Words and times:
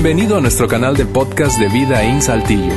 Bienvenido 0.00 0.38
a 0.38 0.40
nuestro 0.40 0.68
canal 0.68 0.96
de 0.96 1.04
podcast 1.06 1.58
de 1.58 1.66
Vida 1.66 2.04
en 2.04 2.22
Saltillo. 2.22 2.72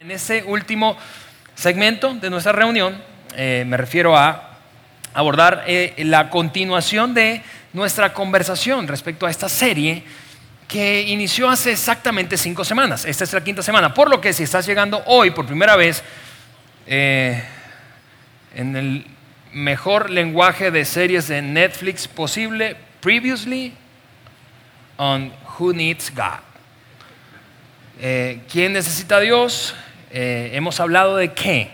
En 0.00 0.10
este 0.10 0.42
último 0.42 0.96
segmento 1.54 2.12
de 2.14 2.28
nuestra 2.28 2.50
reunión 2.50 3.00
eh, 3.36 3.62
me 3.68 3.76
refiero 3.76 4.16
a 4.16 4.58
abordar 5.14 5.62
eh, 5.68 5.94
la 5.98 6.28
continuación 6.28 7.14
de 7.14 7.40
nuestra 7.72 8.12
conversación 8.12 8.88
respecto 8.88 9.26
a 9.26 9.30
esta 9.30 9.48
serie 9.48 10.02
que 10.66 11.02
inició 11.02 11.48
hace 11.48 11.70
exactamente 11.70 12.36
cinco 12.36 12.64
semanas. 12.64 13.04
Esta 13.04 13.22
es 13.22 13.32
la 13.32 13.44
quinta 13.44 13.62
semana, 13.62 13.94
por 13.94 14.10
lo 14.10 14.20
que 14.20 14.32
si 14.32 14.42
estás 14.42 14.66
llegando 14.66 15.00
hoy 15.06 15.30
por 15.30 15.46
primera 15.46 15.76
vez, 15.76 16.02
eh, 16.88 17.44
en 18.54 18.76
el 18.76 19.06
mejor 19.52 20.10
lenguaje 20.10 20.70
de 20.70 20.84
series 20.84 21.28
de 21.28 21.42
Netflix 21.42 22.06
posible, 22.06 22.76
previously 23.00 23.72
on 24.96 25.32
Who 25.58 25.72
Needs 25.72 26.12
God. 26.14 26.40
Eh, 28.00 28.42
¿Quién 28.50 28.72
necesita 28.74 29.16
a 29.16 29.20
Dios? 29.20 29.74
Eh, 30.10 30.50
hemos 30.54 30.78
hablado 30.80 31.16
de 31.16 31.32
qué. 31.32 31.70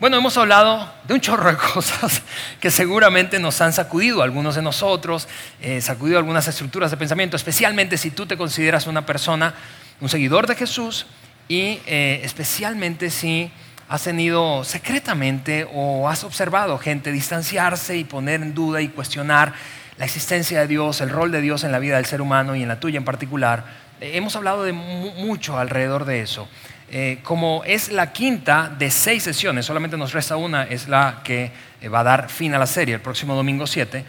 Bueno, 0.00 0.16
hemos 0.16 0.36
hablado 0.38 0.90
de 1.06 1.14
un 1.14 1.20
chorro 1.20 1.50
de 1.50 1.56
cosas 1.74 2.22
que 2.60 2.70
seguramente 2.70 3.38
nos 3.38 3.60
han 3.60 3.72
sacudido 3.72 4.22
algunos 4.22 4.54
de 4.54 4.62
nosotros, 4.62 5.28
eh, 5.60 5.80
sacudido 5.80 6.18
algunas 6.18 6.46
estructuras 6.46 6.90
de 6.90 6.96
pensamiento, 6.96 7.36
especialmente 7.36 7.98
si 7.98 8.10
tú 8.10 8.26
te 8.26 8.36
consideras 8.36 8.86
una 8.86 9.04
persona, 9.04 9.54
un 10.00 10.08
seguidor 10.08 10.46
de 10.46 10.54
Jesús 10.54 11.06
y 11.48 11.80
especialmente 11.86 13.08
si 13.08 13.50
has 13.88 14.04
tenido 14.04 14.64
secretamente 14.64 15.66
o 15.72 16.08
has 16.08 16.22
observado 16.24 16.78
gente 16.78 17.10
distanciarse 17.10 17.96
y 17.96 18.04
poner 18.04 18.42
en 18.42 18.54
duda 18.54 18.82
y 18.82 18.88
cuestionar 18.88 19.54
la 19.96 20.04
existencia 20.04 20.60
de 20.60 20.66
Dios, 20.66 21.00
el 21.00 21.10
rol 21.10 21.32
de 21.32 21.40
Dios 21.40 21.64
en 21.64 21.72
la 21.72 21.78
vida 21.78 21.96
del 21.96 22.04
ser 22.04 22.20
humano 22.20 22.54
y 22.54 22.62
en 22.62 22.68
la 22.68 22.78
tuya 22.78 22.98
en 22.98 23.04
particular. 23.04 23.64
Eh, 24.00 24.12
hemos 24.14 24.36
hablado 24.36 24.62
de 24.62 24.72
mucho 24.72 25.58
alrededor 25.58 26.04
de 26.04 26.20
eso. 26.20 26.48
Eh, 26.90 27.18
como 27.22 27.62
es 27.64 27.90
la 27.90 28.12
quinta 28.12 28.74
de 28.78 28.90
seis 28.90 29.22
sesiones, 29.22 29.66
solamente 29.66 29.96
nos 29.96 30.12
resta 30.12 30.36
una, 30.36 30.64
es 30.64 30.88
la 30.88 31.20
que 31.24 31.50
eh, 31.80 31.88
va 31.88 32.00
a 32.00 32.04
dar 32.04 32.28
fin 32.30 32.54
a 32.54 32.58
la 32.58 32.66
serie 32.66 32.94
el 32.94 33.00
próximo 33.00 33.34
domingo 33.34 33.66
7. 33.66 34.04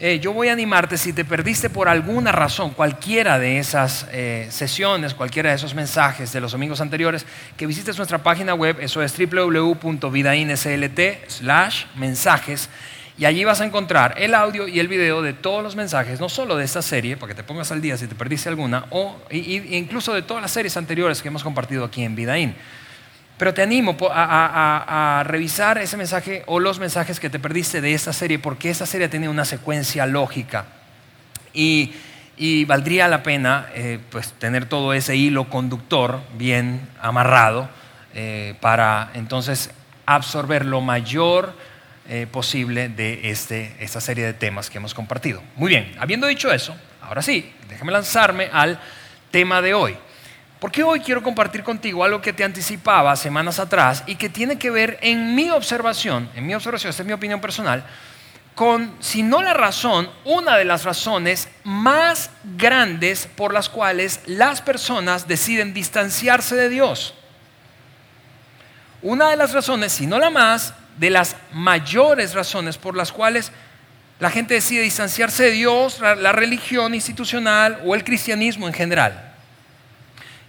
Eh, 0.00 0.18
yo 0.18 0.32
voy 0.32 0.48
a 0.48 0.52
animarte, 0.52 0.98
si 0.98 1.12
te 1.12 1.24
perdiste 1.24 1.70
por 1.70 1.88
alguna 1.88 2.32
razón 2.32 2.70
cualquiera 2.70 3.38
de 3.38 3.58
esas 3.58 4.08
eh, 4.10 4.48
sesiones, 4.50 5.14
cualquiera 5.14 5.50
de 5.50 5.56
esos 5.56 5.72
mensajes 5.72 6.32
de 6.32 6.40
los 6.40 6.50
domingos 6.50 6.80
anteriores, 6.80 7.24
que 7.56 7.64
visites 7.64 7.96
nuestra 7.96 8.18
página 8.18 8.54
web, 8.54 8.78
eso 8.80 9.00
es 9.02 9.16
www.vidainslt 9.16 11.00
slash 11.28 11.84
mensajes, 11.94 12.68
y 13.16 13.24
allí 13.24 13.44
vas 13.44 13.60
a 13.60 13.64
encontrar 13.66 14.16
el 14.18 14.34
audio 14.34 14.66
y 14.66 14.80
el 14.80 14.88
video 14.88 15.22
de 15.22 15.32
todos 15.32 15.62
los 15.62 15.76
mensajes, 15.76 16.18
no 16.18 16.28
solo 16.28 16.56
de 16.56 16.64
esta 16.64 16.82
serie, 16.82 17.16
para 17.16 17.32
que 17.32 17.36
te 17.36 17.44
pongas 17.44 17.70
al 17.70 17.80
día 17.80 17.96
si 17.96 18.08
te 18.08 18.16
perdiste 18.16 18.48
alguna, 18.48 18.86
o 18.90 19.16
incluso 19.30 20.12
de 20.12 20.22
todas 20.22 20.42
las 20.42 20.50
series 20.50 20.76
anteriores 20.76 21.22
que 21.22 21.28
hemos 21.28 21.44
compartido 21.44 21.84
aquí 21.84 22.02
en 22.02 22.16
Vidaín. 22.16 22.56
Pero 23.38 23.52
te 23.52 23.62
animo 23.62 23.96
a, 24.10 25.22
revisar 25.26 25.78
ese 25.78 25.96
mensaje 25.96 26.44
o 26.46 26.60
los 26.60 26.78
mensajes 26.78 27.18
que 27.18 27.30
te 27.30 27.38
perdiste 27.38 27.80
de 27.80 27.94
esta 27.94 28.12
serie, 28.12 28.38
porque 28.38 28.70
esta 28.70 28.86
serie 28.86 29.08
tiene 29.08 29.28
una 29.28 29.44
secuencia 29.44 30.06
lógica. 30.06 30.66
Y, 31.52 31.94
valdría 32.66 33.08
la 33.08 33.22
pena 33.22 33.68
eh, 33.74 33.98
pues, 34.10 34.32
tener 34.34 34.66
todo 34.66 34.92
ese 34.92 35.16
hilo 35.16 35.48
conductor 35.48 36.20
bien 36.36 36.88
amarrado 37.00 37.68
eh, 38.14 38.54
para 38.60 39.10
entonces 39.14 39.70
absorber 40.06 40.64
lo 40.64 40.80
mayor 40.80 41.54
eh, 42.08 42.26
posible 42.30 42.90
de 42.90 43.30
este, 43.30 43.74
esta 43.80 44.00
serie 44.00 44.26
de 44.26 44.34
temas 44.34 44.68
que 44.68 44.78
hemos 44.78 44.94
compartido. 44.94 45.42
Muy 45.56 45.70
bien, 45.70 45.94
habiendo 45.98 46.26
dicho 46.26 46.52
eso, 46.52 46.76
ahora 47.00 47.22
sí, 47.22 47.50
déjame 47.68 47.92
lanzarme 47.92 48.50
al 48.52 48.78
tema 49.30 49.62
de 49.62 49.74
hoy. 49.74 49.96
Porque 50.64 50.82
hoy 50.82 51.00
quiero 51.00 51.22
compartir 51.22 51.62
contigo 51.62 52.02
algo 52.02 52.22
que 52.22 52.32
te 52.32 52.42
anticipaba 52.42 53.14
semanas 53.16 53.58
atrás 53.58 54.02
y 54.06 54.14
que 54.14 54.30
tiene 54.30 54.56
que 54.56 54.70
ver 54.70 54.98
en 55.02 55.34
mi 55.34 55.50
observación, 55.50 56.30
en 56.34 56.46
mi 56.46 56.54
observación, 56.54 56.88
esta 56.88 57.02
es 57.02 57.06
mi 57.06 57.12
opinión 57.12 57.38
personal, 57.38 57.84
con, 58.54 58.96
si 58.98 59.22
no 59.22 59.42
la 59.42 59.52
razón, 59.52 60.08
una 60.24 60.56
de 60.56 60.64
las 60.64 60.84
razones 60.84 61.50
más 61.64 62.30
grandes 62.56 63.26
por 63.26 63.52
las 63.52 63.68
cuales 63.68 64.22
las 64.24 64.62
personas 64.62 65.28
deciden 65.28 65.74
distanciarse 65.74 66.56
de 66.56 66.70
Dios. 66.70 67.12
Una 69.02 69.28
de 69.28 69.36
las 69.36 69.52
razones, 69.52 69.92
si 69.92 70.06
no 70.06 70.18
la 70.18 70.30
más, 70.30 70.72
de 70.96 71.10
las 71.10 71.36
mayores 71.52 72.32
razones 72.32 72.78
por 72.78 72.96
las 72.96 73.12
cuales 73.12 73.52
la 74.18 74.30
gente 74.30 74.54
decide 74.54 74.80
distanciarse 74.80 75.42
de 75.42 75.50
Dios, 75.50 76.00
la 76.00 76.32
religión 76.32 76.94
institucional 76.94 77.82
o 77.84 77.94
el 77.94 78.02
cristianismo 78.02 78.66
en 78.66 78.72
general. 78.72 79.33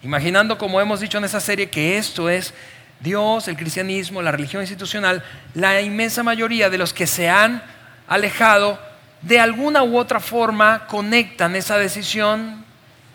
Imaginando, 0.05 0.59
como 0.59 0.79
hemos 0.79 0.99
dicho 0.99 1.17
en 1.17 1.23
esa 1.23 1.39
serie, 1.39 1.67
que 1.67 1.97
esto 1.97 2.29
es 2.29 2.53
Dios, 2.99 3.47
el 3.47 3.57
cristianismo, 3.57 4.21
la 4.21 4.31
religión 4.31 4.61
institucional, 4.61 5.23
la 5.55 5.81
inmensa 5.81 6.21
mayoría 6.21 6.69
de 6.69 6.77
los 6.77 6.93
que 6.93 7.07
se 7.07 7.27
han 7.27 7.63
alejado, 8.07 8.79
de 9.23 9.39
alguna 9.39 9.81
u 9.81 9.97
otra 9.97 10.19
forma 10.19 10.85
conectan 10.85 11.55
esa 11.55 11.79
decisión 11.79 12.63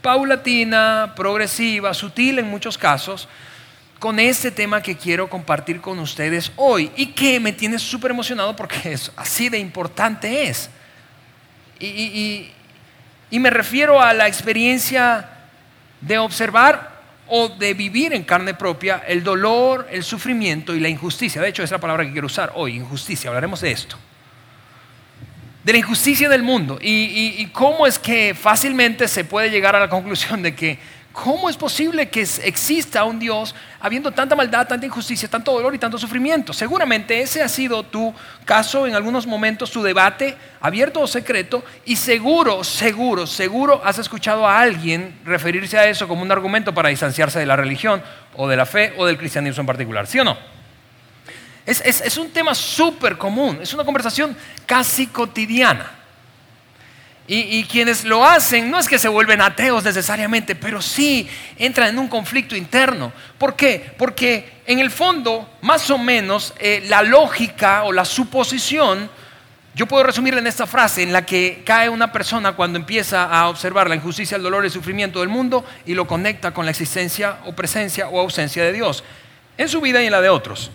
paulatina, 0.02 1.12
progresiva, 1.14 1.94
sutil 1.94 2.40
en 2.40 2.50
muchos 2.50 2.76
casos, 2.76 3.28
con 4.00 4.18
este 4.18 4.50
tema 4.50 4.82
que 4.82 4.96
quiero 4.96 5.30
compartir 5.30 5.80
con 5.80 5.96
ustedes 6.00 6.50
hoy 6.56 6.90
y 6.96 7.12
que 7.12 7.38
me 7.38 7.52
tiene 7.52 7.78
súper 7.78 8.10
emocionado 8.10 8.56
porque 8.56 8.80
es 8.94 9.12
así 9.14 9.48
de 9.48 9.60
importante 9.60 10.48
es. 10.48 10.68
Y, 11.78 12.50
y 13.30 13.38
me 13.38 13.48
refiero 13.48 14.02
a 14.02 14.12
la 14.12 14.26
experiencia 14.26 15.36
de 16.00 16.18
observar 16.18 17.00
o 17.28 17.48
de 17.48 17.74
vivir 17.74 18.12
en 18.12 18.24
carne 18.24 18.54
propia 18.54 19.02
el 19.06 19.22
dolor, 19.22 19.86
el 19.90 20.02
sufrimiento 20.02 20.74
y 20.74 20.80
la 20.80 20.88
injusticia. 20.88 21.40
De 21.40 21.48
hecho, 21.48 21.62
es 21.62 21.70
la 21.70 21.78
palabra 21.78 22.04
que 22.04 22.12
quiero 22.12 22.26
usar 22.26 22.52
hoy, 22.54 22.76
injusticia. 22.76 23.28
Hablaremos 23.28 23.60
de 23.60 23.70
esto. 23.70 23.96
De 25.62 25.72
la 25.72 25.78
injusticia 25.78 26.28
del 26.28 26.42
mundo 26.42 26.78
y, 26.80 27.46
cómo 27.52 27.86
es 27.86 27.98
que 27.98 28.34
fácilmente 28.34 29.06
se 29.06 29.24
puede 29.24 29.50
llegar 29.50 29.76
a 29.76 29.80
la 29.80 29.90
conclusión 29.90 30.42
de 30.42 30.54
que 30.54 30.78
¿Cómo 31.12 31.50
es 31.50 31.56
posible 31.56 32.08
que 32.08 32.20
exista 32.20 33.02
un 33.02 33.18
Dios 33.18 33.52
habiendo 33.80 34.12
tanta 34.12 34.36
maldad, 34.36 34.68
tanta 34.68 34.86
injusticia, 34.86 35.28
tanto 35.28 35.52
dolor 35.52 35.74
y 35.74 35.78
tanto 35.78 35.98
sufrimiento? 35.98 36.52
Seguramente 36.52 37.20
ese 37.20 37.42
ha 37.42 37.48
sido 37.48 37.82
tu 37.82 38.14
caso 38.44 38.86
en 38.86 38.94
algunos 38.94 39.26
momentos, 39.26 39.72
tu 39.72 39.82
debate, 39.82 40.36
abierto 40.60 41.00
o 41.00 41.08
secreto, 41.08 41.64
y 41.84 41.96
seguro, 41.96 42.62
seguro, 42.62 43.26
seguro 43.26 43.82
has 43.84 43.98
escuchado 43.98 44.46
a 44.46 44.60
alguien 44.60 45.18
referirse 45.24 45.76
a 45.76 45.88
eso 45.88 46.06
como 46.06 46.22
un 46.22 46.30
argumento 46.30 46.72
para 46.72 46.90
distanciarse 46.90 47.40
de 47.40 47.46
la 47.46 47.56
religión 47.56 48.00
o 48.36 48.46
de 48.46 48.56
la 48.56 48.64
fe 48.64 48.94
o 48.96 49.04
del 49.04 49.18
cristianismo 49.18 49.62
en 49.62 49.66
particular, 49.66 50.06
¿sí 50.06 50.20
o 50.20 50.24
no? 50.24 50.38
Es, 51.66 51.80
es 51.80 52.16
un 52.18 52.30
tema 52.30 52.54
súper 52.54 53.18
común, 53.18 53.58
es 53.60 53.74
una 53.74 53.84
conversación 53.84 54.36
casi 54.64 55.08
cotidiana. 55.08 55.99
Y, 57.32 57.62
quienes 57.62 58.04
lo 58.04 58.26
hacen 58.26 58.72
no 58.72 58.80
es 58.80 58.88
que 58.88 58.98
se 58.98 59.06
vuelven 59.06 59.40
ateos 59.40 59.84
necesariamente, 59.84 60.56
pero 60.56 60.82
sí 60.82 61.28
entran 61.56 61.90
en 61.90 61.98
un 62.00 62.08
conflicto 62.08 62.56
interno. 62.56 63.12
¿Por 63.38 63.54
qué? 63.54 63.94
Porque 63.96 64.62
en 64.66 64.80
el 64.80 64.90
fondo, 64.90 65.48
más 65.60 65.88
o 65.90 65.98
menos, 65.98 66.52
eh, 66.58 66.82
la 66.88 67.02
lógica 67.02 67.84
o 67.84 67.92
la 67.92 68.04
suposición, 68.04 69.08
yo 69.76 69.86
puedo 69.86 70.02
resumirla 70.02 70.40
en 70.40 70.48
esta 70.48 70.66
frase, 70.66 71.04
en 71.04 71.12
la 71.12 71.24
que 71.24 71.62
cae 71.64 71.88
una 71.88 72.10
persona 72.10 72.54
cuando 72.56 72.80
empieza 72.80 73.26
a 73.26 73.48
observar 73.48 73.88
la 73.88 73.94
injusticia, 73.94 74.36
el 74.36 74.42
dolor 74.42 74.64
y 74.64 74.66
el 74.66 74.72
sufrimiento 74.72 75.20
del 75.20 75.28
mundo 75.28 75.64
y 75.86 75.94
lo 75.94 76.08
conecta 76.08 76.52
con 76.52 76.64
la 76.64 76.72
existencia 76.72 77.38
o 77.46 77.52
presencia 77.52 78.08
o 78.08 78.18
ausencia 78.18 78.64
de 78.64 78.72
Dios, 78.72 79.04
en 79.56 79.68
su 79.68 79.80
vida 79.80 80.02
y 80.02 80.06
en 80.06 80.12
la 80.12 80.20
de 80.20 80.30
otros. 80.30 80.72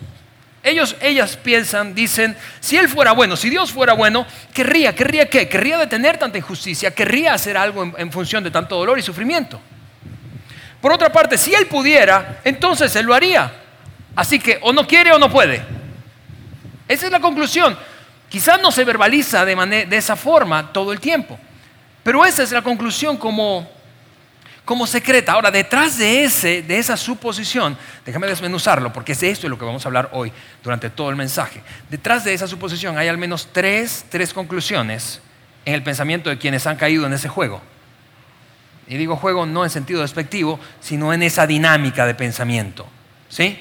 Ellos, 0.66 0.96
ellas 1.00 1.36
piensan, 1.36 1.94
dicen, 1.94 2.36
si 2.58 2.76
Él 2.76 2.88
fuera 2.88 3.12
bueno, 3.12 3.36
si 3.36 3.48
Dios 3.48 3.70
fuera 3.70 3.92
bueno, 3.92 4.26
querría, 4.52 4.92
querría 4.96 5.30
qué? 5.30 5.48
Querría 5.48 5.78
detener 5.78 6.18
tanta 6.18 6.38
injusticia, 6.38 6.90
querría 6.90 7.34
hacer 7.34 7.56
algo 7.56 7.84
en, 7.96 8.10
función 8.10 8.42
de 8.42 8.50
tanto 8.50 8.74
dolor 8.74 8.98
y 8.98 9.02
sufrimiento. 9.02 9.60
Por 10.80 10.92
otra 10.92 11.12
parte, 11.12 11.38
si 11.38 11.54
Él 11.54 11.66
pudiera, 11.68 12.40
entonces 12.42 12.96
Él 12.96 13.06
lo 13.06 13.14
haría. 13.14 13.52
Así 14.16 14.40
que 14.40 14.58
o 14.60 14.72
no 14.72 14.88
quiere 14.88 15.12
o 15.12 15.20
no 15.20 15.30
puede. 15.30 15.62
Esa 16.88 17.06
es 17.06 17.12
la 17.12 17.20
conclusión. 17.20 17.78
Quizás 18.28 18.60
no 18.60 18.72
se 18.72 18.82
verbaliza 18.82 19.44
de, 19.44 19.86
de 19.88 19.96
esa 19.96 20.16
forma 20.16 20.72
todo 20.72 20.92
el 20.92 20.98
tiempo, 20.98 21.38
pero 22.02 22.24
esa 22.24 22.42
es 22.42 22.50
la 22.50 22.62
conclusión 22.62 23.18
como 23.18 23.70
como 24.66 24.86
secreta. 24.86 25.32
Ahora, 25.32 25.50
detrás 25.52 25.96
de, 25.96 26.24
ese, 26.24 26.60
de 26.60 26.76
esa 26.76 26.96
suposición, 26.96 27.78
déjame 28.04 28.26
desmenuzarlo, 28.26 28.92
porque 28.92 29.12
es 29.12 29.20
de 29.20 29.30
esto 29.30 29.44
de 29.46 29.50
lo 29.50 29.58
que 29.58 29.64
vamos 29.64 29.86
a 29.86 29.88
hablar 29.88 30.10
hoy 30.12 30.32
durante 30.62 30.90
todo 30.90 31.08
el 31.08 31.16
mensaje. 31.16 31.62
Detrás 31.88 32.24
de 32.24 32.34
esa 32.34 32.48
suposición 32.48 32.98
hay 32.98 33.06
al 33.06 33.16
menos 33.16 33.48
tres, 33.52 34.04
tres 34.10 34.34
conclusiones 34.34 35.22
en 35.64 35.72
el 35.72 35.84
pensamiento 35.84 36.28
de 36.28 36.36
quienes 36.36 36.66
han 36.66 36.76
caído 36.76 37.06
en 37.06 37.12
ese 37.12 37.28
juego. 37.28 37.62
Y 38.88 38.96
digo 38.96 39.16
juego 39.16 39.46
no 39.46 39.62
en 39.62 39.70
sentido 39.70 40.02
despectivo, 40.02 40.58
sino 40.80 41.12
en 41.12 41.22
esa 41.22 41.46
dinámica 41.46 42.04
de 42.04 42.16
pensamiento. 42.16 42.88
¿Sí? 43.28 43.60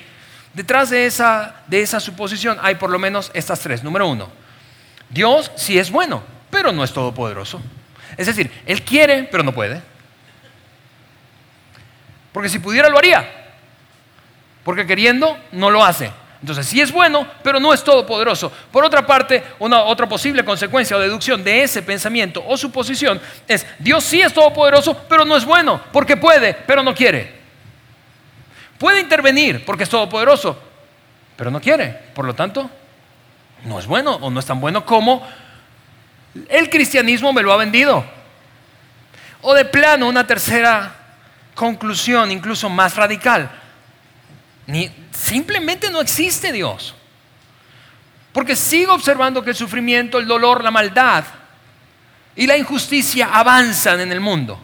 Detrás 0.55 0.89
de 0.89 1.05
esa, 1.05 1.63
de 1.67 1.81
esa 1.81 1.99
suposición 1.99 2.57
hay 2.61 2.75
por 2.75 2.89
lo 2.89 2.97
menos 2.97 3.29
estas 3.35 3.59
tres. 3.59 3.83
Número 3.83 4.07
uno, 4.07 4.27
Dios 5.11 5.51
sí 5.55 5.77
es 5.77 5.91
bueno, 5.91 6.23
pero 6.49 6.71
no 6.71 6.83
es 6.83 6.91
todopoderoso. 6.93 7.61
Es 8.17 8.25
decir, 8.25 8.51
Él 8.65 8.81
quiere, 8.81 9.25
pero 9.25 9.43
no 9.43 9.53
puede. 9.53 9.94
Porque 12.35 12.49
si 12.49 12.59
pudiera 12.59 12.89
lo 12.89 12.97
haría. 12.97 13.25
Porque 14.65 14.85
queriendo, 14.85 15.37
no 15.53 15.71
lo 15.71 15.81
hace. 15.85 16.11
Entonces, 16.41 16.67
sí 16.67 16.81
es 16.81 16.91
bueno, 16.91 17.25
pero 17.41 17.61
no 17.61 17.73
es 17.73 17.81
todopoderoso. 17.81 18.51
Por 18.73 18.83
otra 18.83 19.07
parte, 19.07 19.41
una 19.57 19.83
otra 19.83 20.05
posible 20.05 20.43
consecuencia 20.43 20.97
o 20.97 20.99
deducción 20.99 21.41
de 21.45 21.63
ese 21.63 21.81
pensamiento 21.81 22.43
o 22.45 22.57
suposición 22.57 23.21
es, 23.47 23.65
Dios 23.79 24.03
sí 24.03 24.21
es 24.21 24.33
todopoderoso, 24.33 24.97
pero 25.07 25.23
no 25.23 25.37
es 25.37 25.45
bueno, 25.45 25.79
porque 25.93 26.17
puede, 26.17 26.53
pero 26.53 26.83
no 26.83 26.93
quiere. 26.93 27.39
Puede 28.77 28.99
intervenir 28.99 29.63
porque 29.63 29.83
es 29.83 29.89
todopoderoso, 29.89 30.61
pero 31.37 31.49
no 31.49 31.61
quiere. 31.61 31.87
Por 32.13 32.25
lo 32.25 32.33
tanto, 32.33 32.69
no 33.63 33.79
es 33.79 33.87
bueno 33.87 34.15
o 34.15 34.29
no 34.29 34.41
es 34.41 34.45
tan 34.45 34.59
bueno 34.59 34.85
como 34.85 35.25
el 36.49 36.69
cristianismo 36.69 37.31
me 37.31 37.43
lo 37.43 37.53
ha 37.53 37.57
vendido. 37.57 38.03
O 39.41 39.53
de 39.53 39.63
plano, 39.63 40.09
una 40.09 40.27
tercera 40.27 41.04
conclusión, 41.55 42.31
incluso 42.31 42.69
más 42.69 42.95
radical 42.95 43.49
ni, 44.67 44.89
simplemente 45.11 45.89
no 45.89 46.01
existe 46.01 46.51
Dios. 46.51 46.95
Porque 48.31 48.55
sigo 48.55 48.93
observando 48.93 49.43
que 49.43 49.51
el 49.51 49.55
sufrimiento, 49.55 50.17
el 50.17 50.27
dolor, 50.27 50.63
la 50.63 50.71
maldad 50.71 51.23
y 52.35 52.47
la 52.47 52.57
injusticia 52.57 53.29
avanzan 53.31 54.01
en 54.01 54.11
el 54.11 54.19
mundo. 54.19 54.59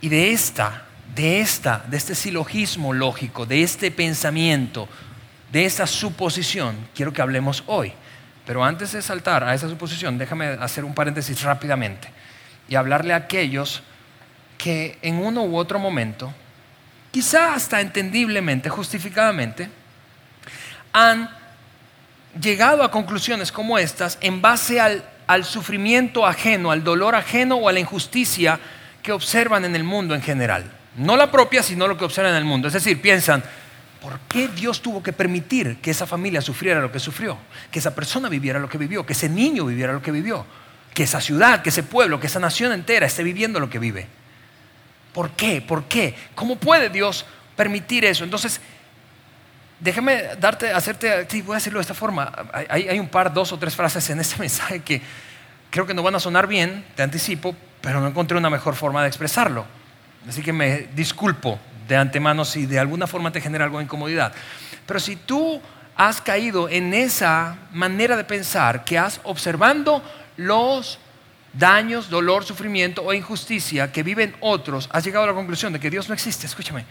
Y 0.00 0.08
de 0.08 0.32
esta, 0.32 0.84
de 1.14 1.40
esta, 1.40 1.84
de 1.86 1.96
este 1.96 2.14
silogismo 2.14 2.92
lógico, 2.92 3.46
de 3.46 3.62
este 3.62 3.90
pensamiento, 3.90 4.88
de 5.52 5.64
esta 5.64 5.86
suposición, 5.86 6.76
quiero 6.94 7.12
que 7.12 7.22
hablemos 7.22 7.62
hoy. 7.66 7.92
Pero 8.44 8.64
antes 8.64 8.92
de 8.92 9.02
saltar 9.02 9.44
a 9.44 9.54
esa 9.54 9.68
suposición, 9.68 10.18
déjame 10.18 10.46
hacer 10.46 10.84
un 10.84 10.94
paréntesis 10.94 11.42
rápidamente 11.42 12.10
y 12.68 12.74
hablarle 12.74 13.12
a 13.12 13.16
aquellos 13.16 13.82
que 14.66 14.98
en 15.00 15.24
uno 15.24 15.44
u 15.44 15.56
otro 15.56 15.78
momento 15.78 16.34
quizá 17.12 17.54
hasta 17.54 17.80
entendiblemente, 17.80 18.68
justificadamente, 18.68 19.70
han 20.92 21.30
llegado 22.40 22.82
a 22.82 22.90
conclusiones 22.90 23.52
como 23.52 23.78
estas 23.78 24.18
en 24.20 24.42
base 24.42 24.80
al, 24.80 25.44
sufrimiento 25.44 26.26
ajeno, 26.26 26.72
al 26.72 26.82
dolor 26.82 27.14
ajeno 27.14 27.54
o 27.54 27.68
a 27.68 27.72
la 27.72 27.78
injusticia 27.78 28.58
que 29.04 29.12
observan 29.12 29.64
en 29.64 29.76
el 29.76 29.84
mundo 29.84 30.16
en 30.16 30.22
general. 30.22 30.64
No 30.96 31.16
la 31.16 31.30
propia, 31.30 31.62
sino 31.62 31.86
lo 31.86 31.96
que 31.96 32.04
observan 32.04 32.32
en 32.32 32.38
el 32.38 32.44
mundo. 32.44 32.66
Es 32.66 32.74
decir, 32.74 33.00
piensan, 33.00 33.44
¿por 34.02 34.18
qué 34.28 34.48
Dios 34.48 34.82
tuvo 34.82 35.00
que 35.00 35.12
permitir 35.12 35.76
que 35.76 35.92
esa 35.92 36.08
familia 36.08 36.40
sufriera 36.40 36.80
lo 36.80 36.90
que 36.90 36.98
sufrió? 36.98 37.38
Que 37.70 37.78
esa 37.78 37.94
persona 37.94 38.28
viviera 38.28 38.58
lo 38.58 38.68
que 38.68 38.78
vivió, 38.78 39.06
que 39.06 39.12
ese 39.12 39.28
niño 39.28 39.64
viviera 39.64 39.92
lo 39.92 40.02
que 40.02 40.10
vivió, 40.10 40.44
que 40.92 41.04
esa 41.04 41.20
ciudad, 41.20 41.62
que 41.62 41.68
ese 41.68 41.84
pueblo, 41.84 42.18
que 42.18 42.26
esa 42.26 42.40
nación 42.40 42.72
entera 42.72 43.06
esté 43.06 43.22
viviendo 43.22 43.60
lo 43.60 43.70
que 43.70 43.78
vive. 43.78 44.08
¿Por 45.16 45.30
qué? 45.30 45.62
¿Por 45.62 45.84
qué? 45.84 46.14
¿Cómo 46.34 46.56
puede 46.56 46.90
Dios 46.90 47.24
permitir 47.56 48.04
eso? 48.04 48.22
Entonces, 48.22 48.60
déjame 49.80 50.36
darte, 50.38 50.70
hacerte, 50.70 51.26
sí, 51.30 51.40
voy 51.40 51.54
a 51.54 51.56
decirlo 51.56 51.78
de 51.78 51.84
esta 51.84 51.94
forma. 51.94 52.30
Hay, 52.68 53.00
un 53.00 53.08
par, 53.08 53.32
dos 53.32 53.50
o 53.50 53.58
tres 53.58 53.74
frases 53.74 54.10
en 54.10 54.20
este 54.20 54.36
mensaje 54.38 54.80
que 54.80 55.00
creo 55.70 55.86
que 55.86 55.94
no 55.94 56.02
van 56.02 56.16
a 56.16 56.20
sonar 56.20 56.46
bien, 56.46 56.84
te 56.94 57.02
anticipo, 57.02 57.56
pero 57.80 57.98
no 58.02 58.08
encontré 58.08 58.36
una 58.36 58.50
mejor 58.50 58.74
forma 58.74 59.00
de 59.00 59.08
expresarlo. 59.08 59.64
Así 60.28 60.42
que 60.42 60.52
me 60.52 60.88
disculpo 60.94 61.58
de 61.88 61.96
antemano 61.96 62.44
si 62.44 62.66
de 62.66 62.78
alguna 62.78 63.06
forma 63.06 63.32
te 63.32 63.40
genera 63.40 63.64
algo 63.64 63.78
de 63.78 63.84
incomodidad. 63.84 64.34
Pero 64.84 65.00
si 65.00 65.16
tú 65.16 65.62
has 65.96 66.20
caído 66.20 66.68
en 66.68 66.92
esa 66.92 67.56
manera 67.72 68.18
de 68.18 68.24
pensar 68.24 68.84
que 68.84 68.98
has 68.98 69.18
observando 69.24 70.02
los 70.36 70.98
daños, 71.58 72.10
dolor, 72.10 72.44
sufrimiento 72.44 73.02
o 73.02 73.12
injusticia 73.12 73.90
que 73.92 74.02
viven 74.02 74.34
otros, 74.40 74.88
has 74.92 75.04
llegado 75.04 75.24
a 75.24 75.28
la 75.28 75.34
conclusión 75.34 75.72
de 75.72 75.80
que 75.80 75.90
Dios 75.90 76.08
no 76.08 76.14
existe. 76.14 76.46
Escúchame, 76.46 76.84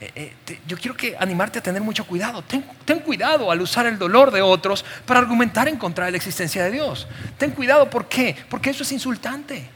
eh, 0.00 0.34
eh, 0.46 0.60
yo 0.66 0.76
quiero 0.76 0.96
que 0.96 1.16
animarte 1.18 1.60
a 1.60 1.62
tener 1.62 1.80
mucho 1.80 2.04
cuidado. 2.04 2.42
Ten, 2.42 2.64
ten, 2.84 3.00
cuidado 3.00 3.50
al 3.50 3.60
usar 3.60 3.86
el 3.86 3.98
dolor 3.98 4.30
de 4.30 4.42
otros 4.42 4.84
para 5.06 5.20
argumentar 5.20 5.68
en 5.68 5.76
contra 5.76 6.06
de 6.06 6.10
la 6.10 6.16
existencia 6.16 6.64
de 6.64 6.72
Dios. 6.72 7.06
Ten 7.38 7.52
cuidado, 7.52 7.88
¿por 7.88 8.08
qué? 8.08 8.36
Porque 8.48 8.70
eso 8.70 8.82
es 8.82 8.92
insultante. 8.92 9.68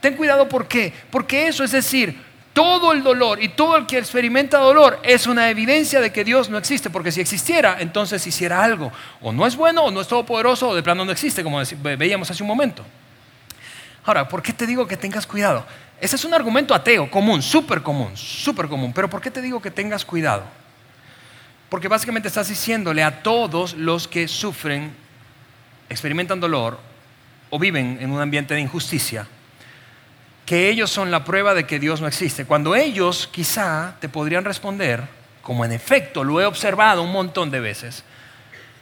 Ten 0.00 0.16
cuidado, 0.16 0.48
¿por 0.48 0.66
qué? 0.68 0.92
Porque 1.10 1.48
eso 1.48 1.64
es 1.64 1.72
decir, 1.72 2.27
todo 2.58 2.90
el 2.90 3.04
dolor 3.04 3.40
y 3.40 3.50
todo 3.50 3.76
el 3.76 3.86
que 3.86 3.98
experimenta 3.98 4.58
dolor 4.58 4.98
es 5.04 5.28
una 5.28 5.48
evidencia 5.48 6.00
de 6.00 6.10
que 6.10 6.24
Dios 6.24 6.50
no 6.50 6.58
existe, 6.58 6.90
porque 6.90 7.12
si 7.12 7.20
existiera, 7.20 7.76
entonces 7.78 8.26
hiciera 8.26 8.64
algo. 8.64 8.90
O 9.20 9.30
no 9.30 9.46
es 9.46 9.54
bueno, 9.54 9.84
o 9.84 9.92
no 9.92 10.00
es 10.00 10.08
todopoderoso, 10.08 10.70
o 10.70 10.74
de 10.74 10.82
plano 10.82 11.04
no 11.04 11.12
existe, 11.12 11.44
como 11.44 11.62
veíamos 11.80 12.28
hace 12.28 12.42
un 12.42 12.48
momento. 12.48 12.84
Ahora, 14.04 14.28
¿por 14.28 14.42
qué 14.42 14.52
te 14.52 14.66
digo 14.66 14.88
que 14.88 14.96
tengas 14.96 15.24
cuidado? 15.24 15.64
Ese 16.00 16.16
es 16.16 16.24
un 16.24 16.34
argumento 16.34 16.74
ateo, 16.74 17.08
común, 17.08 17.42
súper 17.42 17.80
común, 17.80 18.16
súper 18.16 18.66
común. 18.66 18.92
Pero 18.92 19.08
¿por 19.08 19.20
qué 19.20 19.30
te 19.30 19.40
digo 19.40 19.62
que 19.62 19.70
tengas 19.70 20.04
cuidado? 20.04 20.42
Porque 21.68 21.86
básicamente 21.86 22.26
estás 22.26 22.48
diciéndole 22.48 23.04
a 23.04 23.22
todos 23.22 23.74
los 23.74 24.08
que 24.08 24.26
sufren, 24.26 24.92
experimentan 25.88 26.40
dolor 26.40 26.80
o 27.50 27.58
viven 27.60 27.98
en 28.00 28.10
un 28.10 28.20
ambiente 28.20 28.54
de 28.54 28.60
injusticia, 28.62 29.28
que 30.48 30.70
ellos 30.70 30.90
son 30.90 31.10
la 31.10 31.24
prueba 31.24 31.52
de 31.52 31.66
que 31.66 31.78
Dios 31.78 32.00
no 32.00 32.06
existe. 32.06 32.46
Cuando 32.46 32.74
ellos 32.74 33.28
quizá 33.30 33.96
te 34.00 34.08
podrían 34.08 34.46
responder, 34.46 35.02
como 35.42 35.62
en 35.62 35.72
efecto 35.72 36.24
lo 36.24 36.40
he 36.40 36.46
observado 36.46 37.02
un 37.02 37.12
montón 37.12 37.50
de 37.50 37.60
veces, 37.60 38.02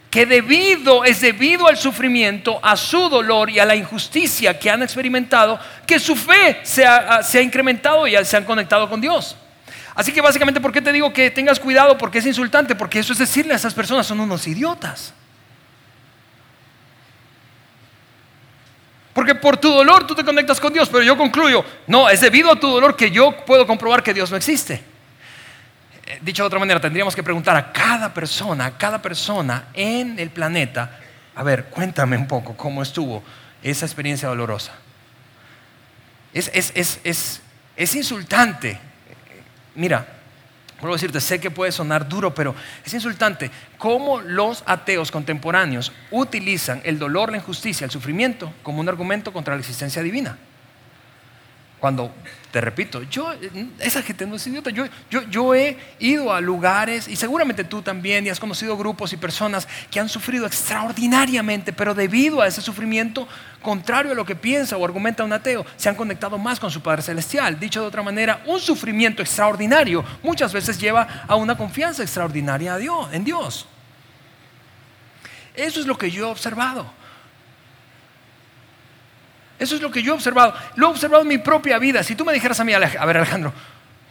que 0.09 0.27
debido 0.27 1.05
es 1.05 1.21
debido 1.21 1.67
al 1.67 1.77
sufrimiento, 1.77 2.61
a 2.63 2.77
su 2.77 3.09
dolor 3.09 3.51
y 3.51 3.59
a 3.59 3.65
la 3.65 3.75
injusticia 3.75 4.57
que 4.57 4.71
han 4.71 4.85
experimentado, 4.85 5.59
que 5.85 5.99
su 5.99 6.15
fe 6.15 6.61
se 6.63 6.87
ha, 6.87 7.25
se 7.25 7.41
ha 7.41 7.43
incrementado 7.43 8.07
y 8.07 8.15
se 8.25 8.37
han 8.37 8.45
conectado 8.45 8.89
con 8.89 9.01
Dios. 9.01 9.35
Así 9.97 10.13
que 10.13 10.21
básicamente, 10.21 10.61
¿por 10.61 10.71
qué 10.71 10.81
te 10.81 10.93
digo 10.93 11.13
que 11.13 11.33
tengas 11.33 11.59
cuidado? 11.59 11.99
Porque 11.99 12.19
es 12.19 12.27
insultante, 12.27 12.77
porque 12.77 13.01
eso 13.01 13.13
es 13.13 13.19
decirle 13.19 13.55
a 13.55 13.57
esas 13.57 13.75
personas 13.75 14.07
son 14.07 14.21
unos 14.21 14.47
idiotas. 14.47 15.13
Porque 19.17 19.35
por 19.35 19.57
tu 19.57 19.73
dolor 19.73 20.07
tú 20.07 20.15
te 20.15 20.23
conectas 20.23 20.61
con 20.61 20.75
Dios, 20.75 20.91
pero 20.91 21.03
yo 21.03 21.17
concluyo, 21.17 21.65
no, 21.87 22.11
es 22.11 22.21
debido 22.21 22.53
a 22.53 22.61
tu 22.61 22.69
dolor 22.69 22.95
que 22.95 23.11
yo 23.11 23.35
puedo 23.47 23.67
comprobar 23.67 24.03
que 24.03 24.13
Dios 24.13 24.31
no 24.31 24.37
existe. 24.37 24.75
Eh, 26.05 26.19
dicho 26.21 26.43
de 26.43 26.49
otra 26.49 26.59
manera, 26.59 26.79
tendríamos 26.83 27.17
que 27.17 27.23
preguntar 27.23 27.57
a 27.57 27.73
cada 27.73 28.13
persona, 28.13 28.67
a 28.67 28.77
cada 28.77 29.01
persona 29.01 29.69
en 29.73 30.19
el 30.19 30.29
planeta, 30.29 31.01
a 31.35 31.43
ver, 31.43 31.65
cuéntame 31.71 32.19
un 32.19 32.29
poco 32.29 32.59
cómo 32.59 32.83
estuvo 32.83 33.25
esa 33.63 33.87
experiencia 33.87 34.29
dolorosa. 34.29 34.75
Es, 36.35 36.51
es 37.75 37.95
insultante. 37.95 38.79
Mira, 39.77 40.07
Vuelvo 40.81 40.95
a 40.95 40.97
decirte, 40.97 41.21
sé 41.21 41.41
que 41.41 41.51
puede 41.51 41.73
sonar 41.73 42.07
duro, 42.09 42.35
pero 42.35 42.55
es 42.85 42.93
insultante 42.93 43.51
cómo 43.79 44.21
los 44.21 44.63
ateos 44.67 45.11
contemporáneos 45.11 45.91
utilizan 46.11 46.83
el 46.85 46.99
dolor, 46.99 47.31
la 47.31 47.39
injusticia, 47.39 47.87
el 47.87 47.91
sufrimiento 47.91 48.53
como 48.63 48.81
un 48.81 48.89
argumento 48.89 49.33
contra 49.33 49.55
la 49.55 49.61
existencia 49.61 50.03
divina. 50.03 50.37
Cuando, 51.87 52.11
te 52.51 52.61
repito, 52.61 53.05
yo, 53.05 53.33
esa 53.79 54.03
gente 54.03 54.27
no 54.27 54.35
es 54.35 54.45
idiota, 54.49 54.71
yo, 54.71 54.87
yo, 55.09 55.23
yo 55.31 55.55
he 55.55 55.79
ido 56.01 56.35
a 56.35 56.41
lugares, 56.41 57.07
y 57.07 57.15
seguramente 57.15 57.63
tú 57.63 57.81
también, 57.81 58.27
y 58.27 58.29
has 58.29 58.41
conocido 58.41 58.77
grupos 58.77 59.13
y 59.13 59.17
personas 59.17 59.69
que 59.89 60.01
han 60.01 60.09
sufrido 60.09 60.47
extraordinariamente, 60.47 61.73
pero 61.73 61.95
debido 61.95 62.41
a 62.41 62.49
ese 62.49 62.61
sufrimiento, 62.61 63.29
contrario 63.63 64.11
a 64.11 64.15
lo 64.17 64.25
que 64.25 64.35
piensa 64.35 64.77
o 64.77 64.85
argumenta 64.85 65.23
un 65.23 65.33
ateo, 65.33 65.65
se 65.77 65.89
han 65.89 65.95
conectado 65.95 66.39
más 66.39 66.59
con 66.59 66.73
su 66.73 66.83
Padre 66.83 67.03
Celestial. 67.03 67.57
Dicho 67.61 67.83
de 67.83 67.87
otra 67.87 68.03
manera, 68.03 68.43
un 68.47 68.59
sufrimiento 68.59 69.23
extraordinario 69.23 70.05
muchas 70.25 70.53
veces 70.53 70.77
lleva 70.77 71.25
a 71.29 71.37
una 71.37 71.57
confianza 71.57 72.03
extraordinaria 72.03 72.77
en 73.13 73.23
Dios. 73.23 73.69
Eso 75.55 75.79
es 75.79 75.87
lo 75.87 75.97
que 75.97 76.11
yo 76.11 76.27
he 76.27 76.31
observado. 76.33 76.91
Eso 79.59 79.75
es 79.75 79.81
lo 79.81 79.91
que 79.91 80.03
yo 80.03 80.13
he 80.13 80.15
observado. 80.15 80.55
Lo 80.75 80.89
he 80.89 80.91
observado 80.91 81.23
en 81.23 81.29
mi 81.29 81.39
propia 81.39 81.79
vida. 81.79 82.03
Si 82.03 82.15
tú 82.15 82.25
me 82.25 82.33
dijeras 82.33 82.61
a 82.61 82.65
mí, 82.65 82.73
a 82.75 82.79
ver 82.79 83.17
Alejandro, 83.17 83.53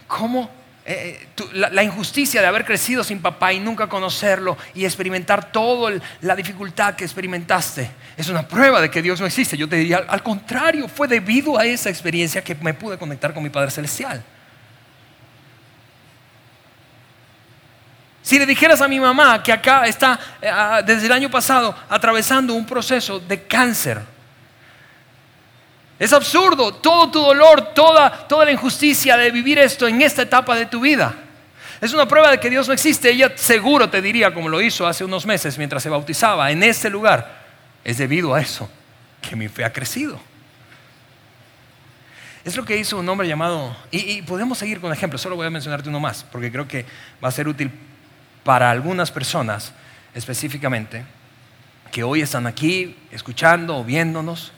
¿cómo 0.06 0.50
eh, 0.88 1.28
eh, 1.36 1.42
la, 1.52 1.82
injusticia 1.82 2.40
de 2.40 2.46
haber 2.46 2.64
crecido 2.64 3.02
sin 3.02 3.20
papá 3.20 3.52
y 3.52 3.58
nunca 3.58 3.88
conocerlo 3.88 4.56
y 4.72 4.84
experimentar 4.84 5.50
toda 5.50 6.00
la 6.20 6.36
dificultad 6.36 6.94
que 6.94 7.04
experimentaste 7.04 7.90
es 8.16 8.28
una 8.28 8.46
prueba 8.46 8.80
de 8.80 8.90
que 8.90 9.02
Dios 9.02 9.20
no 9.20 9.26
existe? 9.26 9.56
Yo 9.56 9.68
te 9.68 9.76
diría, 9.76 10.04
al 10.08 10.22
contrario, 10.22 10.88
fue 10.88 11.08
debido 11.08 11.58
a 11.58 11.64
esa 11.64 11.90
experiencia 11.90 12.42
que 12.42 12.54
me 12.54 12.72
pude 12.74 12.98
conectar 12.98 13.34
con 13.34 13.42
mi 13.42 13.50
Padre 13.50 13.70
Celestial. 13.70 14.22
Si 18.22 18.38
le 18.38 18.46
dijeras 18.46 18.80
a 18.80 18.88
mi 18.88 18.98
mamá 18.98 19.40
que 19.42 19.52
acá 19.52 19.86
está 19.86 20.18
eh, 20.42 20.50
desde 20.84 21.06
el 21.06 21.12
año 21.12 21.30
pasado 21.30 21.76
atravesando 21.88 22.54
un 22.54 22.66
proceso 22.66 23.20
de 23.20 23.42
cáncer, 23.42 24.15
es 25.98 26.12
absurdo 26.12 26.74
todo 26.74 27.10
tu 27.10 27.20
dolor, 27.20 27.74
toda, 27.74 28.28
toda 28.28 28.44
la 28.44 28.52
injusticia 28.52 29.16
de 29.16 29.30
vivir 29.30 29.58
esto 29.58 29.88
en 29.88 30.02
esta 30.02 30.22
etapa 30.22 30.54
de 30.54 30.66
tu 30.66 30.80
vida. 30.80 31.14
Es 31.80 31.92
una 31.92 32.06
prueba 32.06 32.30
de 32.30 32.40
que 32.40 32.50
Dios 32.50 32.68
no 32.68 32.74
existe. 32.74 33.10
Ella 33.10 33.32
seguro 33.36 33.88
te 33.88 34.00
diría, 34.00 34.32
como 34.32 34.48
lo 34.48 34.60
hizo 34.60 34.86
hace 34.86 35.04
unos 35.04 35.26
meses 35.26 35.58
mientras 35.58 35.82
se 35.82 35.90
bautizaba, 35.90 36.50
en 36.50 36.62
este 36.62 36.90
lugar. 36.90 37.44
Es 37.84 37.98
debido 37.98 38.34
a 38.34 38.40
eso 38.40 38.68
que 39.20 39.36
mi 39.36 39.48
fe 39.48 39.64
ha 39.64 39.72
crecido. 39.72 40.20
Es 42.44 42.56
lo 42.56 42.64
que 42.64 42.76
hizo 42.76 42.98
un 42.98 43.08
hombre 43.08 43.26
llamado, 43.26 43.76
y, 43.90 44.22
podemos 44.22 44.56
seguir 44.58 44.80
con 44.80 44.92
ejemplos, 44.92 45.20
solo 45.20 45.34
voy 45.34 45.48
a 45.48 45.50
mencionarte 45.50 45.88
uno 45.88 45.98
más, 45.98 46.24
porque 46.30 46.52
creo 46.52 46.68
que 46.68 46.86
va 47.22 47.28
a 47.28 47.32
ser 47.32 47.48
útil 47.48 47.72
para 48.44 48.70
algunas 48.70 49.10
personas 49.10 49.72
específicamente, 50.14 51.04
que 51.90 52.04
hoy 52.04 52.20
están 52.20 52.46
aquí 52.46 52.96
escuchando 53.10 53.76
o 53.78 53.84
viéndonos. 53.84 54.52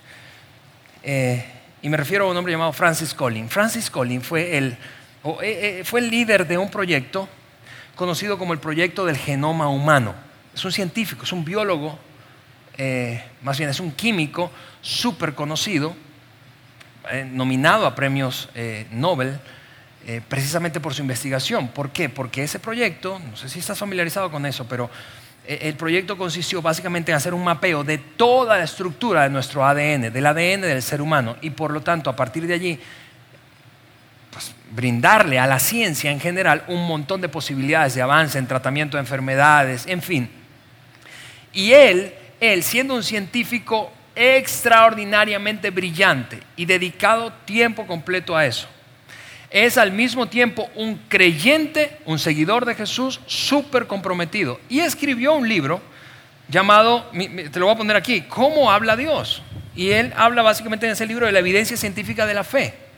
Eh, 1.11 1.43
y 1.81 1.89
me 1.89 1.97
refiero 1.97 2.27
a 2.27 2.31
un 2.31 2.37
hombre 2.37 2.53
llamado 2.53 2.71
Francis 2.75 3.15
Collins. 3.15 3.51
Francis 3.51 3.89
Collins 3.89 4.27
fue 4.27 4.59
el, 4.59 4.67
eh, 4.67 4.79
eh, 5.43 5.83
fue 5.83 6.01
el 6.01 6.11
líder 6.11 6.47
de 6.47 6.59
un 6.59 6.71
proyecto 6.71 7.27
conocido 7.97 8.37
como 8.37 8.53
el 8.53 8.59
proyecto 8.59 9.07
del 9.07 9.17
genoma 9.17 9.71
humano. 9.71 10.15
Es 10.55 10.63
un 10.67 10.73
científico, 10.73 11.25
es 11.25 11.33
un 11.33 11.47
biólogo, 11.47 11.99
más 13.43 13.57
bien 13.57 13.71
es 13.71 13.81
un 13.81 13.91
químico 13.93 14.51
súper 14.83 15.35
conocido 15.35 15.97
eh, 17.11 17.25
nominado 17.25 17.87
a 17.87 17.95
premios 17.95 18.51
eh, 18.55 18.87
Nobel 18.91 19.41
eh, 20.07 20.21
precisamente 20.29 20.79
por 20.79 20.95
su 20.95 21.01
investigación. 21.01 21.69
¿Por 21.69 21.91
qué? 21.91 22.09
Porque 22.09 22.43
ese 22.43 22.59
proyecto, 22.59 23.19
no 23.19 23.37
sé 23.37 23.49
si 23.49 23.59
estás 23.59 23.79
familiarizado 23.79 24.31
con 24.31 24.47
eso, 24.47 24.67
pero 24.69 24.91
el 25.49 25.75
proyecto 25.77 26.19
consistió 26.19 26.61
básicamente 26.61 27.11
en 27.11 27.17
hacer 27.17 27.33
un 27.33 27.43
mapeo 27.43 27.83
de 27.83 27.97
toda 27.97 28.59
la 28.59 28.65
estructura 28.65 29.23
de 29.23 29.31
nuestro 29.31 29.65
ADN, 29.65 30.13
del 30.13 30.27
ADN 30.27 30.61
del 30.61 30.83
ser 30.83 31.01
humano, 31.01 31.37
y 31.41 31.49
por 31.49 31.71
lo 31.71 31.81
tanto 31.81 32.11
a 32.11 32.17
partir 32.17 32.47
de 32.47 32.53
allí 32.53 32.79
pues, 34.31 34.55
brindarle 34.71 35.39
a 35.39 35.47
la 35.47 35.59
ciencia 35.59 36.11
en 36.11 36.21
general 36.21 36.65
un 36.69 36.87
montón 36.87 37.23
de 37.23 37.31
posibilidades 37.31 37.95
de 37.95 38.03
avance 38.03 38.37
en 38.37 38.47
tratamiento 38.47 38.99
de 38.99 39.01
enfermedades, 39.01 39.87
en 39.87 40.03
fin. 40.03 40.31
Y 41.55 41.73
él, 41.73 42.13
él 42.41 42.63
siendo 42.63 42.95
un 42.95 43.03
científico 43.03 43.91
extraordinariamente 44.15 45.71
brillante 45.71 46.41
y 46.57 46.67
dedicado 46.67 47.33
tiempo 47.47 47.87
completo 47.87 48.37
a 48.37 48.45
eso. 48.45 48.69
Es 49.51 49.79
al 49.79 49.93
mismo 49.93 50.27
tiempo 50.27 50.69
un 50.75 50.97
creyente, 51.09 51.99
un 52.05 52.19
seguidor 52.19 52.65
de 52.65 52.75
Jesús, 52.75 53.21
súper 53.27 53.87
comprometido. 53.87 54.61
Y 54.69 54.81
escribió 54.81 55.35
un 55.35 55.49
libro 55.49 55.81
llamado, 56.49 57.11
te 57.13 57.59
lo 57.59 57.67
voy 57.67 57.75
a 57.75 57.79
poner 57.79 57.97
aquí, 57.97 58.23
¿Cómo 58.23 58.71
habla 58.71 58.97
Dios? 58.97 59.43
Y 59.75 59.91
él 59.91 60.13
habla 60.17 60.43
básicamente 60.43 60.87
en 60.87 60.93
ese 60.93 61.07
libro 61.07 61.27
de 61.27 61.33
la 61.33 61.39
evidencia 61.39 61.77
científica 61.77 62.27
de 62.27 62.35
la 62.35 62.45
fe 62.45 62.89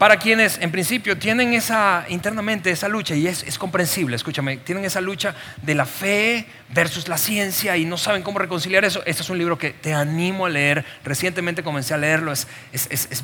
para 0.00 0.16
quienes 0.16 0.56
en 0.62 0.70
principio 0.70 1.18
tienen 1.18 1.52
esa 1.52 2.06
internamente 2.08 2.70
esa 2.70 2.88
lucha, 2.88 3.14
y 3.14 3.26
es, 3.26 3.58
comprensible, 3.58 4.16
escúchame, 4.16 4.56
tienen 4.56 4.86
esa 4.86 5.02
lucha 5.02 5.34
de 5.60 5.74
la 5.74 5.84
fe 5.84 6.46
versus 6.70 7.06
la 7.06 7.18
ciencia 7.18 7.76
y 7.76 7.84
no 7.84 7.98
saben 7.98 8.22
cómo 8.22 8.38
reconciliar 8.38 8.82
eso, 8.86 9.02
este 9.04 9.20
es 9.20 9.28
un 9.28 9.36
libro 9.36 9.58
que 9.58 9.72
te 9.72 9.92
animo 9.92 10.46
a 10.46 10.48
leer, 10.48 10.86
recientemente 11.04 11.62
comencé 11.62 11.92
a 11.92 11.98
leerlo, 11.98 12.32
es, 12.32 12.46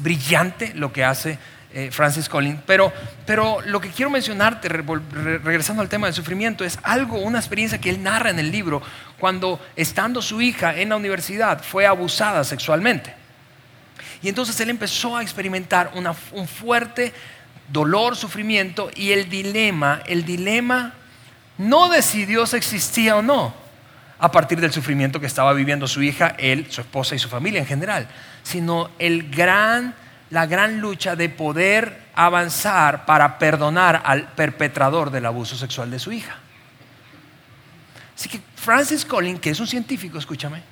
brillante 0.02 0.74
lo 0.74 0.92
que 0.92 1.02
hace 1.02 1.38
eh, 1.78 1.90
Francis 1.92 2.26
Collins, 2.26 2.60
pero, 2.64 2.90
pero 3.26 3.60
lo 3.60 3.82
que 3.82 3.90
quiero 3.90 4.08
mencionarte, 4.08 4.66
regresando 4.66 5.82
al 5.82 5.90
tema 5.90 6.06
del 6.06 6.14
sufrimiento, 6.14 6.64
es 6.64 6.78
algo, 6.82 7.18
una 7.18 7.38
experiencia 7.38 7.78
que 7.78 7.90
él 7.90 8.02
narra 8.02 8.30
en 8.30 8.38
el 8.38 8.50
libro, 8.50 8.80
cuando 9.18 9.60
estando 9.76 10.22
su 10.22 10.40
hija 10.40 10.74
en 10.74 10.88
la 10.88 10.96
universidad 10.96 11.62
fue 11.62 11.84
abusada 11.84 12.44
sexualmente. 12.44 13.14
Y 14.22 14.30
entonces 14.30 14.58
él 14.60 14.70
empezó 14.70 15.18
a 15.18 15.22
experimentar 15.22 15.92
un 16.32 16.48
fuerte 16.48 17.12
dolor, 17.68 18.16
sufrimiento 18.16 18.90
y 18.94 19.12
el 19.12 19.28
dilema, 19.28 20.00
el 20.06 20.24
dilema 20.24 20.94
no 21.58 21.90
de 21.90 22.00
si 22.00 22.24
Dios 22.24 22.54
existía 22.54 23.16
o 23.16 23.22
no 23.22 23.54
a 24.18 24.30
partir 24.30 24.60
del 24.60 24.72
sufrimiento 24.72 25.20
que 25.20 25.26
estaba 25.26 25.52
viviendo 25.52 25.86
su 25.86 26.02
hija, 26.02 26.34
él, 26.38 26.68
su 26.70 26.80
esposa 26.80 27.14
y 27.14 27.18
su 27.18 27.28
familia 27.28 27.60
en 27.60 27.66
general, 27.66 28.08
sino 28.42 28.88
el 28.98 29.30
gran, 29.30 29.94
la 30.30 30.46
gran 30.46 30.80
lucha 30.80 31.16
de 31.16 31.28
poder 31.28 32.06
avanzar 32.14 33.06
para 33.06 33.38
perdonar 33.38 34.02
al 34.04 34.32
perpetrador 34.32 35.10
del 35.10 35.26
abuso 35.26 35.56
sexual 35.56 35.90
de 35.90 35.98
su 35.98 36.12
hija. 36.12 36.36
Así 38.16 38.28
que 38.28 38.40
Francis 38.56 39.04
Collins, 39.04 39.40
que 39.40 39.50
es 39.50 39.60
un 39.60 39.66
científico, 39.66 40.18
escúchame, 40.18 40.62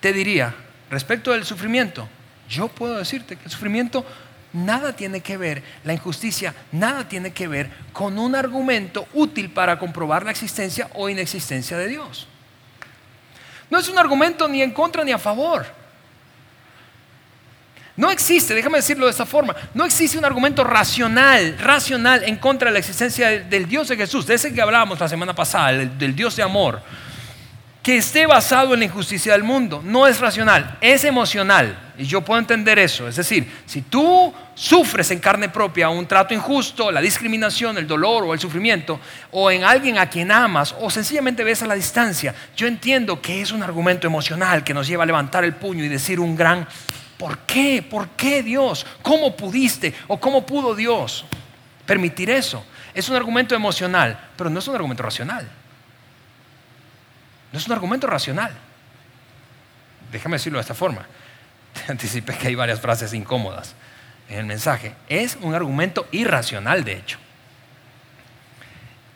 te 0.00 0.12
diría, 0.12 0.54
respecto 0.90 1.30
del 1.32 1.44
sufrimiento, 1.44 2.08
yo 2.48 2.68
puedo 2.68 2.96
decirte 2.96 3.36
que 3.36 3.44
el 3.44 3.50
sufrimiento 3.50 4.04
nada 4.52 4.94
tiene 4.94 5.20
que 5.20 5.36
ver, 5.36 5.62
la 5.84 5.92
injusticia 5.92 6.54
nada 6.72 7.08
tiene 7.08 7.32
que 7.32 7.46
ver 7.46 7.70
con 7.92 8.18
un 8.18 8.34
argumento 8.34 9.06
útil 9.14 9.50
para 9.50 9.78
comprobar 9.78 10.24
la 10.24 10.32
existencia 10.32 10.88
o 10.94 11.08
inexistencia 11.08 11.78
de 11.78 11.86
Dios. 11.86 12.26
No 13.70 13.78
es 13.78 13.88
un 13.88 13.98
argumento 13.98 14.48
ni 14.48 14.62
en 14.62 14.72
contra 14.72 15.04
ni 15.04 15.12
a 15.12 15.18
favor. 15.18 15.79
No 17.96 18.10
existe, 18.10 18.54
déjame 18.54 18.78
decirlo 18.78 19.06
de 19.06 19.10
esta 19.10 19.26
forma, 19.26 19.54
no 19.74 19.84
existe 19.84 20.16
un 20.16 20.24
argumento 20.24 20.64
racional, 20.64 21.56
racional 21.58 22.24
en 22.24 22.36
contra 22.36 22.68
de 22.68 22.72
la 22.74 22.78
existencia 22.78 23.28
del, 23.28 23.66
Dios 23.66 23.88
de 23.88 23.96
Jesús, 23.96 24.26
de 24.26 24.34
ese 24.34 24.54
que 24.54 24.62
hablábamos 24.62 25.00
la 25.00 25.08
semana 25.08 25.34
pasada, 25.34 25.72
del 25.72 26.14
Dios 26.14 26.36
de 26.36 26.42
amor 26.42 26.82
que 27.82 27.96
esté 27.96 28.26
basado 28.26 28.74
en 28.74 28.80
la 28.80 28.86
injusticia 28.86 29.32
del 29.32 29.42
mundo. 29.42 29.80
No 29.82 30.06
es 30.06 30.20
racional, 30.20 30.76
es 30.80 31.04
emocional. 31.04 31.92
Y 31.96 32.04
yo 32.04 32.20
puedo 32.20 32.38
entender 32.38 32.78
eso. 32.78 33.08
Es 33.08 33.16
decir, 33.16 33.50
si 33.64 33.82
tú 33.82 34.32
sufres 34.54 35.10
en 35.10 35.18
carne 35.18 35.48
propia 35.48 35.88
un 35.88 36.06
trato 36.06 36.34
injusto, 36.34 36.90
la 36.90 37.00
discriminación, 37.00 37.78
el 37.78 37.86
dolor 37.86 38.24
o 38.24 38.34
el 38.34 38.40
sufrimiento, 38.40 39.00
o 39.30 39.50
en 39.50 39.64
alguien 39.64 39.96
a 39.96 40.10
quien 40.10 40.30
amas, 40.30 40.74
o 40.78 40.90
sencillamente 40.90 41.42
ves 41.42 41.62
a 41.62 41.66
la 41.66 41.74
distancia, 41.74 42.34
yo 42.54 42.66
entiendo 42.66 43.20
que 43.22 43.40
es 43.40 43.50
un 43.50 43.62
argumento 43.62 44.06
emocional 44.06 44.62
que 44.62 44.74
nos 44.74 44.86
lleva 44.86 45.04
a 45.04 45.06
levantar 45.06 45.44
el 45.44 45.54
puño 45.54 45.82
y 45.82 45.88
decir 45.88 46.20
un 46.20 46.36
gran, 46.36 46.66
¿por 47.20 47.40
qué? 47.40 47.82
¿Por 47.82 48.08
qué 48.10 48.42
Dios? 48.42 48.86
¿Cómo 49.02 49.36
pudiste? 49.36 49.94
¿O 50.08 50.18
cómo 50.18 50.46
pudo 50.46 50.74
Dios 50.74 51.26
permitir 51.84 52.30
eso? 52.30 52.64
Es 52.94 53.10
un 53.10 53.16
argumento 53.16 53.54
emocional, 53.54 54.18
pero 54.38 54.48
no 54.48 54.58
es 54.58 54.66
un 54.66 54.74
argumento 54.74 55.02
racional. 55.02 55.46
No 57.52 57.58
es 57.58 57.66
un 57.66 57.74
argumento 57.74 58.06
racional. 58.06 58.54
Déjame 60.10 60.36
decirlo 60.36 60.56
de 60.56 60.62
esta 60.62 60.72
forma. 60.72 61.04
Te 61.74 61.92
anticipé 61.92 62.38
que 62.38 62.48
hay 62.48 62.54
varias 62.54 62.80
frases 62.80 63.12
incómodas 63.12 63.74
en 64.30 64.38
el 64.38 64.46
mensaje. 64.46 64.94
Es 65.06 65.36
un 65.42 65.54
argumento 65.54 66.08
irracional, 66.12 66.84
de 66.84 66.94
hecho. 66.94 67.18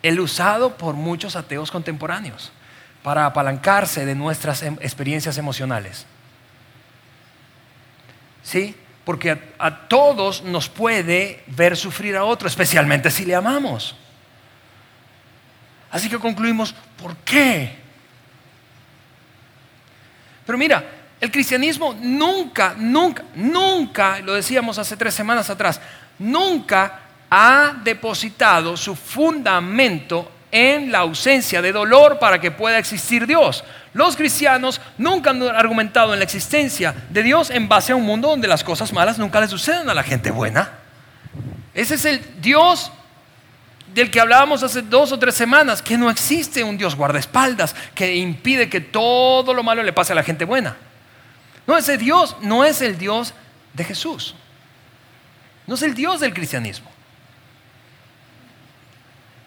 El 0.02 0.20
usado 0.20 0.76
por 0.76 0.94
muchos 0.94 1.36
ateos 1.36 1.70
contemporáneos 1.70 2.52
para 3.02 3.24
apalancarse 3.24 4.04
de 4.04 4.14
nuestras 4.14 4.62
em, 4.62 4.76
experiencias 4.82 5.38
emocionales. 5.38 6.04
¿Sí? 8.44 8.76
Porque 9.04 9.32
a, 9.32 9.38
a 9.58 9.88
todos 9.88 10.44
nos 10.44 10.68
puede 10.68 11.42
ver 11.48 11.76
sufrir 11.76 12.16
a 12.16 12.24
otro, 12.24 12.46
especialmente 12.46 13.10
si 13.10 13.24
le 13.24 13.34
amamos. 13.34 13.96
Así 15.90 16.08
que 16.08 16.18
concluimos, 16.18 16.74
¿por 16.96 17.16
qué? 17.18 17.76
Pero 20.44 20.58
mira, 20.58 20.84
el 21.20 21.30
cristianismo 21.30 21.94
nunca, 21.98 22.74
nunca, 22.76 23.24
nunca, 23.34 24.18
lo 24.20 24.34
decíamos 24.34 24.78
hace 24.78 24.96
tres 24.96 25.14
semanas 25.14 25.48
atrás, 25.48 25.80
nunca 26.18 27.00
ha 27.30 27.76
depositado 27.82 28.76
su 28.76 28.94
fundamento 28.94 30.30
en 30.50 30.92
la 30.92 30.98
ausencia 30.98 31.62
de 31.62 31.72
dolor 31.72 32.18
para 32.18 32.40
que 32.40 32.50
pueda 32.50 32.78
existir 32.78 33.26
Dios. 33.26 33.64
Los 33.94 34.16
cristianos 34.16 34.80
nunca 34.98 35.30
han 35.30 35.40
argumentado 35.42 36.12
en 36.12 36.18
la 36.18 36.24
existencia 36.24 36.94
de 37.10 37.22
Dios 37.22 37.50
en 37.50 37.68
base 37.68 37.92
a 37.92 37.96
un 37.96 38.04
mundo 38.04 38.28
donde 38.28 38.48
las 38.48 38.64
cosas 38.64 38.92
malas 38.92 39.18
nunca 39.18 39.40
le 39.40 39.48
suceden 39.48 39.88
a 39.88 39.94
la 39.94 40.02
gente 40.02 40.32
buena. 40.32 40.68
Ese 41.72 41.94
es 41.94 42.04
el 42.04 42.40
Dios 42.40 42.90
del 43.94 44.10
que 44.10 44.20
hablábamos 44.20 44.64
hace 44.64 44.82
dos 44.82 45.12
o 45.12 45.18
tres 45.18 45.36
semanas, 45.36 45.80
que 45.80 45.96
no 45.96 46.10
existe 46.10 46.64
un 46.64 46.76
Dios 46.76 46.96
guardaespaldas 46.96 47.76
que 47.94 48.16
impide 48.16 48.68
que 48.68 48.80
todo 48.80 49.54
lo 49.54 49.62
malo 49.62 49.84
le 49.84 49.92
pase 49.92 50.12
a 50.12 50.16
la 50.16 50.24
gente 50.24 50.44
buena. 50.44 50.76
No, 51.64 51.78
ese 51.78 51.96
Dios 51.96 52.36
no 52.40 52.64
es 52.64 52.82
el 52.82 52.98
Dios 52.98 53.32
de 53.72 53.84
Jesús. 53.84 54.34
No 55.68 55.76
es 55.76 55.82
el 55.82 55.94
Dios 55.94 56.18
del 56.18 56.34
cristianismo. 56.34 56.90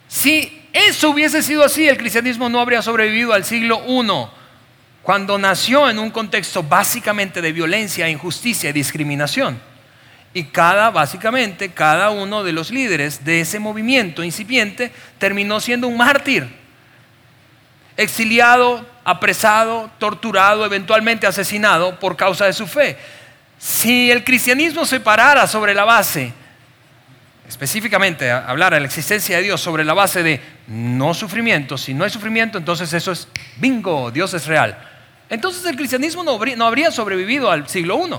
Si 0.07 0.65
eso 0.71 1.09
hubiese 1.09 1.43
sido 1.43 1.65
así, 1.65 1.87
el 1.87 1.97
cristianismo 1.97 2.47
no 2.47 2.61
habría 2.61 2.81
sobrevivido 2.81 3.33
al 3.33 3.43
siglo 3.43 3.83
I, 3.85 4.36
cuando 5.07 5.37
nació 5.37 5.89
en 5.89 5.99
un 5.99 6.11
contexto 6.11 6.63
básicamente 6.63 7.41
de 7.41 7.53
violencia, 7.53 8.09
injusticia 8.09 8.71
y 8.71 8.73
discriminación. 8.73 9.57
Y 10.33 10.43
cada, 10.43 10.89
básicamente, 10.89 11.69
cada 11.69 12.09
uno 12.09 12.43
de 12.43 12.51
los 12.51 12.71
líderes 12.71 13.23
de 13.23 13.39
ese 13.39 13.57
movimiento 13.57 14.21
incipiente 14.21 14.91
terminó 15.17 15.61
siendo 15.61 15.87
un 15.87 15.95
mártir. 15.95 16.45
Exiliado, 17.95 18.85
apresado, 19.05 19.89
torturado, 19.97 20.65
eventualmente 20.65 21.25
asesinado 21.25 21.97
por 22.01 22.17
causa 22.17 22.43
de 22.45 22.51
su 22.51 22.67
fe. 22.67 22.97
Si 23.57 24.11
el 24.11 24.25
cristianismo 24.25 24.85
se 24.85 24.99
parara 24.99 25.47
sobre 25.47 25.73
la 25.73 25.85
base 25.85 26.33
específicamente 27.47 28.29
hablar 28.29 28.73
de 28.73 28.81
la 28.81 28.87
existencia 28.87 29.37
de 29.37 29.43
Dios 29.43 29.61
sobre 29.61 29.85
la 29.85 29.93
base 29.93 30.21
de 30.21 30.41
no 30.67 31.13
sufrimiento, 31.13 31.77
si 31.77 31.93
no 31.93 32.03
hay 32.03 32.09
sufrimiento, 32.09 32.57
entonces 32.57 32.91
eso 32.91 33.13
es 33.13 33.29
bingo, 33.55 34.11
Dios 34.11 34.33
es 34.33 34.47
real. 34.47 34.86
Entonces 35.29 35.65
el 35.65 35.75
cristianismo 35.75 36.23
no 36.23 36.65
habría, 36.65 36.91
sobrevivido 36.91 37.51
al 37.51 37.67
siglo 37.67 38.07
I. 38.07 38.13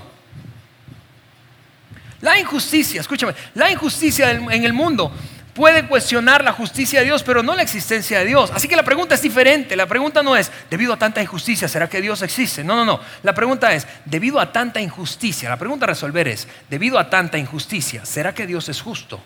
La 2.21 2.39
injusticia, 2.39 3.01
escúchame, 3.01 3.33
la 3.53 3.71
injusticia 3.71 4.31
en 4.31 4.63
el 4.63 4.73
mundo 4.73 5.11
puede 5.59 5.85
cuestionar 5.85 6.41
la 6.41 6.53
justicia 6.53 6.99
de 6.99 7.05
Dios, 7.05 7.21
pero 7.21 7.43
no 7.43 7.53
la 7.53 7.61
existencia 7.61 8.19
de 8.19 8.25
Dios. 8.25 8.49
Así 8.53 8.69
que 8.69 8.77
la 8.77 8.83
pregunta 8.83 9.15
es 9.15 9.21
diferente. 9.21 9.75
La 9.75 9.87
pregunta 9.87 10.23
no 10.23 10.37
es, 10.37 10.49
debido 10.69 10.93
a 10.93 10.97
tanta 10.97 11.21
injusticia, 11.21 11.67
¿será 11.67 11.89
que 11.89 11.99
Dios 11.99 12.21
existe? 12.21 12.63
No, 12.63 12.77
no, 12.77 12.85
no. 12.85 13.01
La 13.23 13.33
pregunta 13.33 13.73
es, 13.73 13.85
debido 14.05 14.39
a 14.39 14.53
tanta 14.53 14.79
injusticia, 14.79 15.49
la 15.49 15.57
pregunta 15.57 15.85
a 15.85 15.87
resolver 15.87 16.29
es, 16.29 16.47
debido 16.69 16.97
a 16.97 17.09
tanta 17.09 17.37
injusticia, 17.37 18.05
¿será 18.05 18.33
que 18.33 18.47
Dios 18.47 18.69
es 18.69 18.81
justo? 18.81 19.21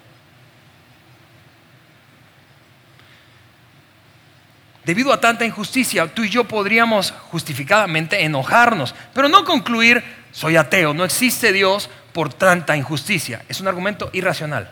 Debido 4.85 5.13
a 5.13 5.21
tanta 5.21 5.45
injusticia, 5.45 6.07
tú 6.07 6.23
y 6.23 6.29
yo 6.29 6.43
podríamos 6.43 7.11
justificadamente 7.31 8.23
enojarnos, 8.23 8.93
pero 9.13 9.29
no 9.29 9.45
concluir, 9.45 10.03
soy 10.31 10.57
ateo, 10.57 10.93
no 10.93 11.05
existe 11.05 11.53
Dios 11.53 11.89
por 12.11 12.33
tanta 12.33 12.75
injusticia. 12.75 13.43
Es 13.47 13.61
un 13.61 13.67
argumento 13.67 14.09
irracional. 14.13 14.71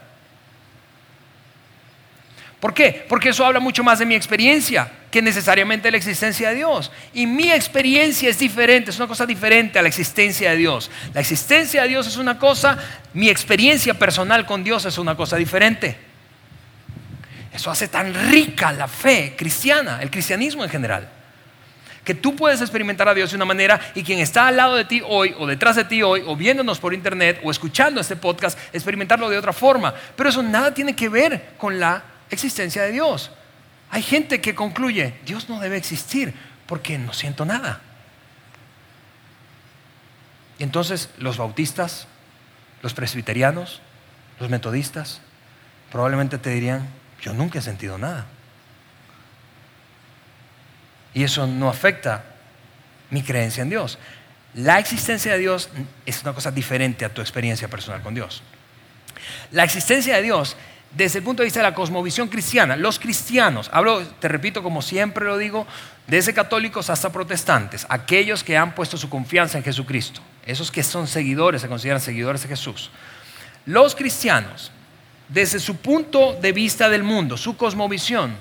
¿Por 2.60 2.76
qué? 2.76 3.06
Porque 3.10 3.30
eso 3.30 3.44
habla 3.44 3.60
mucho 3.60 3.84
más 3.84 3.98
de 4.00 4.06
mi 4.06 4.14
experiencia 4.14 4.92
que 5.10 5.22
necesariamente 5.22 5.88
de 5.88 5.92
la 5.92 5.98
existencia 5.98 6.50
de 6.50 6.56
Dios. 6.56 6.92
Y 7.14 7.26
mi 7.26 7.52
experiencia 7.52 8.30
es 8.30 8.38
diferente, 8.38 8.92
es 8.92 8.98
una 8.98 9.08
cosa 9.08 9.26
diferente 9.26 9.80
a 9.80 9.82
la 9.82 9.88
existencia 9.88 10.52
de 10.52 10.58
Dios. 10.58 10.92
La 11.14 11.22
existencia 11.22 11.82
de 11.82 11.88
Dios 11.88 12.06
es 12.06 12.18
una 12.18 12.38
cosa, 12.38 12.78
mi 13.14 13.30
experiencia 13.30 13.96
personal 13.96 14.46
con 14.46 14.64
Dios 14.64 14.86
es 14.86 15.00
una 15.00 15.16
cosa 15.16 15.38
diferente. 15.38 16.11
Eso 17.54 17.70
hace 17.70 17.88
tan 17.88 18.14
rica 18.30 18.72
la 18.72 18.88
fe 18.88 19.36
cristiana, 19.38 20.02
el 20.02 20.10
cristianismo 20.10 20.64
en 20.64 20.70
general. 20.70 21.10
Que 22.04 22.16
tú 22.16 22.36
puedes 22.36 22.62
experimentar 22.62 23.08
a 23.08 23.14
Dios 23.14 23.30
de 23.30 23.36
una 23.36 23.46
manera 23.46 23.80
y 23.94 24.04
quien 24.04 24.20
está 24.20 24.48
al 24.48 24.58
lado 24.58 24.76
de 24.76 24.86
ti 24.86 25.02
hoy 25.06 25.36
o 25.38 25.46
detrás 25.46 25.76
de 25.76 25.84
ti 25.84 26.02
hoy 26.02 26.24
o 26.26 26.36
viéndonos 26.36 26.80
por 26.80 26.94
internet 26.94 27.40
o 27.44 27.52
escuchando 27.52 28.02
este 28.02 28.16
podcast, 28.16 28.58
experimentarlo 28.74 29.30
de 29.30 29.38
otra 29.38 29.54
forma. 29.54 29.94
Pero 30.16 30.30
eso 30.30 30.42
nada 30.42 30.74
tiene 30.74 30.96
que 30.96 31.10
ver 31.10 31.54
con 31.58 31.80
la 31.80 32.04
existencia 32.30 32.84
de 32.84 32.92
Dios. 32.92 33.32
Hay 33.92 34.02
gente 34.02 34.40
que 34.40 34.56
concluye, 34.56 35.16
Dios 35.26 35.50
no 35.50 35.60
debe 35.60 35.78
existir 35.78 36.34
porque 36.66 36.98
no 36.98 37.12
siento 37.12 37.44
nada. 37.44 37.82
Y 40.58 40.64
entonces 40.64 41.10
los 41.18 41.38
bautistas, 41.38 42.08
los 42.82 42.94
presbiterianos, 42.94 43.82
los 44.40 44.50
metodistas, 44.50 45.20
probablemente 45.92 46.38
te 46.38 46.52
dirían, 46.52 46.88
yo 47.22 47.34
nunca 47.34 47.60
he 47.60 47.62
sentido 47.62 47.98
nada. 47.98 48.26
Y 51.14 51.24
eso 51.24 51.46
no 51.46 51.70
afecta 51.70 52.24
mi 53.10 53.22
creencia 53.22 53.62
en 53.62 53.70
Dios. 53.70 54.00
La 54.54 54.80
existencia 54.80 55.34
de 55.34 55.40
Dios 55.40 55.70
es 56.06 56.22
una 56.24 56.34
cosa 56.34 56.52
diferente 56.52 57.06
a 57.06 57.10
tu 57.10 57.22
experiencia 57.22 57.68
personal 57.68 58.02
con 58.02 58.14
Dios. 58.14 58.42
La 59.52 59.64
existencia 59.64 60.16
de 60.16 60.24
Dios 60.24 60.58
desde 60.96 61.20
el 61.20 61.26
punto 61.26 61.42
de 61.42 61.46
vista 61.46 61.60
de 61.60 61.64
la 61.64 61.74
cosmovisión 61.74 62.28
cristiana, 62.28 62.76
los 62.76 63.00
cristianos, 63.00 63.70
hablo, 63.72 64.06
te 64.06 64.28
repito 64.28 64.62
como 64.62 64.82
siempre 64.82 65.26
lo 65.26 65.38
digo, 65.38 65.66
desde 66.08 66.34
católicos 66.34 66.90
hasta 66.90 67.12
protestantes, 67.12 67.86
aquellos 67.88 68.44
que 68.44 68.58
han 68.58 68.76
puesto 68.76 68.98
su 68.98 69.10
confianza 69.10 69.58
en 69.58 69.64
Jesucristo, 69.64 70.22
esos 70.46 70.70
que 70.70 70.84
son 70.84 71.08
seguidores, 71.08 71.62
se 71.62 71.70
consideran 71.70 72.02
seguidores 72.02 72.42
de 72.42 72.50
Jesús. 72.50 72.92
Los 73.66 73.96
cristianos, 73.96 74.72
desde 75.32 75.60
su 75.60 75.78
punto 75.78 76.38
de 76.42 76.52
vista 76.52 76.90
del 76.90 77.04
mundo, 77.04 77.38
su 77.38 77.56
cosmovisión, 77.56 78.36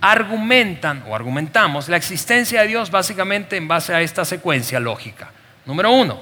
argumentan 0.00 1.02
o 1.08 1.14
argumentamos 1.14 1.88
la 1.88 1.96
existencia 1.96 2.60
de 2.60 2.68
Dios 2.68 2.90
básicamente 2.90 3.56
en 3.56 3.66
base 3.66 3.94
a 3.94 4.02
esta 4.02 4.24
secuencia 4.24 4.78
lógica. 4.78 5.30
Número 5.64 5.90
uno, 5.90 6.20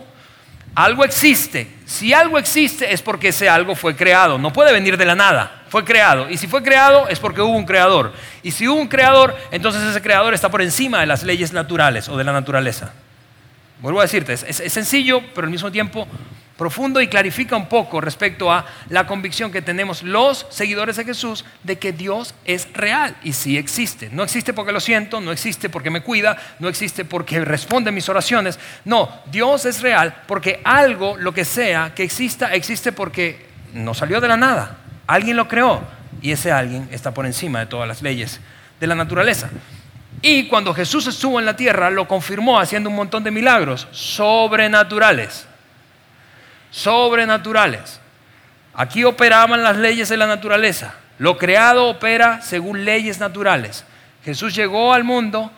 algo 0.74 1.04
existe. 1.04 1.68
Si 1.84 2.12
algo 2.12 2.38
existe 2.38 2.92
es 2.92 3.02
porque 3.02 3.28
ese 3.28 3.48
algo 3.48 3.74
fue 3.74 3.96
creado. 3.96 4.38
No 4.38 4.52
puede 4.52 4.72
venir 4.72 4.96
de 4.96 5.04
la 5.04 5.16
nada. 5.16 5.64
Fue 5.68 5.84
creado. 5.84 6.30
Y 6.30 6.36
si 6.36 6.46
fue 6.46 6.62
creado 6.62 7.08
es 7.08 7.18
porque 7.18 7.42
hubo 7.42 7.56
un 7.56 7.66
creador. 7.66 8.12
Y 8.42 8.52
si 8.52 8.68
hubo 8.68 8.80
un 8.80 8.88
creador, 8.88 9.36
entonces 9.50 9.82
ese 9.82 10.00
creador 10.00 10.32
está 10.32 10.48
por 10.48 10.62
encima 10.62 11.00
de 11.00 11.06
las 11.06 11.24
leyes 11.24 11.52
naturales 11.52 12.08
o 12.08 12.16
de 12.16 12.24
la 12.24 12.32
naturaleza. 12.32 12.92
Vuelvo 13.82 13.98
a 13.98 14.04
decirte, 14.04 14.32
es, 14.32 14.72
sencillo, 14.72 15.20
pero 15.34 15.46
al 15.46 15.50
mismo 15.50 15.72
tiempo 15.72 16.06
profundo 16.56 17.00
y 17.00 17.08
clarifica 17.08 17.56
un 17.56 17.68
poco 17.68 18.00
respecto 18.00 18.52
a 18.52 18.64
la 18.88 19.08
convicción 19.08 19.50
que 19.50 19.60
tenemos 19.60 20.04
los 20.04 20.46
seguidores 20.50 20.96
de 20.96 21.04
Jesús 21.04 21.44
de 21.64 21.76
que 21.76 21.90
Dios 21.90 22.36
es 22.44 22.72
real 22.72 23.16
y 23.24 23.32
sí 23.32 23.58
existe. 23.58 24.08
No 24.12 24.22
existe 24.22 24.52
porque 24.52 24.70
lo 24.70 24.78
siento, 24.78 25.20
no 25.20 25.32
existe 25.32 25.68
porque 25.68 25.90
me 25.90 26.02
cuida, 26.02 26.36
no 26.60 26.68
existe 26.68 27.04
porque 27.04 27.44
responde 27.44 27.88
a 27.88 27.92
mis 27.92 28.08
oraciones. 28.08 28.60
No, 28.84 29.10
Dios 29.32 29.64
es 29.64 29.82
real 29.82 30.22
porque 30.28 30.60
algo, 30.62 31.16
lo 31.16 31.34
que 31.34 31.44
sea 31.44 31.92
que 31.92 32.04
exista, 32.04 32.54
existe 32.54 32.92
porque 32.92 33.46
no 33.72 33.94
salió 33.94 34.20
de 34.20 34.28
la 34.28 34.36
nada. 34.36 34.78
Alguien 35.08 35.36
lo 35.36 35.48
creó 35.48 35.82
y 36.20 36.30
ese 36.30 36.52
alguien 36.52 36.88
está 36.92 37.12
por 37.12 37.26
encima 37.26 37.58
de 37.58 37.66
todas 37.66 37.88
las 37.88 38.00
leyes 38.00 38.38
de 38.78 38.86
la 38.86 38.94
naturaleza. 38.94 39.50
Y 40.22 40.46
cuando 40.46 40.72
Jesús 40.72 41.06
estuvo 41.08 41.38
en 41.38 41.46
la 41.46 41.56
tierra, 41.56 41.90
lo 41.90 42.08
confirmó 42.08 42.58
haciendo 42.58 42.88
un 42.88 42.96
montón 42.96 43.24
de 43.24 43.30
milagros 43.30 43.88
sobrenaturales 43.90 45.48
sobrenaturales. 46.72 48.00
Aquí 48.74 49.04
operaban 49.04 49.62
las 49.62 49.76
leyes 49.76 50.08
de 50.08 50.16
la 50.16 50.26
naturaleza. 50.26 50.94
Lo 51.18 51.38
creado 51.38 51.88
opera 51.88 52.40
según 52.42 52.84
leyes 52.84 53.20
naturales. 53.20 53.84
Jesús 54.24 54.54
llegó 54.54 54.92
al 54.92 55.04
mundo 55.04 55.52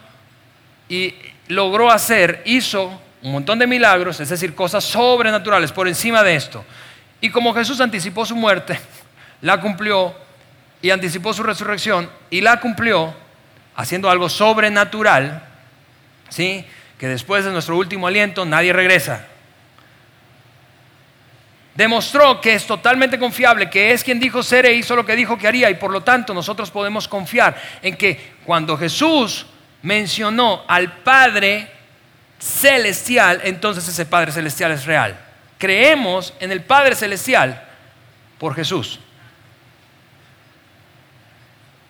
y 0.89 1.15
logró 1.49 1.91
hacer, 1.91 2.43
hizo 2.45 3.01
un 3.23 3.33
montón 3.33 3.59
de 3.59 3.67
milagros, 3.67 4.21
es 4.21 4.29
decir, 4.29 4.55
cosas 4.55 4.85
sobrenaturales 4.85 5.73
por 5.73 5.89
encima 5.89 6.23
de 6.23 6.35
esto. 6.35 6.65
Y 7.21 7.31
como 7.31 7.55
Jesús 7.55 7.81
anticipó 7.81 8.27
su 8.27 8.37
muerte, 8.37 8.79
la 9.41 9.61
cumplió 9.61 10.15
y 10.83 10.91
anticipó 10.91 11.33
su 11.33 11.43
resurrección 11.43 12.11
y 12.29 12.41
la 12.41 12.61
cumplió 12.61 13.15
haciendo 13.77 14.11
algo 14.11 14.29
sobrenatural, 14.29 15.43
¿sí? 16.29 16.65
que 16.99 17.09
después 17.09 17.45
de 17.45 17.51
nuestro 17.51 17.77
último 17.77 18.07
aliento 18.07 18.45
nadie 18.45 18.73
regresa 18.73 19.27
demostró 21.75 22.41
que 22.41 22.55
es 22.55 22.67
totalmente 22.67 23.19
confiable, 23.19 23.69
que 23.69 23.93
es 23.93 24.05
quien 24.05 24.21
dijo 24.21 24.43
ser 24.43 24.67
e 24.67 24.75
hizo 24.75 24.95
lo 24.95 25.05
que 25.05 25.17
dijo 25.17 25.37
que 25.37 25.49
haría 25.49 25.71
y 25.71 25.75
por 25.75 25.91
lo 25.91 26.03
tanto 26.03 26.33
nosotros 26.33 26.71
podemos 26.71 27.09
confiar 27.09 27.61
en 27.83 27.97
que 27.97 28.35
cuando 28.45 28.77
Jesús 28.77 29.47
mencionó 29.83 30.63
al 30.69 30.99
Padre 30.99 31.69
celestial, 32.39 33.41
entonces 33.45 33.87
ese 33.89 34.07
Padre 34.07 34.33
celestial 34.33 34.73
es 34.73 34.87
real. 34.87 35.19
Creemos 35.59 36.33
en 36.41 36.53
el 36.53 36.63
Padre 36.63 36.95
celestial 36.95 37.63
por 38.39 38.55
Jesús. 38.55 39.01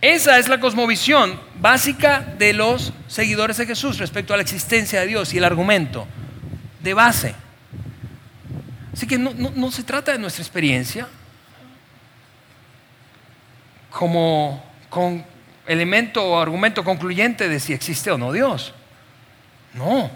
Esa 0.05 0.39
es 0.39 0.49
la 0.49 0.61
cosmovisión 0.61 1.41
básica 1.59 2.21
de 2.21 2.53
los 2.53 2.93
seguidores 3.07 3.57
de 3.57 3.65
Jesús 3.65 3.97
respecto 3.97 4.35
a 4.35 4.37
la 4.37 4.43
existencia 4.43 5.01
de 5.01 5.07
Dios 5.07 5.33
y 5.33 5.39
el 5.39 5.45
argumento 5.45 6.07
de 6.83 6.93
base. 6.93 7.35
Así 8.93 9.07
que 9.07 9.17
no, 9.17 9.71
se 9.71 9.83
trata 9.83 10.13
de 10.13 10.19
nuestra 10.19 10.43
experiencia 10.43 11.09
como 13.89 14.63
con 14.91 15.25
elemento 15.67 16.23
o 16.23 16.39
argumento 16.39 16.85
concluyente 16.85 17.49
de 17.49 17.59
si 17.59 17.73
existe 17.73 18.11
o 18.11 18.19
no 18.19 18.31
Dios. 18.31 18.75
No. 19.73 20.11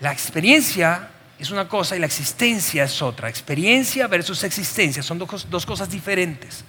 La 0.00 0.10
experiencia 0.10 1.10
es 1.38 1.52
una 1.52 1.68
cosa 1.68 1.94
y 1.94 2.00
la 2.00 2.06
existencia 2.06 2.82
es 2.82 3.00
otra. 3.00 3.28
Experiencia 3.28 4.08
versus 4.08 4.42
existencia 4.42 5.04
son 5.04 5.20
dos, 5.20 5.48
dos 5.48 5.64
cosas 5.64 5.88
diferentes. 5.88 6.64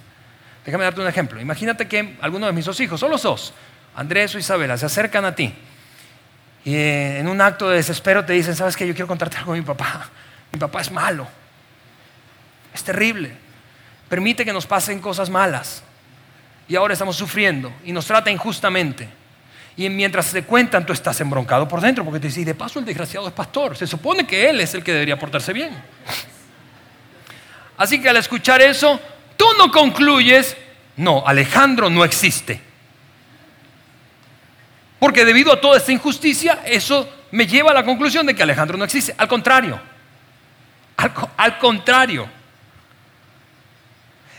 Déjame 0.68 0.84
darte 0.84 1.00
un 1.00 1.08
ejemplo. 1.08 1.40
Imagínate 1.40 1.88
que 1.88 2.18
alguno 2.20 2.44
de 2.44 2.52
mis 2.52 2.66
dos 2.66 2.78
hijos, 2.78 3.00
son 3.00 3.10
los 3.10 3.22
dos, 3.22 3.54
Andrés 3.96 4.34
o 4.34 4.38
Isabela, 4.38 4.76
se 4.76 4.84
acercan 4.84 5.24
a 5.24 5.34
ti 5.34 5.50
y 6.62 6.74
eh, 6.74 7.20
en 7.20 7.26
un 7.26 7.40
acto 7.40 7.70
de 7.70 7.76
desespero 7.76 8.22
te 8.22 8.34
dicen, 8.34 8.54
¿sabes 8.54 8.76
qué? 8.76 8.86
Yo 8.86 8.92
quiero 8.92 9.06
contarte 9.06 9.38
algo 9.38 9.54
mi 9.54 9.62
papá. 9.62 10.10
Mi 10.52 10.58
papá 10.58 10.82
es 10.82 10.90
malo. 10.90 11.26
Es 12.74 12.84
terrible. 12.84 13.32
Permite 14.10 14.44
que 14.44 14.52
nos 14.52 14.66
pasen 14.66 15.00
cosas 15.00 15.30
malas. 15.30 15.82
Y 16.68 16.76
ahora 16.76 16.92
estamos 16.92 17.16
sufriendo 17.16 17.72
y 17.82 17.90
nos 17.90 18.04
trata 18.04 18.30
injustamente. 18.30 19.08
Y 19.74 19.88
mientras 19.88 20.30
te 20.30 20.42
cuentan, 20.42 20.84
tú 20.84 20.92
estás 20.92 21.18
embroncado 21.22 21.66
por 21.66 21.80
dentro 21.80 22.04
porque 22.04 22.20
te 22.20 22.26
dices, 22.26 22.44
de 22.44 22.54
paso 22.54 22.78
el 22.78 22.84
desgraciado 22.84 23.26
es 23.26 23.32
pastor. 23.32 23.74
Se 23.74 23.86
supone 23.86 24.26
que 24.26 24.50
él 24.50 24.60
es 24.60 24.74
el 24.74 24.84
que 24.84 24.92
debería 24.92 25.18
portarse 25.18 25.54
bien. 25.54 25.70
Así 27.78 28.02
que 28.02 28.10
al 28.10 28.18
escuchar 28.18 28.60
eso, 28.60 29.00
tú 29.38 29.46
no 29.56 29.70
concluyes, 29.70 30.54
no, 30.98 31.26
Alejandro 31.26 31.88
no 31.88 32.04
existe. 32.04 32.60
Porque 34.98 35.24
debido 35.24 35.52
a 35.52 35.60
toda 35.60 35.78
esta 35.78 35.92
injusticia, 35.92 36.60
eso 36.66 37.08
me 37.30 37.46
lleva 37.46 37.70
a 37.70 37.74
la 37.74 37.84
conclusión 37.84 38.26
de 38.26 38.34
que 38.34 38.42
Alejandro 38.42 38.76
no 38.76 38.84
existe. 38.84 39.14
Al 39.16 39.28
contrario, 39.28 39.80
al, 41.36 41.58
contrario, 41.58 42.28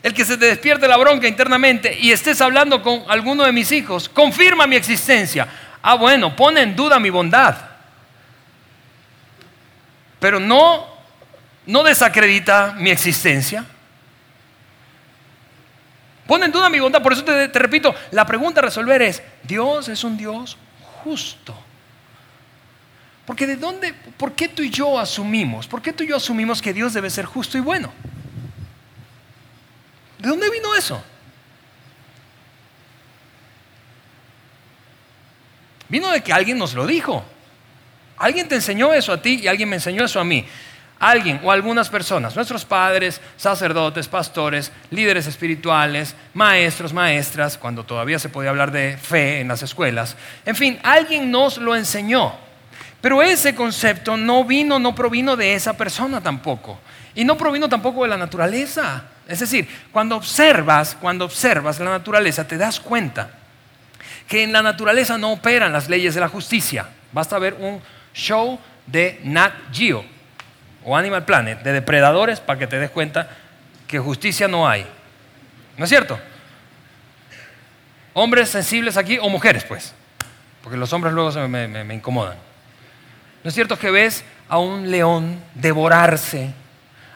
el 0.03 0.13
que 0.13 0.25
se 0.25 0.37
te 0.37 0.47
despierte 0.47 0.87
la 0.87 0.97
bronca 0.97 1.27
internamente 1.27 1.97
y 1.97 2.11
estés 2.11 2.41
hablando 2.41 2.83
con 2.83 3.03
alguno 3.07 3.45
de 3.45 3.53
mis 3.53 3.71
hijos, 3.71 4.09
confirma 4.09 4.67
mi 4.67 4.75
existencia. 4.75 5.47
Ah, 5.81 5.95
bueno, 5.95 6.35
pone 6.35 6.61
en 6.61 6.75
duda 6.75 6.99
mi 6.99 7.09
bondad. 7.09 7.55
Pero 10.19 10.41
no, 10.41 10.85
no 11.65 11.83
desacredita 11.83 12.75
mi 12.77 12.89
existencia. 12.89 13.65
Pone 16.29 16.45
en 16.45 16.51
duda 16.51 16.69
mi 16.69 16.79
bondad. 16.79 17.01
Por 17.01 17.11
eso 17.11 17.23
te, 17.23 17.47
te 17.47 17.57
repito, 17.57 17.95
la 18.11 18.23
pregunta 18.23 18.59
a 18.59 18.63
resolver 18.63 19.01
es, 19.01 19.23
¿Dios 19.41 19.89
es 19.89 20.03
un 20.03 20.15
Dios 20.15 20.59
justo? 21.03 21.55
Porque 23.25 23.47
de 23.47 23.55
dónde, 23.55 23.93
¿por 24.15 24.33
qué 24.33 24.47
tú 24.47 24.61
y 24.61 24.69
yo 24.69 24.99
asumimos? 24.99 25.65
¿Por 25.65 25.81
qué 25.81 25.91
tú 25.91 26.03
y 26.03 26.07
yo 26.09 26.17
asumimos 26.17 26.61
que 26.61 26.71
Dios 26.71 26.93
debe 26.93 27.09
ser 27.09 27.25
justo 27.25 27.57
y 27.57 27.61
bueno? 27.61 27.91
¿De 30.19 30.29
dónde 30.29 30.51
vino 30.51 30.75
eso? 30.75 31.03
Vino 35.87 36.11
de 36.11 36.21
que 36.21 36.31
alguien 36.31 36.59
nos 36.59 36.75
lo 36.75 36.85
dijo. 36.85 37.25
Alguien 38.17 38.47
te 38.47 38.53
enseñó 38.53 38.93
eso 38.93 39.13
a 39.13 39.19
ti 39.19 39.39
y 39.41 39.47
alguien 39.47 39.67
me 39.67 39.77
enseñó 39.77 40.05
eso 40.05 40.19
a 40.19 40.23
mí. 40.23 40.45
Alguien 40.99 41.39
o 41.43 41.51
algunas 41.51 41.87
personas, 41.87 42.35
nuestros 42.35 42.65
padres, 42.65 43.21
sacerdotes, 43.37 44.09
pastores, 44.09 44.69
líderes 44.91 45.27
espirituales, 45.27 46.13
maestros, 46.33 46.91
maestras, 46.91 47.57
cuando 47.57 47.85
todavía 47.85 48.19
se 48.19 48.27
podía 48.27 48.49
hablar 48.49 48.71
de 48.71 48.97
fe 48.97 49.39
en 49.39 49.47
las 49.47 49.63
escuelas. 49.63 50.17
En 50.45 50.57
fin, 50.57 50.77
alguien 50.83 51.31
nos 51.31 51.57
lo 51.57 51.73
enseñó. 51.73 52.33
Pero 52.99 53.21
ese 53.21 53.55
concepto 53.55 54.17
no 54.17 54.43
vino, 54.43 54.77
no 54.77 54.93
provino 54.93 55.37
de 55.37 55.53
esa 55.53 55.77
persona 55.77 56.19
tampoco. 56.19 56.79
Y 57.15 57.23
no 57.23 57.37
provino 57.37 57.69
tampoco 57.69 58.03
de 58.03 58.09
la 58.09 58.17
naturaleza. 58.17 59.03
Es 59.25 59.39
decir, 59.39 59.69
cuando 59.93 60.17
observas, 60.17 60.97
cuando 60.99 61.23
observas 61.23 61.79
la 61.79 61.91
naturaleza, 61.91 62.45
te 62.45 62.57
das 62.57 62.77
cuenta 62.77 63.29
que 64.27 64.43
en 64.43 64.51
la 64.51 64.61
naturaleza 64.61 65.17
no 65.17 65.31
operan 65.31 65.71
las 65.71 65.87
leyes 65.87 66.13
de 66.13 66.19
la 66.19 66.27
justicia. 66.27 66.87
Basta 67.13 67.39
ver 67.39 67.53
un 67.53 67.81
show 68.13 68.59
de 68.85 69.21
Nat 69.23 69.53
Geo 69.71 70.18
o 70.83 70.95
Animal 70.95 71.25
Planet 71.25 71.61
de 71.61 71.73
depredadores 71.73 72.39
para 72.39 72.59
que 72.59 72.67
te 72.67 72.79
des 72.79 72.89
cuenta 72.89 73.29
que 73.87 73.99
justicia 73.99 74.47
no 74.47 74.67
hay. 74.67 74.85
¿No 75.77 75.83
es 75.83 75.89
cierto? 75.89 76.19
Hombres 78.13 78.49
sensibles 78.49 78.97
aquí 78.97 79.17
o 79.17 79.29
mujeres, 79.29 79.63
pues, 79.63 79.93
porque 80.63 80.77
los 80.77 80.91
hombres 80.93 81.13
luego 81.13 81.47
me, 81.47 81.67
me 81.67 81.93
incomodan. 81.93 82.37
¿No 83.43 83.47
es 83.47 83.53
cierto 83.53 83.77
que 83.79 83.91
ves 83.91 84.23
a 84.47 84.57
un 84.57 84.91
león 84.91 85.41
devorarse 85.53 86.51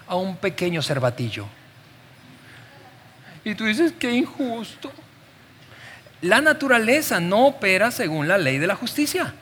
a 0.08 0.16
un 0.16 0.38
pequeño 0.38 0.82
cervatillo? 0.82 1.46
Y 3.44 3.56
tú 3.56 3.66
dices, 3.66 3.94
qué 4.00 4.12
injusto. 4.12 4.92
La 6.22 6.40
naturaleza 6.40 7.20
no 7.20 7.48
opera 7.48 7.92
según 7.92 8.28
la 8.28 8.38
ley 8.38 8.58
de 8.58 8.68
la 8.68 8.76
justicia. 8.76 9.34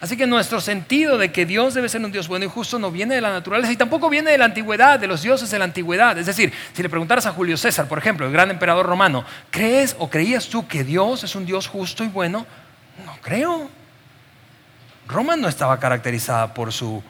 Así 0.00 0.16
que 0.16 0.26
nuestro 0.26 0.60
sentido 0.60 1.18
de 1.18 1.32
que 1.32 1.44
Dios 1.44 1.74
debe 1.74 1.88
ser 1.88 2.04
un 2.04 2.12
Dios 2.12 2.28
bueno 2.28 2.44
y 2.44 2.48
justo 2.48 2.78
no 2.78 2.92
viene 2.92 3.16
de 3.16 3.20
la 3.20 3.30
naturaleza 3.30 3.72
y 3.72 3.76
tampoco 3.76 4.08
viene 4.08 4.30
de 4.30 4.38
la 4.38 4.44
antigüedad, 4.44 5.00
de 5.00 5.08
los 5.08 5.22
dioses 5.22 5.50
de 5.50 5.58
la 5.58 5.64
antigüedad. 5.64 6.16
Es 6.16 6.26
decir, 6.26 6.52
si 6.72 6.82
le 6.82 6.88
preguntaras 6.88 7.26
a 7.26 7.32
Julio 7.32 7.56
César, 7.56 7.88
por 7.88 7.98
ejemplo, 7.98 8.26
el 8.26 8.32
gran 8.32 8.50
emperador 8.50 8.86
romano, 8.86 9.24
¿crees 9.50 9.96
o 9.98 10.08
creías 10.08 10.48
tú 10.48 10.68
que 10.68 10.84
Dios 10.84 11.24
es 11.24 11.34
un 11.34 11.44
Dios 11.44 11.66
justo 11.66 12.04
y 12.04 12.08
bueno? 12.08 12.46
No 13.04 13.16
creo. 13.22 13.68
Roma 15.08 15.36
no 15.36 15.48
estaba 15.48 15.80
caracterizada 15.80 16.54
por 16.54 16.72
su 16.72 17.02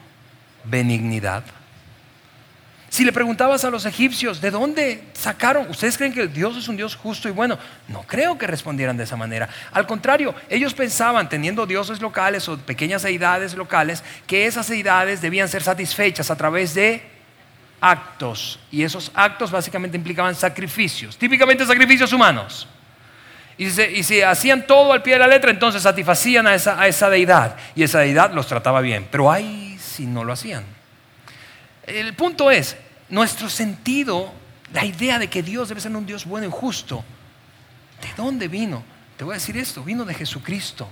benignidad. 0.63 1.43
Si 2.89 3.05
le 3.05 3.13
preguntabas 3.13 3.63
a 3.63 3.69
los 3.69 3.85
egipcios, 3.85 4.41
¿de 4.41 4.49
dónde 4.49 5.03
sacaron? 5.13 5.69
¿Ustedes 5.69 5.95
creen 5.95 6.11
que 6.11 6.27
Dios 6.27 6.57
es 6.57 6.67
un 6.67 6.75
Dios 6.75 6.95
justo 6.95 7.29
y 7.29 7.31
bueno? 7.31 7.57
No 7.87 8.01
creo 8.01 8.37
que 8.37 8.47
respondieran 8.47 8.97
de 8.97 9.03
esa 9.03 9.15
manera. 9.15 9.47
Al 9.71 9.85
contrario, 9.85 10.33
ellos 10.49 10.73
pensaban, 10.73 11.29
teniendo 11.29 11.67
dioses 11.67 12.01
locales 12.01 12.49
o 12.49 12.57
pequeñas 12.57 13.03
deidades 13.03 13.53
locales, 13.53 14.03
que 14.25 14.47
esas 14.47 14.67
deidades 14.67 15.21
debían 15.21 15.47
ser 15.47 15.61
satisfechas 15.61 16.31
a 16.31 16.35
través 16.35 16.73
de 16.73 17.03
actos. 17.79 18.59
Y 18.71 18.81
esos 18.81 19.11
actos 19.13 19.51
básicamente 19.51 19.95
implicaban 19.95 20.33
sacrificios, 20.33 21.15
típicamente 21.15 21.65
sacrificios 21.67 22.11
humanos. 22.11 22.67
Y 23.59 23.69
si, 23.69 24.21
hacían 24.21 24.65
todo 24.65 24.93
al 24.93 25.03
pie 25.03 25.13
de 25.13 25.19
la 25.19 25.27
letra, 25.27 25.51
entonces 25.51 25.83
satisfacían 25.83 26.47
a 26.47 26.55
esa, 26.55 26.81
a 26.81 26.87
esa 26.87 27.09
deidad. 27.09 27.57
Y 27.75 27.83
esa 27.83 27.99
deidad 27.99 28.31
los 28.31 28.47
trataba 28.47 28.79
bien. 28.79 29.05
Pero 29.11 29.29
ahí 29.29 29.77
si 29.77 30.05
no 30.05 30.23
lo 30.23 30.31
hacían. 30.31 30.78
El 31.89 32.13
punto 32.13 32.51
es, 32.51 32.77
nuestro 33.09 33.49
sentido, 33.49 34.31
la 34.73 34.85
idea 34.85 35.17
de 35.17 35.27
que 35.27 35.41
Dios 35.41 35.69
debe 35.69 35.81
ser 35.81 35.95
un 35.95 36.05
Dios 36.05 36.23
bueno 36.23 36.45
y 36.45 36.51
justo, 36.51 37.03
¿de 38.01 38.09
dónde 38.15 38.47
vino? 38.47 38.83
Te 39.17 39.23
voy 39.23 39.33
a 39.33 39.37
decir 39.37 39.57
esto, 39.57 39.83
vino 39.83 40.05
de 40.05 40.13
Jesucristo, 40.13 40.87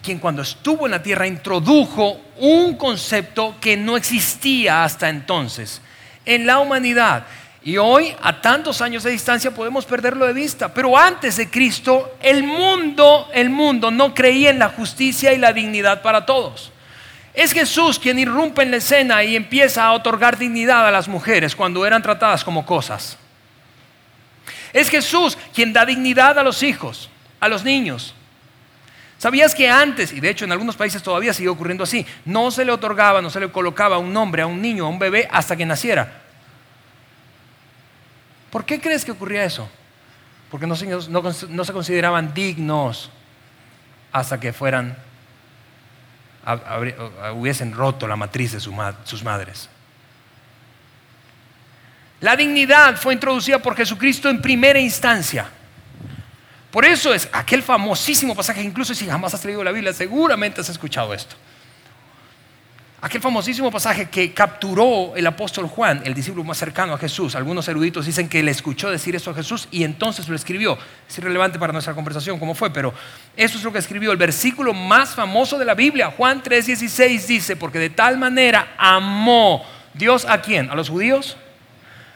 quien 0.00 0.20
cuando 0.20 0.42
estuvo 0.42 0.86
en 0.86 0.92
la 0.92 1.02
tierra 1.02 1.26
introdujo 1.26 2.20
un 2.38 2.76
concepto 2.76 3.56
que 3.60 3.76
no 3.76 3.96
existía 3.96 4.84
hasta 4.84 5.08
entonces 5.08 5.80
en 6.24 6.46
la 6.46 6.60
humanidad. 6.60 7.26
Y 7.64 7.76
hoy, 7.78 8.14
a 8.22 8.40
tantos 8.40 8.80
años 8.80 9.02
de 9.02 9.10
distancia, 9.10 9.50
podemos 9.52 9.86
perderlo 9.86 10.26
de 10.26 10.34
vista. 10.34 10.72
Pero 10.72 10.96
antes 10.96 11.36
de 11.38 11.50
Cristo, 11.50 12.16
el 12.20 12.44
mundo, 12.44 13.28
el 13.32 13.48
mundo 13.50 13.90
no 13.90 14.14
creía 14.14 14.50
en 14.50 14.58
la 14.58 14.68
justicia 14.68 15.32
y 15.32 15.38
la 15.38 15.52
dignidad 15.52 16.02
para 16.02 16.26
todos. 16.26 16.73
Es 17.34 17.52
Jesús 17.52 17.98
quien 17.98 18.18
irrumpe 18.20 18.62
en 18.62 18.70
la 18.70 18.76
escena 18.76 19.24
y 19.24 19.34
empieza 19.34 19.84
a 19.84 19.92
otorgar 19.92 20.38
dignidad 20.38 20.86
a 20.86 20.92
las 20.92 21.08
mujeres 21.08 21.56
cuando 21.56 21.84
eran 21.84 22.00
tratadas 22.00 22.44
como 22.44 22.64
cosas. 22.64 23.18
Es 24.72 24.88
Jesús 24.88 25.36
quien 25.52 25.72
da 25.72 25.84
dignidad 25.84 26.38
a 26.38 26.44
los 26.44 26.62
hijos, 26.62 27.10
a 27.40 27.48
los 27.48 27.64
niños. 27.64 28.14
¿Sabías 29.18 29.54
que 29.54 29.68
antes, 29.68 30.12
y 30.12 30.20
de 30.20 30.30
hecho 30.30 30.44
en 30.44 30.52
algunos 30.52 30.76
países 30.76 31.02
todavía 31.02 31.32
sigue 31.32 31.48
ocurriendo 31.48 31.82
así, 31.82 32.06
no 32.24 32.50
se 32.52 32.64
le 32.64 32.70
otorgaba, 32.70 33.20
no 33.20 33.30
se 33.30 33.40
le 33.40 33.50
colocaba 33.50 33.98
un 33.98 34.12
nombre 34.12 34.42
a 34.42 34.46
un 34.46 34.60
niño, 34.62 34.86
a 34.86 34.88
un 34.88 34.98
bebé, 34.98 35.28
hasta 35.32 35.56
que 35.56 35.66
naciera? 35.66 36.20
¿Por 38.50 38.64
qué 38.64 38.80
crees 38.80 39.04
que 39.04 39.10
ocurría 39.10 39.44
eso? 39.44 39.68
Porque 40.50 40.66
no 40.66 40.76
se, 40.76 40.86
no 40.86 41.64
se 41.64 41.72
consideraban 41.72 42.32
dignos 42.32 43.10
hasta 44.12 44.38
que 44.38 44.52
fueran 44.52 44.96
hubiesen 47.34 47.72
roto 47.72 48.06
la 48.06 48.16
matriz 48.16 48.52
de 48.52 48.60
sus 48.60 49.22
madres. 49.22 49.68
La 52.20 52.36
dignidad 52.36 52.96
fue 52.96 53.14
introducida 53.14 53.58
por 53.58 53.76
Jesucristo 53.76 54.30
en 54.30 54.40
primera 54.40 54.78
instancia. 54.78 55.46
Por 56.70 56.84
eso 56.84 57.14
es 57.14 57.28
aquel 57.32 57.62
famosísimo 57.62 58.34
pasaje, 58.34 58.62
incluso 58.62 58.94
si 58.94 59.06
jamás 59.06 59.34
has 59.34 59.44
leído 59.44 59.62
la 59.62 59.70
Biblia, 59.72 59.92
seguramente 59.92 60.60
has 60.60 60.68
escuchado 60.68 61.14
esto. 61.14 61.36
Aquel 63.04 63.20
famosísimo 63.20 63.70
pasaje 63.70 64.08
que 64.08 64.32
capturó 64.32 65.14
el 65.14 65.26
apóstol 65.26 65.68
Juan, 65.68 66.00
el 66.06 66.14
discípulo 66.14 66.42
más 66.42 66.56
cercano 66.56 66.94
a 66.94 66.98
Jesús. 66.98 67.34
Algunos 67.34 67.68
eruditos 67.68 68.06
dicen 68.06 68.30
que 68.30 68.42
le 68.42 68.50
escuchó 68.50 68.90
decir 68.90 69.14
eso 69.14 69.30
a 69.30 69.34
Jesús 69.34 69.68
y 69.70 69.84
entonces 69.84 70.26
lo 70.26 70.34
escribió. 70.34 70.78
Es 71.06 71.18
irrelevante 71.18 71.58
para 71.58 71.70
nuestra 71.70 71.92
conversación 71.92 72.38
cómo 72.38 72.54
fue, 72.54 72.70
pero 72.70 72.94
eso 73.36 73.58
es 73.58 73.62
lo 73.62 73.70
que 73.74 73.78
escribió. 73.78 74.10
El 74.10 74.16
versículo 74.16 74.72
más 74.72 75.10
famoso 75.10 75.58
de 75.58 75.66
la 75.66 75.74
Biblia, 75.74 76.14
Juan 76.16 76.42
3:16 76.42 77.26
dice, 77.26 77.56
porque 77.56 77.78
de 77.78 77.90
tal 77.90 78.16
manera 78.16 78.72
amó 78.78 79.62
Dios 79.92 80.24
a 80.26 80.40
quién? 80.40 80.70
¿A 80.70 80.74
los 80.74 80.88
judíos? 80.88 81.36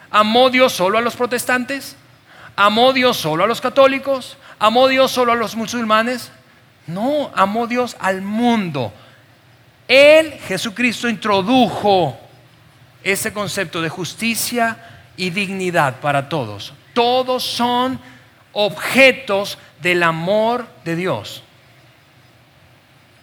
¿Amó 0.09 0.49
Dios 0.49 0.73
solo 0.73 0.97
a 0.97 1.03
los 1.03 1.17
protestantes? 1.17 1.97
¿Amó 2.57 2.95
Dios 2.95 3.19
solo 3.19 3.45
a 3.45 3.47
los 3.47 3.61
católicos? 3.61 4.39
¿Amó 4.59 4.89
Dios 4.89 5.11
solo 5.11 5.33
a 5.33 5.37
los 5.37 5.55
musulmanes? 5.55 6.31
No, 6.87 7.31
amó 7.35 7.67
Dios 7.67 7.95
al 8.01 8.23
mundo 8.23 8.91
él, 9.89 10.35
Jesucristo, 10.47 11.09
introdujo 11.09 12.19
ese 13.03 13.33
concepto 13.33 13.81
de 13.81 13.89
justicia 13.89 14.77
y 15.17 15.31
dignidad 15.31 16.01
para 16.01 16.29
todos. 16.29 16.75
Todos 16.93 17.43
son 17.43 17.99
objetos 18.53 19.59
del 19.81 20.03
amor 20.03 20.67
de 20.85 20.95
Dios. 20.95 21.43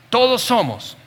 Todos 0.09 0.41
somos. 0.41 0.97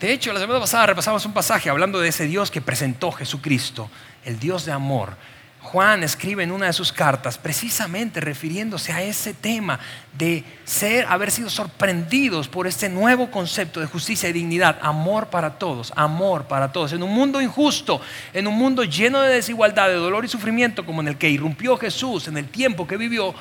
De 0.00 0.12
hecho, 0.12 0.32
la 0.32 0.40
semana 0.40 0.60
pasada 0.60 0.86
repasamos 0.86 1.26
un 1.26 1.34
pasaje 1.34 1.68
hablando 1.68 2.00
de 2.00 2.08
ese 2.08 2.24
Dios 2.24 2.50
que 2.50 2.62
presentó 2.62 3.12
Jesucristo, 3.12 3.90
el 4.24 4.38
Dios 4.38 4.64
de 4.64 4.72
amor. 4.72 5.16
Juan 5.62 6.02
escribe 6.02 6.42
en 6.42 6.52
una 6.52 6.66
de 6.66 6.72
sus 6.72 6.90
cartas 6.90 7.36
precisamente 7.36 8.20
refiriéndose 8.20 8.92
a 8.92 9.02
ese 9.02 9.34
tema 9.34 9.78
de 10.16 10.42
ser, 10.64 11.06
haber 11.06 11.30
sido 11.30 11.50
sorprendidos 11.50 12.48
por 12.48 12.66
este 12.66 12.88
nuevo 12.88 13.30
concepto 13.30 13.78
de 13.78 13.86
justicia 13.86 14.28
y 14.28 14.32
dignidad, 14.32 14.78
amor 14.80 15.26
para 15.26 15.58
todos, 15.58 15.92
amor 15.96 16.44
para 16.44 16.72
todos. 16.72 16.94
En 16.94 17.02
un 17.02 17.14
mundo 17.14 17.42
injusto, 17.42 18.00
en 18.32 18.46
un 18.46 18.54
mundo 18.54 18.84
lleno 18.84 19.20
de 19.20 19.34
desigualdad, 19.34 19.88
de 19.88 19.94
dolor 19.94 20.24
y 20.24 20.28
sufrimiento 20.28 20.84
como 20.86 21.02
en 21.02 21.08
el 21.08 21.18
que 21.18 21.28
irrumpió 21.28 21.76
Jesús, 21.76 22.26
en 22.26 22.38
el 22.38 22.48
tiempo 22.48 22.86
que 22.86 22.96
vivió, 22.96 23.34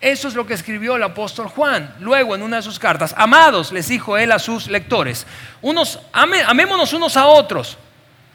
eso 0.00 0.28
es 0.28 0.34
lo 0.34 0.46
que 0.46 0.54
escribió 0.54 0.96
el 0.96 1.02
apóstol 1.02 1.48
Juan. 1.48 1.94
Luego, 2.00 2.34
en 2.34 2.42
una 2.42 2.56
de 2.56 2.62
sus 2.62 2.78
cartas, 2.78 3.14
amados, 3.18 3.70
les 3.70 3.88
dijo 3.88 4.16
él 4.16 4.32
a 4.32 4.38
sus 4.38 4.68
lectores, 4.68 5.26
unos, 5.60 6.00
amémonos 6.12 6.94
unos 6.94 7.16
a 7.16 7.26
otros 7.26 7.78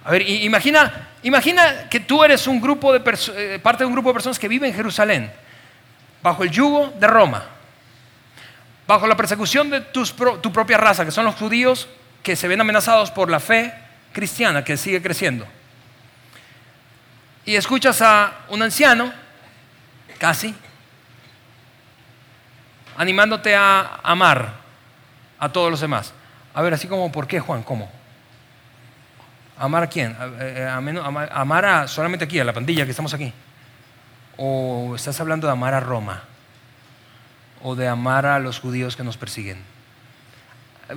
A 0.03 0.11
ver, 0.11 0.27
imagina, 0.27 1.09
imagina 1.21 1.87
que 1.89 1.99
tú 1.99 2.23
eres 2.23 2.47
un 2.47 2.59
grupo 2.59 2.91
de 2.91 3.01
eh, 3.35 3.59
parte 3.61 3.83
de 3.83 3.87
un 3.87 3.93
grupo 3.93 4.09
de 4.09 4.13
personas 4.13 4.39
que 4.39 4.47
vive 4.47 4.67
en 4.67 4.73
Jerusalén, 4.73 5.31
bajo 6.23 6.43
el 6.43 6.49
yugo 6.49 6.93
de 6.99 7.07
Roma, 7.07 7.45
bajo 8.87 9.05
la 9.05 9.15
persecución 9.15 9.69
de 9.69 9.81
tu 9.81 10.51
propia 10.51 10.77
raza, 10.77 11.05
que 11.05 11.11
son 11.11 11.25
los 11.25 11.35
judíos 11.35 11.87
que 12.23 12.35
se 12.35 12.47
ven 12.47 12.61
amenazados 12.61 13.11
por 13.11 13.29
la 13.29 13.39
fe 13.39 13.73
cristiana 14.11 14.63
que 14.63 14.75
sigue 14.75 15.01
creciendo. 15.01 15.45
Y 17.45 17.55
escuchas 17.55 18.01
a 18.01 18.33
un 18.49 18.61
anciano, 18.61 19.11
casi, 20.17 20.53
animándote 22.97 23.55
a 23.55 23.99
amar 24.03 24.53
a 25.39 25.49
todos 25.49 25.71
los 25.71 25.79
demás. 25.79 26.13
A 26.53 26.61
ver, 26.61 26.73
así 26.73 26.87
como, 26.87 27.11
¿por 27.11 27.27
qué, 27.27 27.39
Juan? 27.39 27.63
¿Cómo? 27.63 28.00
¿Amar 29.57 29.83
a 29.83 29.87
quién? 29.87 30.15
Eh, 30.39 30.67
¿Amar 30.69 31.65
a 31.65 31.87
solamente 31.87 32.25
aquí, 32.25 32.39
a 32.39 32.43
la 32.43 32.53
pandilla 32.53 32.85
que 32.85 32.91
estamos 32.91 33.13
aquí? 33.13 33.31
¿O 34.37 34.93
estás 34.95 35.19
hablando 35.19 35.47
de 35.47 35.53
amar 35.53 35.73
a 35.73 35.79
Roma? 35.79 36.23
¿O 37.61 37.75
de 37.75 37.87
amar 37.87 38.25
a 38.25 38.39
los 38.39 38.59
judíos 38.59 38.95
que 38.95 39.03
nos 39.03 39.17
persiguen? 39.17 39.71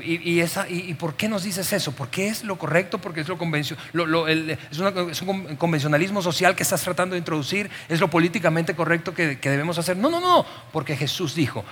Y, 0.02 0.94
por 0.94 1.14
qué 1.14 1.28
nos 1.28 1.44
dices 1.44 1.72
eso? 1.72 1.92
¿Porque 1.92 2.28
es 2.28 2.42
lo 2.42 2.56
correcto? 2.56 2.98
¿Porque 2.98 3.20
es, 3.20 3.28
lo 3.28 4.06
lo, 4.06 4.28
es, 4.28 5.22
un 5.22 5.56
convencionalismo 5.56 6.20
social 6.20 6.56
que 6.56 6.62
estás 6.64 6.82
tratando 6.82 7.14
de 7.14 7.18
introducir? 7.18 7.70
¿Es 7.88 8.00
lo 8.00 8.08
políticamente 8.08 8.74
correcto 8.74 9.14
que, 9.14 9.38
que 9.38 9.50
debemos 9.50 9.78
hacer? 9.78 9.96
No, 9.96 10.10
no, 10.10 10.20
no, 10.20 10.44
porque 10.72 10.96
Jesús 10.96 11.34
dijo, 11.34 11.64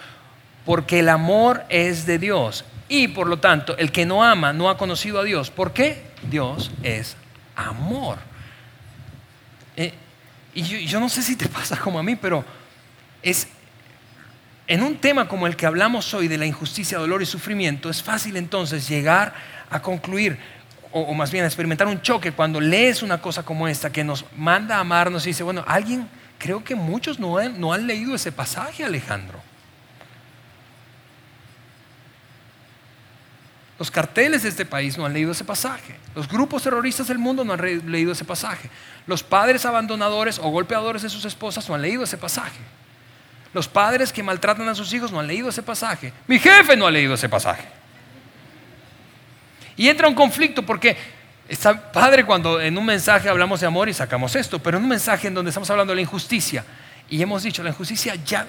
porque 0.64 1.00
el 1.00 1.08
amor 1.08 1.64
es 1.68 2.06
de 2.06 2.18
Dios 2.18 2.64
y 2.88 3.08
por 3.08 3.26
lo 3.26 3.38
tanto 3.38 3.76
el 3.76 3.90
que 3.90 4.06
no 4.06 4.22
ama 4.22 4.52
no 4.52 4.68
ha 4.68 4.76
conocido 4.76 5.18
a 5.18 5.24
Dios. 5.24 5.50
¿Por 5.50 5.72
qué? 5.72 6.11
Dios 6.30 6.70
es 6.82 7.16
amor. 7.56 8.18
Eh, 9.76 9.92
y 10.54 10.62
yo, 10.62 11.00
no 11.00 11.08
sé 11.08 11.22
si 11.22 11.36
te 11.36 11.48
pasa 11.48 11.78
como 11.78 11.98
a 11.98 12.02
mí, 12.02 12.16
pero 12.16 12.44
es 13.22 13.48
en 14.66 14.82
un 14.82 14.96
tema 14.96 15.28
como 15.28 15.46
el 15.46 15.56
que 15.56 15.66
hablamos 15.66 16.14
hoy 16.14 16.28
de 16.28 16.38
la 16.38 16.46
injusticia, 16.46 16.98
dolor 16.98 17.22
y 17.22 17.26
sufrimiento, 17.26 17.90
es 17.90 18.02
fácil 18.02 18.36
entonces 18.36 18.88
llegar 18.88 19.34
a 19.68 19.82
concluir, 19.82 20.38
o, 20.92 21.12
más 21.14 21.30
bien 21.30 21.44
a 21.44 21.48
experimentar 21.48 21.86
un 21.86 22.00
choque 22.00 22.32
cuando 22.32 22.60
lees 22.60 23.02
una 23.02 23.20
cosa 23.20 23.42
como 23.42 23.66
esta 23.66 23.90
que 23.90 24.04
nos 24.04 24.24
manda 24.36 24.76
a 24.76 24.80
amarnos 24.80 25.26
y 25.26 25.30
dice, 25.30 25.42
bueno, 25.42 25.64
alguien, 25.66 26.08
creo 26.38 26.62
que 26.62 26.74
muchos 26.74 27.18
no 27.18 27.42
no 27.50 27.72
han 27.72 27.86
leído 27.86 28.14
ese 28.14 28.30
pasaje, 28.30 28.84
Alejandro. 28.84 29.41
Los 33.82 33.90
carteles 33.90 34.44
de 34.44 34.48
este 34.48 34.64
país 34.64 34.96
no 34.96 35.04
han 35.04 35.12
leído 35.12 35.32
ese 35.32 35.42
pasaje. 35.42 35.96
Los 36.14 36.28
grupos 36.28 36.62
terroristas 36.62 37.08
del 37.08 37.18
mundo 37.18 37.44
no 37.44 37.52
han 37.52 37.90
leído 37.90 38.12
ese 38.12 38.24
pasaje. 38.24 38.70
Los 39.08 39.24
padres 39.24 39.66
abandonadores 39.66 40.38
o 40.38 40.50
golpeadores 40.50 41.02
de 41.02 41.08
sus 41.08 41.24
esposas 41.24 41.68
no 41.68 41.74
han 41.74 41.82
leído 41.82 42.04
ese 42.04 42.16
pasaje. 42.16 42.60
Los 43.52 43.66
padres 43.66 44.12
que 44.12 44.22
maltratan 44.22 44.68
a 44.68 44.76
sus 44.76 44.92
hijos 44.92 45.10
no 45.10 45.18
han 45.18 45.26
leído 45.26 45.48
ese 45.48 45.64
pasaje. 45.64 46.12
Mi 46.28 46.38
jefe 46.38 46.76
no 46.76 46.86
ha 46.86 46.92
leído 46.92 47.14
ese 47.14 47.28
pasaje. 47.28 47.64
Y 49.76 49.88
entra 49.88 50.06
un 50.06 50.14
conflicto 50.14 50.62
porque 50.62 50.96
está 51.48 51.90
padre 51.90 52.24
cuando 52.24 52.60
en 52.60 52.78
un 52.78 52.86
mensaje 52.86 53.28
hablamos 53.28 53.58
de 53.58 53.66
amor 53.66 53.88
y 53.88 53.94
sacamos 53.94 54.36
esto, 54.36 54.60
pero 54.60 54.78
en 54.78 54.84
un 54.84 54.90
mensaje 54.90 55.26
en 55.26 55.34
donde 55.34 55.48
estamos 55.48 55.68
hablando 55.70 55.90
de 55.90 55.96
la 55.96 56.02
injusticia 56.02 56.64
y 57.10 57.20
hemos 57.20 57.42
dicho 57.42 57.64
la 57.64 57.70
injusticia 57.70 58.14
ya 58.14 58.46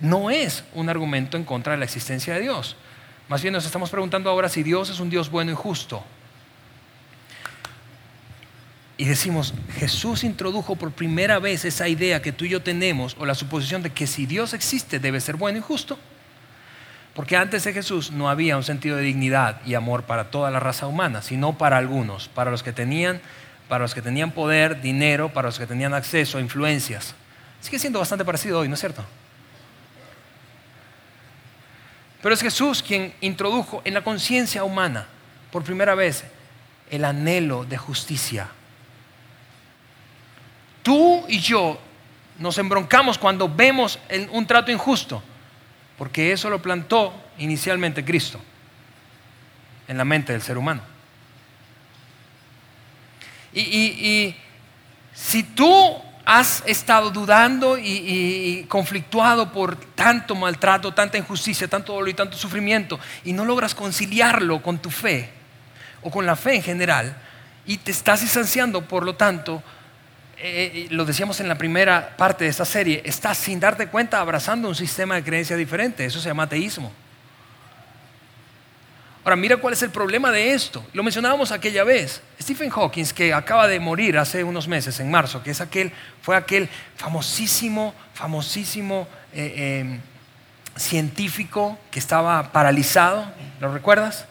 no 0.00 0.28
es 0.28 0.64
un 0.74 0.88
argumento 0.88 1.36
en 1.36 1.44
contra 1.44 1.74
de 1.74 1.78
la 1.78 1.84
existencia 1.84 2.34
de 2.34 2.40
Dios. 2.40 2.76
Más 3.32 3.40
bien 3.40 3.54
nos 3.54 3.64
estamos 3.64 3.88
preguntando 3.88 4.28
ahora 4.28 4.50
si 4.50 4.62
Dios 4.62 4.90
es 4.90 5.00
un 5.00 5.08
Dios 5.08 5.30
bueno 5.30 5.50
y 5.52 5.54
justo. 5.54 6.04
Y 8.98 9.06
decimos, 9.06 9.54
Jesús 9.78 10.22
introdujo 10.22 10.76
por 10.76 10.92
primera 10.92 11.38
vez 11.38 11.64
esa 11.64 11.88
idea 11.88 12.20
que 12.20 12.32
tú 12.32 12.44
y 12.44 12.50
yo 12.50 12.60
tenemos, 12.60 13.16
o 13.18 13.24
la 13.24 13.34
suposición 13.34 13.82
de 13.82 13.88
que 13.88 14.06
si 14.06 14.26
Dios 14.26 14.52
existe 14.52 14.98
debe 14.98 15.18
ser 15.18 15.36
bueno 15.36 15.56
y 15.56 15.62
justo. 15.62 15.98
Porque 17.14 17.38
antes 17.38 17.64
de 17.64 17.72
Jesús 17.72 18.10
no 18.10 18.28
había 18.28 18.58
un 18.58 18.64
sentido 18.64 18.98
de 18.98 19.04
dignidad 19.04 19.62
y 19.64 19.76
amor 19.76 20.02
para 20.02 20.30
toda 20.30 20.50
la 20.50 20.60
raza 20.60 20.86
humana, 20.86 21.22
sino 21.22 21.56
para 21.56 21.78
algunos, 21.78 22.28
para 22.28 22.50
los 22.50 22.62
que 22.62 22.74
tenían, 22.74 23.22
para 23.66 23.84
los 23.84 23.94
que 23.94 24.02
tenían 24.02 24.32
poder, 24.32 24.82
dinero, 24.82 25.30
para 25.30 25.48
los 25.48 25.58
que 25.58 25.66
tenían 25.66 25.94
acceso 25.94 26.38
influencias. 26.38 27.14
Sigue 27.62 27.78
siendo 27.78 27.98
bastante 27.98 28.26
parecido 28.26 28.58
hoy, 28.58 28.68
¿no 28.68 28.74
es 28.74 28.80
cierto? 28.80 29.02
Pero 32.22 32.34
es 32.34 32.40
Jesús 32.40 32.82
quien 32.82 33.12
introdujo 33.20 33.82
en 33.84 33.94
la 33.94 34.02
conciencia 34.02 34.62
humana 34.62 35.08
por 35.50 35.64
primera 35.64 35.94
vez 35.94 36.24
el 36.90 37.04
anhelo 37.04 37.64
de 37.64 37.76
justicia. 37.76 38.48
Tú 40.82 41.24
y 41.28 41.40
yo 41.40 41.80
nos 42.38 42.58
embroncamos 42.58 43.18
cuando 43.18 43.48
vemos 43.48 43.98
un 44.30 44.46
trato 44.46 44.70
injusto, 44.70 45.22
porque 45.98 46.32
eso 46.32 46.48
lo 46.48 46.62
plantó 46.62 47.12
inicialmente 47.38 48.04
Cristo 48.04 48.40
en 49.88 49.98
la 49.98 50.04
mente 50.04 50.32
del 50.32 50.42
ser 50.42 50.56
humano. 50.56 50.82
Y, 53.52 53.60
y 53.60 54.36
si 55.12 55.42
tú 55.42 56.02
has 56.24 56.62
estado 56.66 57.10
dudando 57.10 57.76
y, 57.78 58.64
conflictuado 58.68 59.52
por 59.52 59.76
tanto 59.76 60.34
maltrato, 60.34 60.92
tanta 60.94 61.18
injusticia, 61.18 61.68
tanto 61.68 61.92
dolor 61.92 62.08
y 62.08 62.14
tanto 62.14 62.36
sufrimiento, 62.36 62.98
y 63.24 63.32
no 63.32 63.44
logras 63.44 63.74
conciliarlo 63.74 64.62
con 64.62 64.78
tu 64.78 64.90
fe 64.90 65.30
o 66.02 66.10
con 66.10 66.26
la 66.26 66.36
fe 66.36 66.56
en 66.56 66.62
general, 66.62 67.16
y 67.66 67.76
te 67.76 67.90
estás 67.90 68.20
distanciando, 68.20 68.82
por 68.82 69.04
lo 69.04 69.14
tanto, 69.14 69.62
eh, 70.38 70.72
eh, 70.74 70.86
lo 70.90 71.04
decíamos 71.04 71.38
en 71.40 71.48
la 71.48 71.56
primera 71.56 72.16
parte 72.16 72.44
de 72.44 72.50
esta 72.50 72.64
serie, 72.64 73.02
estás 73.04 73.38
sin 73.38 73.60
darte 73.60 73.86
cuenta 73.86 74.20
abrazando 74.20 74.68
un 74.68 74.74
sistema 74.74 75.14
de 75.14 75.24
creencia 75.24 75.56
diferente, 75.56 76.04
eso 76.04 76.20
se 76.20 76.28
llama 76.28 76.44
ateísmo. 76.44 76.92
Ahora, 79.24 79.36
mira 79.36 79.56
cuál 79.56 79.72
es 79.72 79.82
el 79.82 79.90
problema 79.90 80.32
de 80.32 80.52
esto. 80.52 80.84
Lo 80.92 81.04
mencionábamos 81.04 81.52
aquella 81.52 81.84
vez. 81.84 82.22
Stephen 82.40 82.70
Hawking, 82.70 83.04
que 83.14 83.32
acaba 83.32 83.68
de 83.68 83.78
morir 83.78 84.18
hace 84.18 84.42
unos 84.42 84.66
meses, 84.66 84.98
en 84.98 85.10
marzo, 85.10 85.42
que 85.44 85.52
es 85.52 85.60
aquel, 85.60 85.92
fue 86.22 86.36
aquel 86.36 86.68
famosísimo, 86.96 87.94
famosísimo 88.14 89.06
eh, 89.32 89.80
em, 89.80 90.00
científico 90.76 91.78
que 91.92 92.00
estaba 92.00 92.50
paralizado, 92.50 93.32
¿lo 93.60 93.72
recuerdas? 93.72 94.26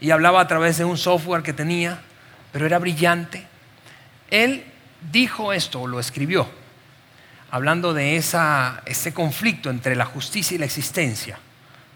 Y 0.00 0.12
hablaba 0.12 0.40
a 0.40 0.46
través 0.46 0.78
de 0.78 0.84
un 0.84 0.96
software 0.96 1.42
que 1.42 1.52
tenía, 1.52 2.00
pero 2.52 2.66
era 2.66 2.78
brillante. 2.78 3.44
Él 4.30 4.64
dijo 5.10 5.52
esto, 5.52 5.82
o 5.82 5.86
lo 5.88 5.98
escribió, 5.98 6.46
hablando 7.50 7.92
de 7.92 8.16
ese 8.16 9.14
conflicto 9.14 9.68
entre 9.68 9.96
la 9.96 10.04
justicia 10.04 10.54
y 10.54 10.58
la 10.58 10.66
existencia 10.66 11.40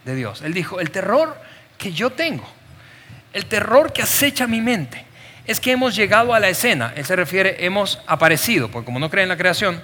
de 0.05 0.17
Dios. 0.17 0.43
Él 0.43 0.55
dijo, 0.55 0.81
el 0.81 0.91
terror 0.91 1.37
que 1.79 1.93
yo 1.93 2.11
tengo, 2.11 2.47
el 3.33 3.47
terror 3.47 3.93
que 3.93 4.03
acecha 4.03 4.47
mi 4.47 4.61
mente, 4.61 5.07
es 5.47 5.61
que 5.61 5.73
hemos 5.73 5.97
llegado 5.97 6.35
a 6.35 6.41
la 6.41 6.51
escena. 6.51 6.93
Él 6.95 7.07
se 7.07 7.17
refiere, 7.17 7.65
hemos 7.65 8.01
aparecido, 8.07 8.71
porque 8.71 8.85
como 8.85 8.99
no 8.99 9.09
cree 9.09 9.23
en 9.23 9.31
la 9.31 9.37
creación, 9.37 9.81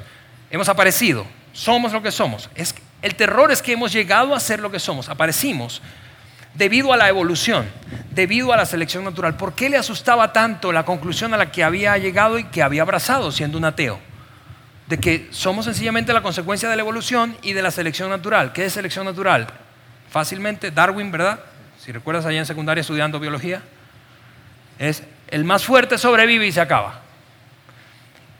hemos 0.50 0.68
aparecido, 0.68 1.26
somos 1.54 1.92
lo 1.92 2.02
que 2.02 2.12
somos. 2.12 2.50
Es, 2.54 2.74
el 3.00 3.14
terror 3.14 3.50
es 3.50 3.62
que 3.62 3.72
hemos 3.72 3.92
llegado 3.92 4.34
a 4.34 4.40
ser 4.40 4.60
lo 4.60 4.70
que 4.70 4.78
somos, 4.78 5.08
aparecimos 5.08 5.80
debido 6.54 6.92
a 6.92 6.96
la 6.96 7.08
evolución, 7.08 7.66
debido 8.10 8.52
a 8.52 8.56
la 8.56 8.66
selección 8.66 9.04
natural. 9.04 9.36
¿Por 9.36 9.54
qué 9.54 9.68
le 9.68 9.76
asustaba 9.76 10.32
tanto 10.32 10.72
la 10.72 10.84
conclusión 10.84 11.34
a 11.34 11.36
la 11.36 11.50
que 11.50 11.64
había 11.64 11.96
llegado 11.98 12.38
y 12.38 12.44
que 12.44 12.62
había 12.62 12.82
abrazado 12.82 13.32
siendo 13.32 13.58
un 13.58 13.64
ateo? 13.64 13.98
De 14.86 14.98
que 14.98 15.28
somos 15.30 15.64
sencillamente 15.64 16.12
la 16.12 16.22
consecuencia 16.22 16.68
de 16.68 16.76
la 16.76 16.82
evolución 16.82 17.36
y 17.42 17.54
de 17.54 17.62
la 17.62 17.70
selección 17.70 18.10
natural. 18.10 18.52
¿Qué 18.52 18.66
es 18.66 18.72
selección 18.72 19.06
natural? 19.06 19.46
Fácilmente, 20.10 20.70
Darwin, 20.70 21.10
¿verdad? 21.10 21.40
Si 21.84 21.92
recuerdas 21.92 22.24
allá 22.24 22.38
en 22.38 22.46
secundaria 22.46 22.80
estudiando 22.80 23.20
biología, 23.20 23.60
es 24.78 25.02
el 25.28 25.44
más 25.44 25.64
fuerte 25.64 25.98
sobrevive 25.98 26.46
y 26.46 26.52
se 26.52 26.62
acaba. 26.62 27.02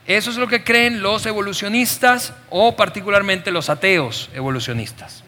Eso 0.06 0.30
es 0.30 0.38
lo 0.38 0.48
que 0.48 0.64
creen 0.64 1.02
los 1.02 1.26
evolucionistas 1.26 2.32
o 2.48 2.74
particularmente 2.74 3.50
los 3.50 3.68
ateos 3.68 4.30
evolucionistas. 4.32 5.24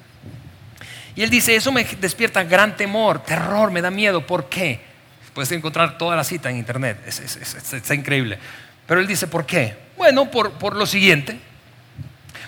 Y 1.14 1.24
él 1.24 1.30
dice, 1.30 1.56
eso 1.56 1.72
me 1.72 1.84
despierta 1.84 2.42
gran 2.42 2.74
temor, 2.78 3.22
terror, 3.22 3.70
me 3.70 3.82
da 3.82 3.90
miedo. 3.90 4.26
¿Por 4.26 4.48
qué? 4.48 4.80
Puedes 5.34 5.52
encontrar 5.52 5.98
toda 5.98 6.16
la 6.16 6.24
cita 6.24 6.48
en 6.48 6.56
internet, 6.56 6.98
es, 7.06 7.90
increíble. 7.90 8.38
Pero 8.86 9.00
él 9.00 9.06
dice, 9.06 9.26
¿por 9.26 9.44
qué? 9.44 9.76
Bueno, 9.98 10.30
por, 10.30 10.52
por 10.52 10.74
lo 10.74 10.86
siguiente. 10.86 11.38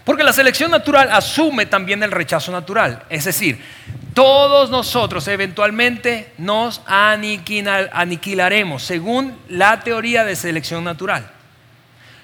Porque 0.09 0.25
la 0.25 0.33
selección 0.33 0.71
natural 0.71 1.11
asume 1.13 1.67
también 1.67 2.03
el 2.03 2.11
rechazo 2.11 2.51
natural. 2.51 3.03
Es 3.11 3.27
decir, 3.27 3.63
todos 4.15 4.71
nosotros 4.71 5.29
eventualmente 5.29 6.33
nos 6.39 6.81
aniquilaremos 6.87 8.83
según 8.83 9.39
la 9.51 9.81
teoría 9.81 10.25
de 10.25 10.35
selección 10.35 10.83
natural 10.83 11.31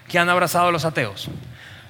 que 0.09 0.19
han 0.19 0.31
abrazado 0.31 0.73
los 0.73 0.87
ateos. 0.87 1.29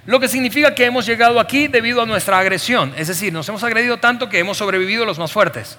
Lo 0.04 0.18
que 0.18 0.26
significa 0.26 0.74
que 0.74 0.84
hemos 0.84 1.06
llegado 1.06 1.38
aquí 1.38 1.68
debido 1.68 2.02
a 2.02 2.06
nuestra 2.06 2.40
agresión, 2.40 2.92
es 2.96 3.06
decir, 3.06 3.32
nos 3.32 3.48
hemos 3.48 3.62
agredido 3.62 3.98
tanto 3.98 4.28
que 4.28 4.40
hemos 4.40 4.56
sobrevivido 4.58 5.04
los 5.04 5.20
más 5.20 5.30
fuertes. 5.30 5.78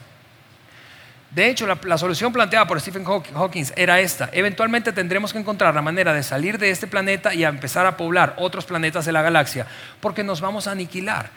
De 1.35 1.49
hecho, 1.49 1.67
la, 1.67 1.97
solución 1.97 2.31
planteada 2.31 2.65
por 2.65 2.79
Stephen 2.79 3.03
Hawking 3.03 3.65
era 3.75 3.99
esta. 3.99 4.29
Eventualmente 4.31 4.93
tendremos 4.93 5.33
que 5.33 5.39
encontrar 5.39 5.75
la 5.75 5.81
manera 5.81 6.13
de 6.13 6.23
salir 6.23 6.57
de 6.57 6.69
este 6.69 6.87
planeta 6.87 7.33
y 7.33 7.43
empezar 7.43 7.85
a 7.85 7.97
poblar 7.97 8.35
otros 8.37 8.63
planetas 8.63 9.03
de 9.03 9.11
la 9.11 9.21
galaxia, 9.21 9.67
porque 9.99 10.23
nos 10.23 10.39
vamos 10.39 10.65
a 10.65 10.71
aniquilar. 10.71 11.29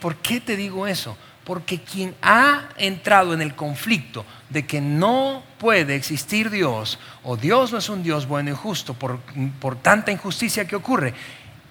¿Por 0.00 0.16
qué 0.16 0.42
te 0.42 0.54
digo 0.54 0.86
eso? 0.86 1.16
Porque 1.44 1.80
quien 1.80 2.14
ha 2.20 2.68
entrado 2.76 3.32
en 3.32 3.40
el 3.40 3.54
conflicto 3.54 4.26
de 4.50 4.66
que 4.66 4.82
no 4.82 5.44
puede 5.56 5.94
existir 5.94 6.50
Dios, 6.50 6.98
o 7.22 7.38
Dios 7.38 7.72
no 7.72 7.78
es 7.78 7.88
un 7.88 8.02
Dios 8.02 8.26
bueno 8.26 8.50
y 8.50 8.54
justo 8.54 8.92
por, 8.92 9.18
por 9.60 9.76
tanta 9.76 10.12
injusticia 10.12 10.66
que 10.66 10.76
ocurre, 10.76 11.14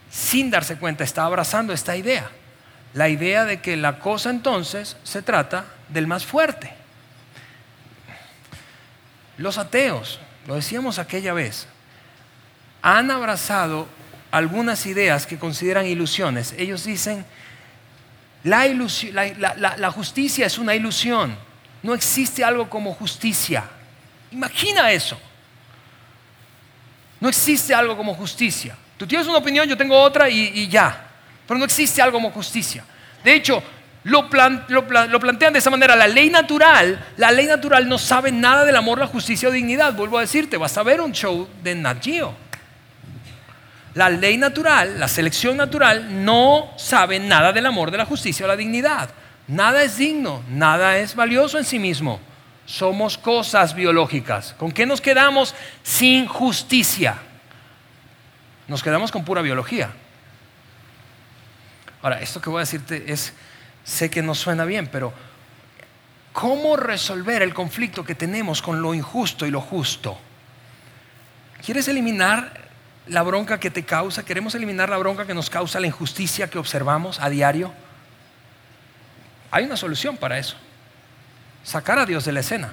sin 0.10 0.50
darse 0.50 0.78
cuenta 0.78 1.04
está 1.04 1.26
abrazando 1.26 1.74
esta 1.74 1.96
idea. 1.96 2.28
La 2.96 3.08
idea 3.08 3.46
de 3.46 3.62
que 3.62 3.78
la 3.78 4.00
cosa 4.00 4.32
entonces 4.32 4.98
se 5.04 5.22
trata 5.22 5.66
del 5.90 6.08
más 6.08 6.26
fuerte. 6.26 6.79
Los 9.40 9.58
ateos, 9.58 10.20
lo 10.48 10.56
decíamos 10.56 11.00
aquella 11.00 11.34
vez, 11.34 11.66
han 12.82 13.10
abrazado 13.10 13.88
algunas 14.32 14.86
ideas 14.86 15.26
que 15.26 15.40
consideran 15.40 15.86
ilusiones. 15.86 16.54
Ellos 16.58 16.84
dicen, 16.84 17.26
la, 18.44 18.68
la, 19.78 19.92
justicia 19.92 20.46
es 20.46 20.58
una 20.58 20.76
ilusión, 20.76 21.38
no 21.82 21.94
existe 21.94 22.44
algo 22.44 22.70
como 22.70 22.94
justicia. 22.94 23.64
Imagina 24.32 24.92
eso. 24.92 25.18
No 27.22 27.30
existe 27.30 27.74
algo 27.74 27.96
como 27.96 28.14
justicia. 28.16 28.76
Tú 28.98 29.08
tienes 29.08 29.26
una 29.26 29.38
opinión, 29.38 29.68
yo 29.70 29.78
tengo 29.78 29.98
otra 29.98 30.30
y 30.30 30.68
ya. 30.68 31.08
Pero 31.48 31.58
no 31.58 31.64
existe 31.64 32.02
algo 32.02 32.18
como 32.18 32.32
justicia. 32.32 32.84
De 33.24 33.34
hecho, 33.34 33.64
lo, 34.04 34.30
plantean 34.30 35.54
de 35.54 35.60
esa 35.60 35.70
manera. 35.70 35.96
La 35.96 36.08
ley 36.08 36.30
natural, 36.30 37.06
la 37.18 37.32
ley 37.32 37.48
natural 37.48 37.88
no 37.88 37.98
sabe 37.98 38.32
nada 38.32 38.64
del 38.66 38.76
amor, 38.76 39.00
la 39.00 39.08
justicia 39.08 39.50
o 39.50 39.52
dignidad. 39.52 39.94
Vuelvo 39.94 40.18
a 40.18 40.22
decirte, 40.22 40.58
vas 40.58 40.78
a 40.78 40.84
ver 40.84 41.02
un 41.02 41.12
show 41.12 41.48
de 41.62 41.76
Nat 41.76 42.04
Geo. 42.04 42.34
La 43.96 44.10
ley 44.10 44.38
natural, 44.38 45.00
la 45.00 45.08
selección 45.08 45.58
natural, 45.58 46.24
no 46.24 46.72
sabe 46.78 47.20
nada 47.20 47.52
del 47.52 47.66
amor, 47.66 47.92
de 47.92 47.98
la 47.98 48.06
justicia 48.06 48.46
o 48.46 48.48
la 48.48 48.56
dignidad. 48.56 49.10
Nada 49.48 49.84
es 49.84 49.98
digno, 49.98 50.44
nada 50.50 50.98
es 50.98 51.16
valioso 51.16 51.58
en 51.58 51.66
sí 51.66 51.80
mismo. 51.80 52.20
Somos 52.66 53.18
cosas 53.18 53.74
biológicas. 53.74 54.54
¿Con 54.60 54.72
qué 54.72 54.86
nos 54.86 55.02
quedamos 55.02 55.56
sin 55.82 56.28
justicia? 56.28 57.16
Nos 58.68 58.84
quedamos 58.84 59.12
con 59.12 59.26
pura 59.26 59.42
biología. 59.42 59.90
Ahora, 62.02 62.22
esto 62.22 62.40
que 62.40 62.50
voy 62.50 62.60
a 62.60 62.62
decirte 62.62 63.12
es 63.12 63.34
Sé 63.90 64.12
que 64.12 64.22
no 64.22 64.36
suena 64.36 64.66
bien, 64.66 64.86
pero 64.86 65.12
¿cómo 66.32 66.78
resolver 66.78 67.42
el 67.42 67.56
conflicto 67.56 68.06
que 68.06 68.14
tenemos 68.14 68.62
con 68.62 68.84
lo 68.84 68.94
injusto 68.94 69.48
y 69.48 69.52
lo 69.52 69.62
justo? 69.62 70.16
¿Quieres 71.66 71.88
eliminar 71.88 72.70
la 73.08 73.24
bronca 73.24 73.60
que 73.60 73.72
te 73.72 73.84
causa? 73.84 74.24
¿Queremos 74.24 74.54
eliminar 74.54 74.90
la 74.90 75.00
bronca 75.00 75.26
que 75.26 75.34
nos 75.34 75.50
causa 75.50 75.80
la 75.80 75.88
injusticia 75.88 76.48
que 76.52 76.60
observamos 76.60 77.20
a 77.20 77.32
diario? 77.32 77.74
Hay 79.50 79.66
una 79.66 79.76
solución 79.76 80.18
para 80.18 80.38
eso. 80.38 80.56
Sacar 81.64 81.98
a 81.98 82.06
Dios 82.06 82.26
de 82.26 82.32
la 82.32 82.42
escena. 82.42 82.72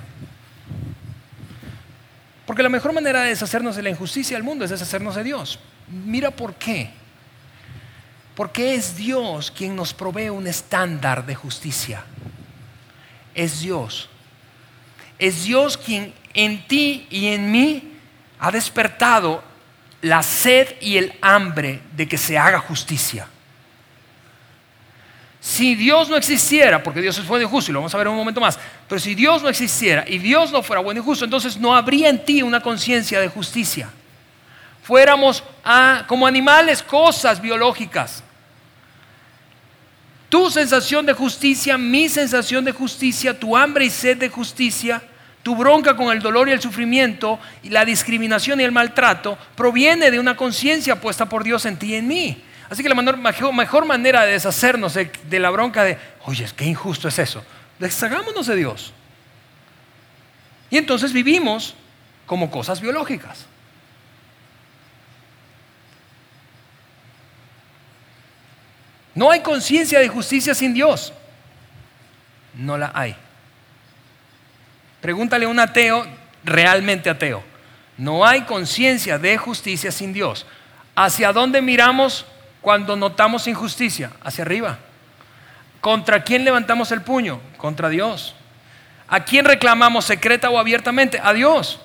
Porque 2.44 2.62
la 2.62 2.68
mejor 2.68 2.92
manera 2.92 3.22
de 3.22 3.30
deshacernos 3.30 3.74
de 3.74 3.82
la 3.82 3.88
injusticia 3.88 4.36
del 4.36 4.44
mundo 4.44 4.66
es 4.66 4.70
deshacernos 4.70 5.14
de 5.14 5.24
Dios. 5.24 5.60
Mira 5.88 6.30
por 6.30 6.56
qué. 6.56 6.90
Porque 8.36 8.74
es 8.74 8.96
Dios 8.96 9.50
quien 9.50 9.74
nos 9.74 9.94
provee 9.94 10.28
un 10.28 10.46
estándar 10.46 11.24
de 11.24 11.34
justicia. 11.34 12.04
Es 13.34 13.60
Dios. 13.60 14.10
Es 15.18 15.44
Dios 15.44 15.78
quien 15.78 16.12
en 16.34 16.68
ti 16.68 17.06
y 17.08 17.28
en 17.28 17.50
mí 17.50 17.94
ha 18.38 18.50
despertado 18.50 19.42
la 20.02 20.22
sed 20.22 20.76
y 20.82 20.98
el 20.98 21.14
hambre 21.22 21.80
de 21.96 22.06
que 22.06 22.18
se 22.18 22.36
haga 22.36 22.60
justicia. 22.60 23.26
Si 25.40 25.74
Dios 25.74 26.10
no 26.10 26.16
existiera, 26.16 26.82
porque 26.82 27.00
Dios 27.00 27.16
es 27.16 27.26
bueno 27.26 27.46
y 27.46 27.48
justo, 27.48 27.70
y 27.70 27.72
lo 27.72 27.78
vamos 27.78 27.94
a 27.94 27.98
ver 27.98 28.06
en 28.06 28.12
un 28.12 28.18
momento 28.18 28.40
más, 28.40 28.58
pero 28.86 29.00
si 29.00 29.14
Dios 29.14 29.42
no 29.42 29.48
existiera 29.48 30.04
y 30.06 30.18
Dios 30.18 30.52
no 30.52 30.62
fuera 30.62 30.82
bueno 30.82 31.00
y 31.00 31.04
justo, 31.04 31.24
entonces 31.24 31.56
no 31.56 31.74
habría 31.74 32.10
en 32.10 32.22
ti 32.22 32.42
una 32.42 32.60
conciencia 32.60 33.18
de 33.18 33.28
justicia. 33.28 33.88
Fuéramos 34.82 35.42
a, 35.64 36.04
como 36.06 36.26
animales, 36.26 36.82
cosas 36.82 37.40
biológicas. 37.40 38.22
Tu 40.36 40.50
sensación 40.50 41.06
de 41.06 41.14
justicia, 41.14 41.78
mi 41.78 42.10
sensación 42.10 42.62
de 42.62 42.72
justicia, 42.72 43.40
tu 43.40 43.56
hambre 43.56 43.86
y 43.86 43.90
sed 43.90 44.18
de 44.18 44.28
justicia, 44.28 45.02
tu 45.42 45.56
bronca 45.56 45.96
con 45.96 46.14
el 46.14 46.20
dolor 46.20 46.46
y 46.46 46.52
el 46.52 46.60
sufrimiento 46.60 47.40
y 47.62 47.70
la 47.70 47.86
discriminación 47.86 48.60
y 48.60 48.64
el 48.64 48.70
maltrato 48.70 49.38
proviene 49.54 50.10
de 50.10 50.20
una 50.20 50.36
conciencia 50.36 51.00
puesta 51.00 51.26
por 51.26 51.42
Dios 51.42 51.64
en 51.64 51.78
ti 51.78 51.86
y 51.86 51.94
en 51.94 52.06
mí. 52.06 52.44
Así 52.68 52.82
que 52.82 52.88
la 52.90 52.94
mejor, 52.94 53.86
manera 53.86 54.26
de 54.26 54.32
deshacernos 54.32 54.92
de, 54.92 55.40
la 55.40 55.48
bronca 55.48 55.84
de, 55.84 55.96
oye, 56.26 56.46
qué 56.54 56.66
injusto 56.66 57.08
es 57.08 57.18
eso, 57.18 57.42
deshagámonos 57.78 58.46
de 58.46 58.56
Dios. 58.56 58.92
Y 60.68 60.76
entonces 60.76 61.14
vivimos 61.14 61.74
como 62.26 62.50
cosas 62.50 62.82
biológicas. 62.82 63.46
No 69.16 69.30
hay 69.30 69.40
conciencia 69.40 69.98
de 69.98 70.08
justicia 70.08 70.54
sin 70.54 70.74
Dios. 70.74 71.12
No 72.54 72.76
la 72.76 72.92
hay. 72.94 73.16
Pregúntale 75.00 75.46
a 75.46 75.48
un 75.48 75.58
ateo, 75.58 76.06
realmente 76.44 77.08
ateo. 77.08 77.42
No 77.96 78.26
hay 78.26 78.42
conciencia 78.42 79.18
de 79.18 79.38
justicia 79.38 79.90
sin 79.90 80.12
Dios. 80.12 80.46
¿Hacia 80.94 81.32
dónde 81.32 81.62
miramos 81.62 82.26
cuando 82.60 82.94
notamos 82.94 83.46
injusticia? 83.48 84.12
Hacia 84.22 84.44
arriba. 84.44 84.78
¿Contra 85.80 86.22
quién 86.22 86.44
levantamos 86.44 86.92
el 86.92 87.00
puño? 87.00 87.40
Contra 87.56 87.88
Dios. 87.88 88.34
¿A 89.08 89.24
quién 89.24 89.46
reclamamos 89.46 90.04
secreta 90.04 90.50
o 90.50 90.58
abiertamente? 90.58 91.18
A 91.22 91.32
Dios. 91.32 91.80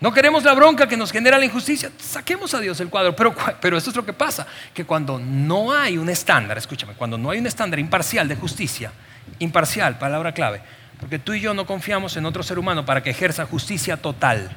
No 0.00 0.12
queremos 0.12 0.44
la 0.44 0.52
bronca 0.52 0.86
que 0.86 0.96
nos 0.96 1.10
genera 1.10 1.38
la 1.38 1.46
injusticia. 1.46 1.90
Saquemos 1.98 2.52
a 2.52 2.60
Dios 2.60 2.78
del 2.78 2.88
cuadro. 2.88 3.16
Pero, 3.16 3.34
pero 3.60 3.78
esto 3.78 3.90
es 3.90 3.96
lo 3.96 4.04
que 4.04 4.12
pasa, 4.12 4.46
que 4.74 4.84
cuando 4.84 5.18
no 5.18 5.72
hay 5.72 5.96
un 5.96 6.08
estándar, 6.08 6.58
escúchame, 6.58 6.94
cuando 6.94 7.16
no 7.16 7.30
hay 7.30 7.38
un 7.38 7.46
estándar 7.46 7.78
imparcial 7.78 8.28
de 8.28 8.36
justicia, 8.36 8.92
imparcial, 9.38 9.98
palabra 9.98 10.32
clave, 10.32 10.60
porque 11.00 11.18
tú 11.18 11.32
y 11.32 11.40
yo 11.40 11.54
no 11.54 11.66
confiamos 11.66 12.16
en 12.16 12.26
otro 12.26 12.42
ser 12.42 12.58
humano 12.58 12.84
para 12.84 13.02
que 13.02 13.10
ejerza 13.10 13.46
justicia 13.46 13.96
total. 13.96 14.50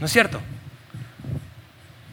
¿No 0.00 0.06
es 0.06 0.12
cierto? 0.12 0.40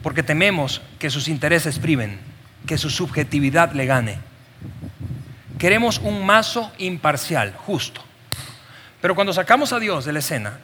Porque 0.04 0.24
tememos 0.24 0.82
que 1.00 1.10
sus 1.10 1.28
intereses 1.28 1.80
priven, 1.80 2.20
que 2.68 2.78
su 2.78 2.90
subjetividad 2.90 3.74
le 3.74 3.86
gane. 3.86 4.20
Queremos 5.58 5.98
un 5.98 6.26
mazo 6.26 6.72
imparcial, 6.78 7.54
justo. 7.58 8.02
Pero 9.02 9.16
cuando 9.16 9.34
sacamos 9.34 9.74
a 9.74 9.80
Dios 9.80 10.06
de 10.06 10.14
la 10.14 10.20
escena, 10.20 10.60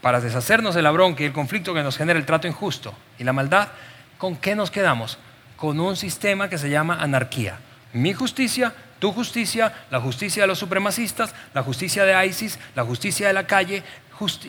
para 0.00 0.20
deshacernos 0.20 0.74
de 0.74 0.82
la 0.82 0.90
bronca 0.90 1.22
y 1.22 1.26
el 1.26 1.32
conflicto 1.32 1.74
que 1.74 1.82
nos 1.82 1.96
genera 1.96 2.18
el 2.18 2.26
trato 2.26 2.46
injusto 2.46 2.94
y 3.18 3.24
la 3.24 3.32
maldad, 3.32 3.68
¿con 4.16 4.36
qué 4.36 4.54
nos 4.54 4.70
quedamos? 4.70 5.18
Con 5.56 5.80
un 5.80 5.96
sistema 5.96 6.48
que 6.48 6.58
se 6.58 6.70
llama 6.70 6.98
anarquía. 7.00 7.58
Mi 7.92 8.12
justicia, 8.12 8.72
tu 8.98 9.12
justicia, 9.12 9.72
la 9.90 10.00
justicia 10.00 10.42
de 10.42 10.46
los 10.46 10.58
supremacistas, 10.58 11.34
la 11.52 11.62
justicia 11.62 12.04
de 12.04 12.26
ISIS, 12.26 12.58
la 12.74 12.84
justicia 12.84 13.26
de 13.26 13.32
la 13.32 13.46
calle, 13.46 13.82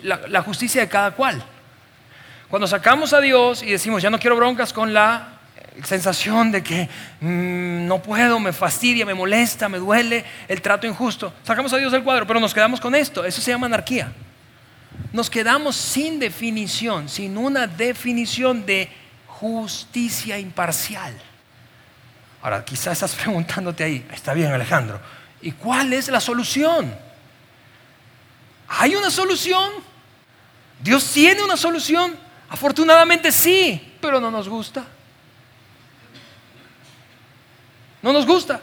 la, 0.04 0.42
justicia 0.44 0.82
de 0.82 0.88
cada 0.88 1.12
cual. 1.12 1.42
Cuando 2.50 2.68
sacamos 2.68 3.14
a 3.14 3.22
Dios 3.22 3.64
y 3.64 3.72
decimos, 3.72 4.02
ya 4.02 4.10
no 4.10 4.20
quiero 4.20 4.36
broncas 4.36 4.74
con 4.74 4.94
la 4.94 5.40
sensación 5.84 6.52
de 6.52 6.62
que 6.62 6.90
mm, 7.22 7.88
no 7.88 8.02
puedo, 8.02 8.40
me 8.40 8.52
fastidia, 8.52 9.06
me 9.06 9.14
molesta, 9.14 9.70
me 9.70 9.78
duele 9.78 10.26
el 10.48 10.62
trato 10.62 10.86
injusto, 10.86 11.34
sacamos 11.44 11.72
a 11.74 11.78
Dios 11.78 11.92
del 11.92 12.04
cuadro, 12.04 12.28
pero 12.28 12.40
nos 12.40 12.54
quedamos 12.54 12.82
con 12.82 12.94
esto. 12.94 13.24
Eso 13.24 13.42
se 13.42 13.52
llama 13.52 13.68
anarquía 13.68 14.12
nos 15.12 15.30
quedamos 15.30 15.76
sin 15.76 16.20
definición, 16.20 17.10
sin 17.10 17.38
una 17.38 17.68
definición 17.68 18.66
de 18.66 18.90
justicia 19.28 20.38
imparcial. 20.38 21.14
Ahora, 22.42 22.64
quizás 22.64 22.94
estás 22.94 23.16
preguntándote 23.22 23.84
ahí, 23.84 24.08
está 24.14 24.34
bien 24.34 24.52
Alejandro, 24.52 25.00
¿y 25.42 25.52
cuál 25.52 25.94
es 25.94 26.10
la 26.10 26.20
solución? 26.20 26.94
¿Hay 28.68 28.96
una 28.96 29.10
solución? 29.10 29.72
¿Dios 30.82 31.12
tiene 31.12 31.42
una 31.44 31.58
solución? 31.58 32.16
Afortunadamente 32.50 33.32
sí, 33.32 33.98
pero 34.00 34.20
no 34.20 34.30
nos 34.30 34.48
gusta. 34.48 34.86
No 38.02 38.14
nos 38.14 38.26
gusta. 38.26 38.62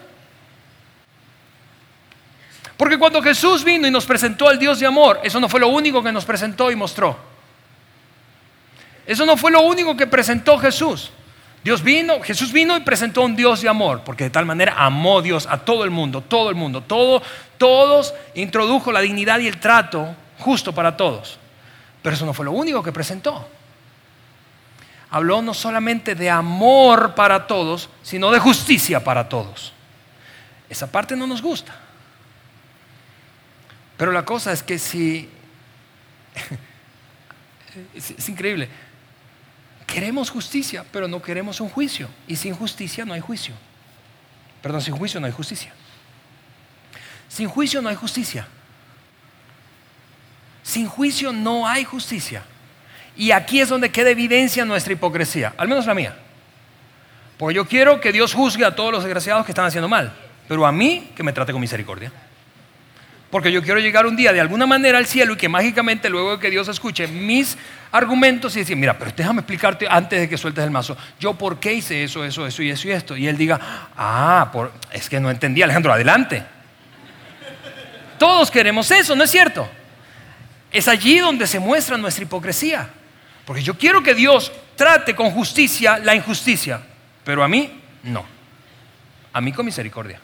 Porque 2.76 2.98
cuando 2.98 3.22
Jesús 3.22 3.64
vino 3.64 3.86
y 3.86 3.90
nos 3.90 4.04
presentó 4.04 4.48
al 4.48 4.58
Dios 4.58 4.78
de 4.78 4.86
amor, 4.86 5.20
eso 5.22 5.40
no 5.40 5.48
fue 5.48 5.60
lo 5.60 5.68
único 5.68 6.02
que 6.02 6.12
nos 6.12 6.24
presentó 6.24 6.70
y 6.70 6.76
mostró. 6.76 7.16
Eso 9.06 9.24
no 9.24 9.36
fue 9.36 9.50
lo 9.50 9.60
único 9.62 9.96
que 9.96 10.06
presentó 10.06 10.58
Jesús. 10.58 11.10
Dios 11.62 11.82
vino, 11.82 12.20
Jesús 12.20 12.52
vino 12.52 12.76
y 12.76 12.80
presentó 12.80 13.22
un 13.22 13.34
Dios 13.34 13.62
de 13.62 13.68
amor, 13.68 14.02
porque 14.04 14.24
de 14.24 14.30
tal 14.30 14.46
manera 14.46 14.74
amó 14.76 15.22
Dios 15.22 15.48
a 15.50 15.58
todo 15.58 15.84
el 15.84 15.90
mundo, 15.90 16.20
todo 16.20 16.50
el 16.50 16.54
mundo, 16.54 16.82
todo, 16.82 17.22
todos 17.58 18.14
introdujo 18.34 18.92
la 18.92 19.00
dignidad 19.00 19.40
y 19.40 19.48
el 19.48 19.58
trato 19.58 20.14
justo 20.38 20.72
para 20.72 20.96
todos. 20.96 21.38
Pero 22.02 22.14
eso 22.14 22.26
no 22.26 22.34
fue 22.34 22.44
lo 22.44 22.52
único 22.52 22.82
que 22.82 22.92
presentó. 22.92 23.48
Habló 25.10 25.40
no 25.40 25.54
solamente 25.54 26.14
de 26.14 26.30
amor 26.30 27.14
para 27.14 27.46
todos, 27.46 27.88
sino 28.02 28.30
de 28.30 28.38
justicia 28.38 29.02
para 29.02 29.28
todos. 29.28 29.72
Esa 30.68 30.90
parte 30.90 31.16
no 31.16 31.26
nos 31.26 31.40
gusta. 31.42 31.74
Pero 33.96 34.12
la 34.12 34.24
cosa 34.24 34.52
es 34.52 34.62
que 34.62 34.78
si... 34.78 35.28
es, 37.94 38.28
increíble. 38.28 38.68
Queremos 39.86 40.30
justicia, 40.30 40.84
pero 40.92 41.08
no 41.08 41.22
queremos 41.22 41.60
un 41.60 41.68
juicio. 41.68 42.08
Y 42.26 42.36
sin 42.36 42.54
justicia 42.54 43.04
no 43.04 43.14
hay 43.14 43.20
juicio. 43.20 43.54
Perdón, 44.62 44.82
sin 44.82 44.96
juicio 44.96 45.20
no 45.20 45.26
hay 45.26 45.32
justicia. 45.32 45.72
Sin 47.28 47.48
juicio 47.48 47.80
no 47.80 47.88
hay 47.88 47.96
justicia. 47.96 48.46
Sin 50.62 50.88
juicio 50.88 51.32
no 51.32 51.66
hay 51.66 51.84
justicia. 51.84 52.42
Y 53.16 53.30
aquí 53.30 53.60
es 53.60 53.68
donde 53.68 53.90
queda 53.90 54.10
evidencia 54.10 54.64
nuestra 54.64 54.92
hipocresía, 54.92 55.54
al 55.56 55.68
menos 55.68 55.86
la 55.86 55.94
mía. 55.94 56.16
Porque 57.38 57.54
yo 57.54 57.66
quiero 57.66 58.00
que 58.00 58.12
Dios 58.12 58.34
juzgue 58.34 58.64
a 58.64 58.74
todos 58.74 58.92
los 58.92 59.04
desgraciados 59.04 59.46
que 59.46 59.52
están 59.52 59.64
haciendo 59.64 59.88
mal, 59.88 60.12
pero 60.48 60.66
a 60.66 60.72
mí 60.72 61.12
que 61.14 61.22
me 61.22 61.32
trate 61.32 61.52
con 61.52 61.60
misericordia. 61.60 62.12
Porque 63.36 63.52
yo 63.52 63.62
quiero 63.62 63.78
llegar 63.80 64.06
un 64.06 64.16
día 64.16 64.32
de 64.32 64.40
alguna 64.40 64.64
manera 64.64 64.96
al 64.96 65.04
cielo 65.04 65.34
y 65.34 65.36
que 65.36 65.46
mágicamente 65.46 66.08
luego 66.08 66.32
de 66.32 66.38
que 66.38 66.50
Dios 66.50 66.68
escuche 66.68 67.06
mis 67.06 67.58
argumentos 67.92 68.56
y 68.56 68.60
decir, 68.60 68.78
mira, 68.78 68.98
pero 68.98 69.12
déjame 69.14 69.40
explicarte 69.40 69.86
antes 69.90 70.20
de 70.20 70.26
que 70.26 70.38
sueltes 70.38 70.64
el 70.64 70.70
mazo, 70.70 70.96
yo 71.20 71.34
por 71.34 71.60
qué 71.60 71.74
hice 71.74 72.02
eso, 72.02 72.24
eso, 72.24 72.46
eso 72.46 72.62
y 72.62 72.70
eso 72.70 72.88
y 72.88 72.92
esto. 72.92 73.14
Y 73.14 73.28
él 73.28 73.36
diga, 73.36 73.60
ah, 73.94 74.50
es 74.90 75.10
que 75.10 75.20
no 75.20 75.30
entendí, 75.30 75.60
Alejandro, 75.60 75.92
adelante. 75.92 76.42
Todos 78.18 78.50
queremos 78.50 78.90
eso, 78.90 79.14
¿no 79.14 79.24
es 79.24 79.30
cierto? 79.30 79.68
Es 80.72 80.88
allí 80.88 81.18
donde 81.18 81.46
se 81.46 81.60
muestra 81.60 81.98
nuestra 81.98 82.24
hipocresía. 82.24 82.88
Porque 83.44 83.62
yo 83.62 83.76
quiero 83.76 84.02
que 84.02 84.14
Dios 84.14 84.50
trate 84.76 85.14
con 85.14 85.30
justicia 85.30 85.98
la 85.98 86.14
injusticia, 86.14 86.80
pero 87.22 87.44
a 87.44 87.48
mí 87.48 87.82
no. 88.04 88.24
A 89.34 89.42
mí 89.42 89.52
con 89.52 89.66
misericordia. 89.66 90.22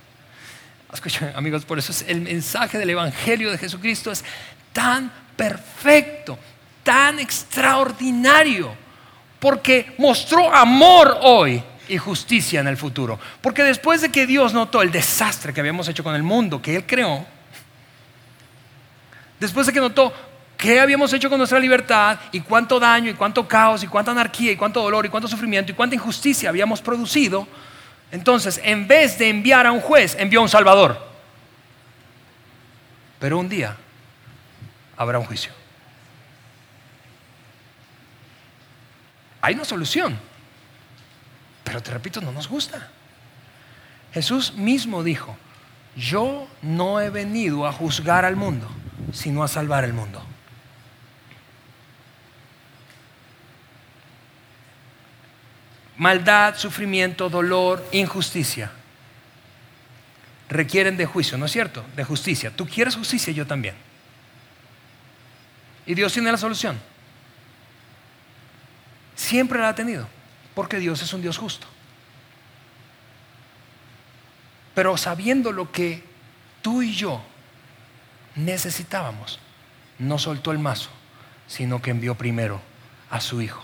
Escuchen, 0.93 1.33
amigos, 1.35 1.65
por 1.65 1.79
eso 1.79 1.93
es 1.93 2.05
el 2.07 2.21
mensaje 2.21 2.79
del 2.79 2.91
Evangelio 2.91 3.51
de 3.51 3.59
Jesucristo 3.59 4.13
es 4.13 4.25
tan 4.73 5.11
perfecto, 5.37 6.39
tan 6.83 7.19
extraordinario, 7.19 8.75
porque 9.41 9.95
mostró 9.99 10.55
amor 10.55 11.19
hoy 11.23 11.63
y 11.89 11.97
justicia 11.97 12.61
en 12.61 12.69
el 12.69 12.77
futuro. 12.77 13.19
Porque 13.41 13.63
después 13.63 14.03
de 14.03 14.11
que 14.11 14.27
Dios 14.27 14.53
notó 14.53 14.83
el 14.83 14.93
desastre 14.93 15.53
que 15.53 15.61
habíamos 15.61 15.89
hecho 15.89 16.05
con 16.05 16.15
el 16.15 16.23
mundo 16.23 16.61
que 16.61 16.77
Él 16.77 16.87
creó, 16.87 17.25
después 19.41 19.67
de 19.67 19.73
que 19.73 19.81
notó 19.81 20.13
qué 20.57 20.79
habíamos 20.79 21.13
hecho 21.13 21.29
con 21.29 21.39
nuestra 21.39 21.59
libertad 21.59 22.19
y 22.31 22.41
cuánto 22.41 22.79
daño 22.79 23.11
y 23.11 23.15
cuánto 23.15 23.49
caos 23.49 23.83
y 23.83 23.89
cuánta 23.89 24.13
anarquía 24.13 24.53
y 24.53 24.57
cuánto 24.57 24.83
dolor 24.83 25.07
y 25.07 25.09
cuánto 25.09 25.27
sufrimiento 25.27 25.73
y 25.73 25.75
cuánta 25.75 25.97
injusticia 25.97 26.51
habíamos 26.51 26.81
producido, 26.81 27.49
entonces, 28.13 28.61
en 28.63 28.87
vez 28.87 29.19
de 29.19 29.31
enviar 29.31 29.67
a 29.67 29.73
un 29.73 29.81
juez, 29.81 30.15
envió 30.19 30.41
a 30.41 30.43
un 30.43 30.49
salvador. 30.49 31.11
Pero 33.19 33.39
un 33.39 33.49
día 33.49 33.75
habrá 34.99 35.19
un 35.19 35.25
juicio. 35.25 35.51
Hay 39.41 39.55
una 39.55 39.65
solución. 39.65 40.19
Pero 41.65 41.83
te 41.83 41.91
repito, 41.91 42.21
no 42.21 42.33
nos 42.33 42.49
gusta. 42.49 42.91
Jesús 44.13 44.53
mismo 44.53 45.03
dijo, 45.03 45.35
yo 45.97 46.47
no 46.61 47.01
he 47.01 47.09
venido 47.09 47.67
a 47.67 47.73
juzgar 47.73 48.27
al 48.27 48.37
mundo, 48.37 48.69
sino 49.15 49.43
a 49.43 49.49
salvar 49.49 49.85
el 49.85 49.95
mundo. 49.95 50.23
Maldad, 56.03 56.57
sufrimiento, 56.57 57.31
dolor, 57.31 57.89
injusticia. 57.93 58.73
Requieren 60.49 60.97
de 60.97 61.07
juicio, 61.07 61.39
¿no 61.39 61.47
es 61.47 61.53
cierto? 61.53 61.85
De 61.95 62.03
justicia. 62.03 62.51
Tú 62.51 62.67
quieres 62.67 62.97
justicia, 62.97 63.33
yo 63.33 63.47
también. 63.47 63.77
Y 65.87 65.95
Dios 65.95 66.13
tiene 66.13 66.33
la 66.33 66.39
solución. 66.39 66.77
Siempre 69.15 69.61
la 69.61 69.69
ha 69.69 69.75
tenido, 69.77 70.09
porque 70.57 70.81
Dios 70.81 71.01
es 71.03 71.13
un 71.13 71.23
Dios 71.23 71.39
justo. 71.39 71.69
Pero 74.75 74.97
sabiendo 74.97 75.53
lo 75.53 75.71
que 75.71 76.03
tú 76.63 76.83
y 76.83 76.95
yo 76.97 77.23
necesitábamos, 78.35 79.39
no 80.01 80.19
soltó 80.19 80.51
el 80.51 80.59
mazo, 80.59 80.91
sino 81.47 81.81
que 81.81 81.93
envió 81.93 82.17
primero 82.17 82.61
a 83.09 83.21
su 83.21 83.41
Hijo 83.41 83.63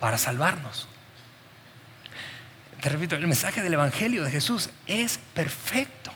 para 0.00 0.18
salvarnos 0.18 0.88
te 2.80 2.88
repito, 2.88 3.16
el 3.16 3.26
mensaje 3.26 3.62
del 3.62 3.74
Evangelio 3.74 4.24
de 4.24 4.30
Jesús 4.30 4.70
es 4.86 5.18
perfecto. 5.34 6.12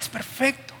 Es 0.00 0.08
perfecto. 0.08 0.74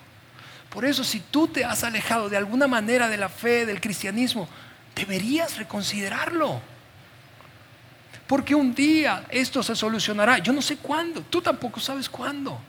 Por 0.68 0.84
eso 0.84 1.04
si 1.04 1.20
tú 1.20 1.48
te 1.48 1.64
has 1.64 1.84
alejado 1.84 2.28
de 2.28 2.36
alguna 2.36 2.66
manera 2.66 3.08
de 3.08 3.16
la 3.16 3.28
fe, 3.28 3.66
del 3.66 3.80
cristianismo, 3.80 4.48
deberías 4.94 5.56
reconsiderarlo. 5.58 6.60
Porque 8.26 8.54
un 8.54 8.74
día 8.74 9.24
esto 9.30 9.62
se 9.62 9.74
solucionará. 9.74 10.38
Yo 10.38 10.52
no 10.52 10.62
sé 10.62 10.76
cuándo, 10.76 11.22
tú 11.22 11.42
tampoco 11.42 11.80
sabes 11.80 12.08
cuándo. 12.08 12.60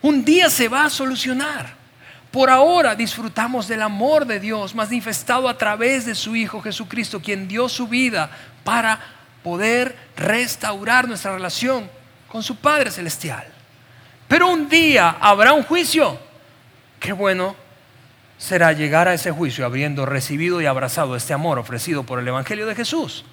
Un 0.00 0.24
día 0.24 0.50
se 0.50 0.68
va 0.68 0.84
a 0.84 0.90
solucionar. 0.90 1.76
Por 2.30 2.50
ahora 2.50 2.94
disfrutamos 2.94 3.66
del 3.68 3.80
amor 3.80 4.26
de 4.26 4.38
Dios 4.38 4.74
manifestado 4.74 5.48
a 5.48 5.56
través 5.56 6.04
de 6.04 6.14
su 6.14 6.36
Hijo 6.36 6.60
Jesucristo, 6.60 7.20
quien 7.20 7.48
dio 7.48 7.68
su 7.68 7.88
vida 7.88 8.30
para 8.64 9.17
poder 9.48 9.96
restaurar 10.14 11.08
nuestra 11.08 11.32
relación 11.32 11.90
con 12.28 12.42
su 12.42 12.56
Padre 12.56 12.90
Celestial. 12.90 13.46
Pero 14.28 14.48
un 14.48 14.68
día 14.68 15.16
habrá 15.18 15.54
un 15.54 15.62
juicio. 15.62 16.20
Qué 17.00 17.14
bueno 17.14 17.56
será 18.36 18.74
llegar 18.74 19.08
a 19.08 19.14
ese 19.14 19.30
juicio 19.30 19.64
habiendo 19.64 20.04
recibido 20.04 20.60
y 20.60 20.66
abrazado 20.66 21.16
este 21.16 21.32
amor 21.32 21.58
ofrecido 21.58 22.02
por 22.02 22.18
el 22.18 22.28
Evangelio 22.28 22.66
de 22.66 22.74
Jesús. 22.74 23.24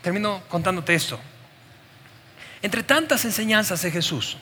Termino 0.00 0.42
contándote 0.48 0.94
esto. 0.94 1.20
Entre 2.62 2.82
tantas 2.82 3.26
enseñanzas 3.26 3.82
de 3.82 3.90
Jesús, 3.90 4.38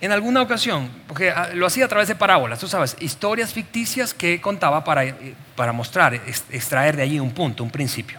en 0.00 0.12
alguna 0.12 0.42
ocasión, 0.42 0.90
porque 1.06 1.30
ah, 1.30 1.50
lo 1.54 1.66
hacía 1.66 1.86
a 1.86 1.88
través 1.88 2.08
de 2.08 2.14
parábolas, 2.14 2.58
tú 2.58 2.68
sabes, 2.68 2.96
historias 3.00 3.52
ficticias 3.52 4.12
que 4.12 4.40
contaba 4.40 4.84
para, 4.84 5.04
eh, 5.04 5.34
para 5.56 5.72
mostrar, 5.72 6.14
extraer 6.14 6.96
de 6.96 7.02
allí 7.02 7.20
un 7.20 7.32
punto, 7.32 7.62
un 7.62 7.70
principio. 7.70 8.18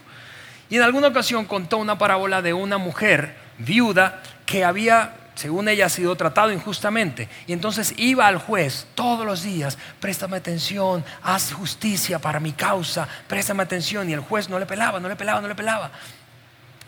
Y 0.69 0.78
en 0.78 0.82
alguna 0.82 1.09
ocasión 1.09 1.45
contó 1.45 1.78
una 1.78 1.97
parábola 1.97 2.41
de 2.41 2.53
una 2.53 2.78
mujer 2.78 3.36
viuda 3.57 4.21
que 4.45 4.63
había, 4.63 5.13
según 5.36 5.69
ella, 5.69 5.89
sido 5.89 6.15
tratado 6.15 6.51
injustamente. 6.51 7.30
Y 7.45 7.53
entonces 7.53 7.93
iba 7.97 8.28
al 8.28 8.38
juez 8.38 8.88
todos 8.95 9.26
los 9.26 9.43
días, 9.43 9.78
préstame 9.99 10.38
atención, 10.38 11.03
haz 11.21 11.53
justicia 11.53 12.19
para 12.19 12.39
mi 12.39 12.51
causa, 12.51 13.07
préstame 13.28 13.63
atención. 13.63 14.09
Y 14.09 14.13
el 14.13 14.21
juez 14.21 14.49
no 14.49 14.57
le 14.57 14.65
pelaba, 14.65 14.99
no 14.99 15.07
le 15.07 15.15
pelaba, 15.15 15.41
no 15.41 15.47
le 15.47 15.55
pelaba. 15.55 15.91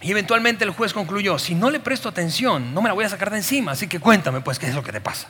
Y 0.02 0.12
eventualmente 0.12 0.64
el 0.64 0.72
juez 0.72 0.94
concluyó, 0.94 1.40
si 1.40 1.56
no 1.56 1.70
le 1.70 1.80
presto 1.80 2.08
atención, 2.08 2.74
no 2.74 2.82
me 2.82 2.90
la 2.90 2.94
voy 2.94 3.06
a 3.06 3.10
sacar 3.10 3.32
de 3.32 3.38
encima, 3.38 3.72
así 3.72 3.88
que 3.88 4.00
cuéntame 4.00 4.42
pues 4.42 4.60
qué 4.60 4.68
es 4.68 4.76
lo 4.76 4.84
que 4.84 4.92
te 4.92 5.02
pasa. 5.02 5.28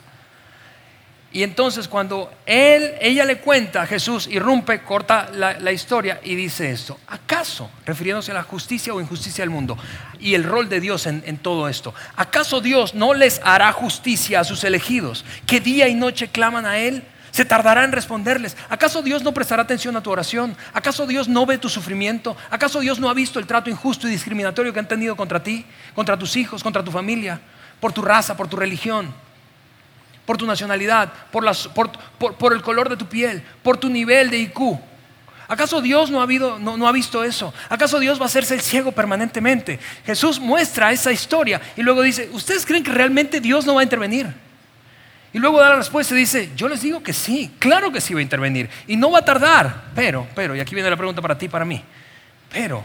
Y 1.30 1.42
entonces 1.42 1.88
cuando 1.88 2.32
él, 2.46 2.94
ella 3.00 3.24
le 3.24 3.38
cuenta 3.38 3.86
Jesús, 3.86 4.26
irrumpe, 4.26 4.82
corta 4.82 5.30
la, 5.30 5.72
historia 5.72 6.20
y 6.22 6.34
dice 6.34 6.70
esto, 6.70 6.98
¿acaso, 7.06 7.70
refiriéndose 7.84 8.30
a 8.30 8.34
la 8.34 8.42
justicia 8.42 8.94
o 8.94 9.00
injusticia 9.00 9.42
del 9.42 9.50
mundo 9.50 9.76
y 10.18 10.34
el 10.34 10.44
rol 10.44 10.70
de 10.70 10.80
Dios 10.80 11.06
en 11.06 11.38
todo 11.38 11.68
esto, 11.68 11.94
¿acaso 12.16 12.62
Dios 12.62 12.94
no 12.94 13.12
les 13.12 13.42
hará 13.44 13.72
justicia 13.72 14.40
a 14.40 14.44
sus 14.44 14.64
elegidos 14.64 15.24
que 15.46 15.60
día 15.60 15.88
y 15.88 15.94
noche 15.94 16.28
claman 16.28 16.64
a 16.64 16.78
Él? 16.78 17.04
¿Se 17.38 17.44
tardará 17.44 17.84
en 17.84 17.92
responderles? 17.92 18.56
¿Acaso 18.68 19.00
Dios 19.00 19.22
no 19.22 19.32
prestará 19.32 19.62
atención 19.62 19.96
a 19.96 20.02
tu 20.02 20.10
oración? 20.10 20.56
¿Acaso 20.72 21.06
Dios 21.06 21.28
no 21.28 21.46
ve 21.46 21.56
tu 21.56 21.68
sufrimiento? 21.68 22.36
¿Acaso 22.50 22.80
Dios 22.80 22.98
no 22.98 23.08
ha 23.08 23.14
visto 23.14 23.38
el 23.38 23.46
trato 23.46 23.70
injusto 23.70 24.08
y 24.08 24.10
discriminatorio 24.10 24.72
que 24.72 24.80
han 24.80 24.88
tenido 24.88 25.14
contra 25.14 25.40
ti, 25.40 25.64
contra 25.94 26.18
tus 26.18 26.34
hijos, 26.34 26.64
contra 26.64 26.82
tu 26.82 26.90
familia, 26.90 27.40
por 27.78 27.92
tu 27.92 28.02
raza, 28.02 28.36
por 28.36 28.48
tu 28.48 28.56
religión, 28.56 29.14
por 30.26 30.36
tu 30.36 30.46
nacionalidad, 30.46 31.12
por, 31.30 32.52
el 32.52 32.62
color 32.62 32.88
de 32.88 32.96
tu 32.96 33.06
piel, 33.06 33.40
por 33.62 33.76
tu 33.76 33.88
nivel 33.88 34.30
de 34.30 34.38
IQ? 34.38 34.76
¿Acaso 35.46 35.80
Dios 35.80 36.10
no 36.10 36.20
ha, 36.20 36.26
no 36.26 36.88
ha 36.88 36.92
visto 36.92 37.22
eso? 37.22 37.54
¿Acaso 37.68 38.00
Dios 38.00 38.18
va 38.18 38.24
a 38.24 38.26
hacerse 38.26 38.54
el 38.54 38.62
ciego 38.62 38.90
permanentemente? 38.90 39.78
Jesús 40.04 40.40
muestra 40.40 40.90
esa 40.90 41.12
historia 41.12 41.60
y 41.76 41.82
luego 41.82 42.02
dice, 42.02 42.30
¿ustedes 42.32 42.66
creen 42.66 42.82
que 42.82 42.90
realmente 42.90 43.40
Dios 43.40 43.64
no 43.64 43.76
va 43.76 43.82
a 43.82 43.84
intervenir? 43.84 44.47
Y 45.32 45.38
luego 45.38 45.60
da 45.60 45.70
la 45.70 45.76
respuesta 45.76 46.14
y 46.14 46.18
dice, 46.18 46.52
yo 46.56 46.68
les 46.68 46.80
digo 46.80 47.02
que 47.02 47.12
sí, 47.12 47.54
claro 47.58 47.92
que 47.92 48.00
sí 48.00 48.14
va 48.14 48.20
a 48.20 48.22
intervenir. 48.22 48.70
Y 48.86 48.96
no 48.96 49.10
va 49.10 49.18
a 49.18 49.24
tardar. 49.24 49.90
Pero, 49.94 50.26
pero, 50.34 50.56
y 50.56 50.60
aquí 50.60 50.74
viene 50.74 50.88
la 50.88 50.96
pregunta 50.96 51.20
para 51.20 51.36
ti 51.36 51.48
para 51.48 51.64
mí. 51.64 51.82
Pero, 52.50 52.84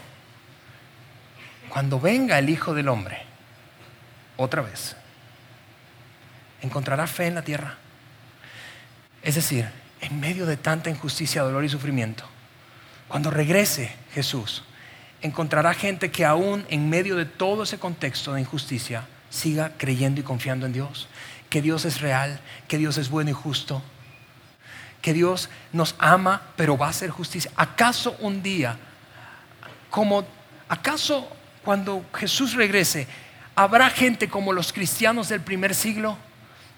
cuando 1.70 2.00
venga 2.00 2.38
el 2.38 2.50
Hijo 2.50 2.74
del 2.74 2.90
Hombre, 2.90 3.24
otra 4.36 4.62
vez, 4.62 4.96
¿encontrará 6.62 7.08
fe 7.08 7.28
en 7.28 7.36
la 7.36 7.44
tierra? 7.44 7.78
Es 9.22 9.36
decir, 9.36 9.70
en 10.02 10.20
medio 10.20 10.46
de 10.46 10.58
tanta 10.58 10.90
injusticia, 10.90 11.44
dolor 11.44 11.64
y 11.64 11.70
sufrimiento, 11.70 12.26
cuando 13.08 13.32
regrese 13.32 13.90
Jesús, 14.14 14.64
encontrará 15.22 15.74
gente 15.74 16.12
que 16.12 16.26
aún 16.26 16.66
en 16.70 16.90
medio 16.90 17.16
de 17.16 17.26
todo 17.26 17.64
ese 17.64 17.80
contexto 17.80 18.34
de 18.34 18.42
injusticia 18.42 19.06
siga 19.30 19.72
creyendo 19.78 20.20
y 20.20 20.24
confiando 20.24 20.66
en 20.66 20.74
Dios, 20.74 21.08
que 21.54 21.62
Dios 21.62 21.86
es 21.86 22.02
real, 22.02 22.40
que 22.68 22.80
Dios 22.80 22.98
es 22.98 23.12
bueno 23.12 23.30
y 23.30 23.34
justo, 23.34 23.84
que 25.04 25.14
Dios 25.14 25.50
nos 25.72 25.94
ama, 26.00 26.42
pero 26.56 26.80
va 26.80 26.88
a 26.88 26.90
hacer 26.90 27.12
justicia. 27.12 27.52
¿Acaso 27.56 28.18
un 28.22 28.42
día, 28.42 28.76
como, 29.92 30.26
acaso 30.68 31.30
cuando 31.64 32.04
Jesús 32.16 32.54
regrese, 32.56 33.08
habrá 33.54 33.92
gente 33.92 34.30
como 34.30 34.52
los 34.52 34.74
cristianos 34.74 35.30
del 35.30 35.42
primer 35.42 35.76
siglo? 35.76 36.18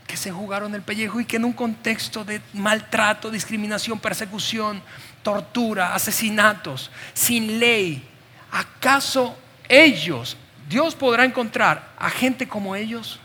que 0.08 0.18
se 0.18 0.32
jugaron 0.32 0.76
el 0.76 0.82
pellejo 0.82 1.20
y 1.22 1.26
que 1.26 1.38
en 1.38 1.46
un 1.46 1.54
contexto 1.54 2.26
de 2.26 2.40
maltrato, 2.54 3.32
discriminación, 3.32 3.98
persecución, 3.98 4.84
tortura, 5.24 5.96
asesinatos, 5.96 6.92
sin 7.14 7.60
ley, 7.60 8.08
¿acaso 8.52 9.36
ellos, 9.68 10.38
Dios 10.68 10.94
podrá 10.94 11.24
encontrar 11.24 11.94
a 11.98 12.12
gente 12.12 12.48
como 12.48 12.76
ellos 12.76 13.20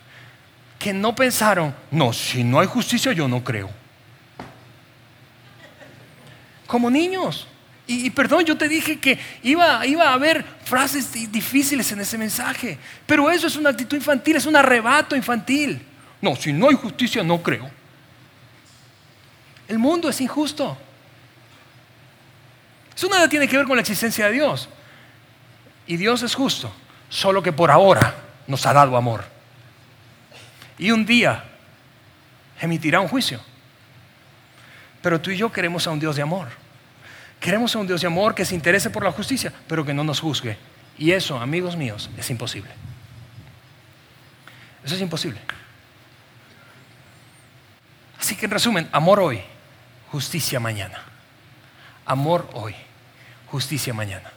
que 0.81 0.95
no 0.95 1.15
pensaron, 1.15 1.75
no, 1.91 2.11
si 2.11 2.43
no 2.43 2.59
hay 2.59 2.67
justicia 2.67 3.13
yo 3.13 3.29
no 3.29 3.45
creo? 3.45 3.69
Como 6.67 6.91
niños. 6.91 7.47
Y, 7.87 8.09
perdón, 8.11 8.45
yo 8.45 8.57
te 8.57 8.69
dije 8.69 8.99
que 8.99 9.19
iba, 9.43 9.85
iba 9.85 10.09
a 10.09 10.15
haber 10.15 10.45
frases 10.65 11.13
difíciles 11.31 11.91
en 11.93 12.01
ese 12.01 12.17
mensaje, 12.17 12.79
pero 13.05 13.31
eso 13.31 13.49
es 13.49 13.57
una 13.57 13.71
actitud 13.71 13.97
infantil, 13.97 14.37
es 14.37 14.47
un 14.47 14.57
arrebato 14.57 15.15
infantil. 15.15 15.85
No, 16.23 16.35
si 16.35 16.53
no 16.53 16.69
hay 16.69 16.77
justicia, 16.77 17.23
no 17.23 17.43
creo. 17.43 17.69
El 19.69 19.79
mundo 19.79 20.09
es 20.09 20.21
injusto. 20.21 20.79
Eso 22.97 23.09
nada 23.09 23.29
tiene 23.29 23.49
que 23.49 23.57
ver 23.57 23.67
con 23.67 23.77
la 23.77 23.83
existencia 23.83 24.27
de 24.27 24.33
Dios. 24.33 24.69
Y 25.87 25.97
Dios 25.97 26.23
es 26.23 26.35
justo, 26.35 26.73
solo 27.09 27.43
que 27.43 27.53
por 27.53 27.71
ahora 27.71 28.15
nos 28.47 28.65
ha 28.65 28.73
dado 28.73 28.97
amor. 28.97 29.40
Y 30.81 30.91
un 30.93 31.05
día 31.05 31.45
emitirá 32.59 33.01
un 33.01 33.09
juicio. 33.09 33.39
Pero 35.03 35.21
tú 35.21 35.31
y 35.31 35.37
yo 35.37 35.53
queremos 35.53 35.87
a 35.87 35.91
un 35.91 36.01
Dios 36.01 36.17
de 36.17 36.23
amor. 36.23 36.49
Queremos 37.39 37.77
a 37.77 37.81
un 37.81 37.87
Dios 37.87 38.01
de 38.01 38.07
amor 38.07 38.35
que 38.35 38.47
se 38.47 38.55
interese 38.55 38.89
por 38.89 39.05
la 39.05 39.13
justicia, 39.13 39.53
pero 39.69 39.85
que 39.85 39.93
no 39.93 40.03
nos 40.03 40.21
juzgue. 40.21 40.57
Y 40.97 41.13
eso, 41.13 41.39
amigos 41.39 41.77
míos, 41.77 42.09
es 42.17 42.31
imposible. 42.31 42.71
Eso 44.83 44.95
es 44.95 45.03
imposible. 45.03 45.39
Así 48.19 48.35
que 48.35 48.47
en 48.47 48.51
resumen, 48.51 48.89
amor 48.91 49.21
hoy, 49.21 49.43
justicia 50.11 50.59
mañana. 50.61 50.99
Amor 52.07 52.49
hoy, 52.55 52.75
justicia 53.49 53.93
mañana. 53.93 54.33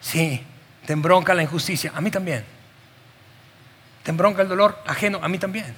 Sí, 0.00 0.44
te 0.86 0.92
embronca 0.92 1.34
la 1.34 1.42
injusticia, 1.44 1.92
a 1.94 2.00
mí 2.00 2.10
también. 2.10 2.44
Te 4.02 4.10
embronca 4.10 4.42
el 4.42 4.48
dolor 4.48 4.82
ajeno, 4.86 5.20
a 5.22 5.28
mí 5.28 5.38
también. 5.38 5.74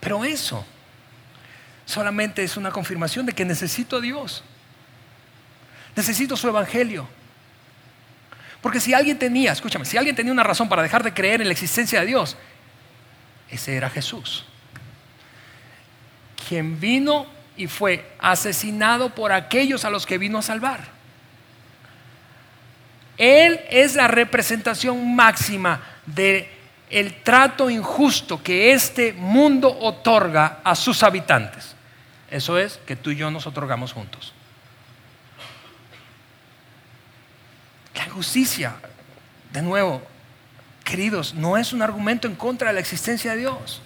Pero 0.00 0.24
eso 0.24 0.64
solamente 1.86 2.42
es 2.42 2.56
una 2.56 2.70
confirmación 2.70 3.26
de 3.26 3.32
que 3.32 3.44
necesito 3.44 3.96
a 3.96 4.00
Dios. 4.00 4.44
Necesito 5.96 6.36
su 6.36 6.48
evangelio. 6.48 7.08
Porque 8.60 8.80
si 8.80 8.94
alguien 8.94 9.18
tenía, 9.18 9.52
escúchame, 9.52 9.84
si 9.84 9.96
alguien 9.96 10.16
tenía 10.16 10.32
una 10.32 10.42
razón 10.42 10.68
para 10.68 10.82
dejar 10.82 11.02
de 11.02 11.12
creer 11.12 11.40
en 11.40 11.48
la 11.48 11.52
existencia 11.52 12.00
de 12.00 12.06
Dios, 12.06 12.36
ese 13.50 13.76
era 13.76 13.90
Jesús. 13.90 14.46
Quien 16.48 16.80
vino 16.80 17.26
y 17.56 17.66
fue 17.66 18.14
asesinado 18.18 19.14
por 19.14 19.32
aquellos 19.32 19.84
a 19.84 19.90
los 19.90 20.06
que 20.06 20.18
vino 20.18 20.38
a 20.38 20.42
salvar. 20.42 20.93
Él 23.16 23.60
es 23.70 23.94
la 23.94 24.08
representación 24.08 25.14
máxima 25.14 25.80
de 26.06 26.50
el 26.90 27.22
trato 27.22 27.70
injusto 27.70 28.42
que 28.42 28.72
este 28.72 29.12
mundo 29.12 29.68
otorga 29.80 30.60
a 30.62 30.74
sus 30.74 31.02
habitantes. 31.02 31.74
Eso 32.30 32.58
es 32.58 32.78
que 32.86 32.96
tú 32.96 33.10
y 33.10 33.16
yo 33.16 33.30
nos 33.30 33.46
otorgamos 33.46 33.92
juntos. 33.92 34.32
La 37.94 38.04
justicia, 38.10 38.74
de 39.52 39.62
nuevo, 39.62 40.02
queridos, 40.84 41.34
no 41.34 41.56
es 41.56 41.72
un 41.72 41.82
argumento 41.82 42.26
en 42.26 42.34
contra 42.34 42.68
de 42.68 42.74
la 42.74 42.80
existencia 42.80 43.32
de 43.32 43.38
Dios. 43.38 43.80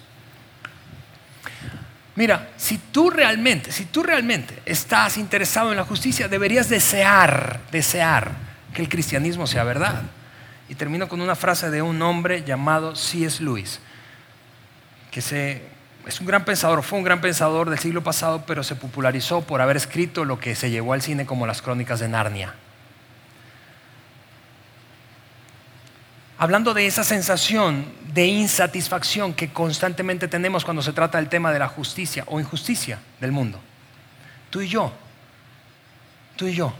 Mira, 2.15 2.49
si 2.57 2.77
tú 2.77 3.09
realmente, 3.09 3.71
si 3.71 3.85
tú 3.85 4.03
realmente 4.03 4.61
estás 4.65 5.17
interesado 5.17 5.71
en 5.71 5.77
la 5.77 5.85
justicia, 5.85 6.27
deberías 6.27 6.67
desear, 6.67 7.61
desear 7.71 8.48
que 8.73 8.81
el 8.81 8.89
cristianismo 8.89 9.47
sea 9.47 9.63
verdad. 9.63 10.03
Y 10.67 10.75
termino 10.75 11.07
con 11.07 11.21
una 11.21 11.35
frase 11.35 11.69
de 11.69 11.81
un 11.81 12.01
hombre 12.01 12.43
llamado 12.43 12.95
C.S. 12.95 13.43
Lewis, 13.43 13.79
que 15.09 15.19
es 15.19 16.19
un 16.19 16.27
gran 16.27 16.45
pensador, 16.45 16.83
fue 16.83 16.99
un 16.99 17.05
gran 17.05 17.21
pensador 17.21 17.69
del 17.69 17.79
siglo 17.79 18.03
pasado, 18.03 18.43
pero 18.45 18.63
se 18.63 18.75
popularizó 18.75 19.41
por 19.41 19.61
haber 19.61 19.77
escrito 19.77 20.25
lo 20.25 20.39
que 20.39 20.55
se 20.55 20.69
llevó 20.69 20.93
al 20.93 21.01
cine 21.01 21.25
como 21.25 21.47
las 21.47 21.61
crónicas 21.61 21.99
de 21.99 22.09
Narnia. 22.09 22.53
hablando 26.39 26.73
de 26.73 26.87
esa 26.87 27.03
sensación 27.03 27.85
de 28.13 28.25
insatisfacción 28.25 29.33
que 29.33 29.51
constantemente 29.51 30.29
tenemos 30.29 30.63
cuando 30.63 30.81
se 30.81 30.93
trata 30.93 31.17
del 31.17 31.27
tema 31.27 31.51
de 31.51 31.59
la 31.59 31.67
justicia 31.67 32.23
o 32.27 32.39
injusticia 32.39 32.97
del 33.19 33.33
mundo. 33.33 33.59
Tú 34.49 34.61
y 34.61 34.69
yo, 34.69 34.93
tú 36.37 36.47
y 36.47 36.55
yo. 36.55 36.73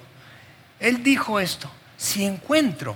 Él 0.80 1.04
dijo 1.04 1.42
esto, 1.42 1.70
si 2.00 2.24
encuentro 2.24 2.96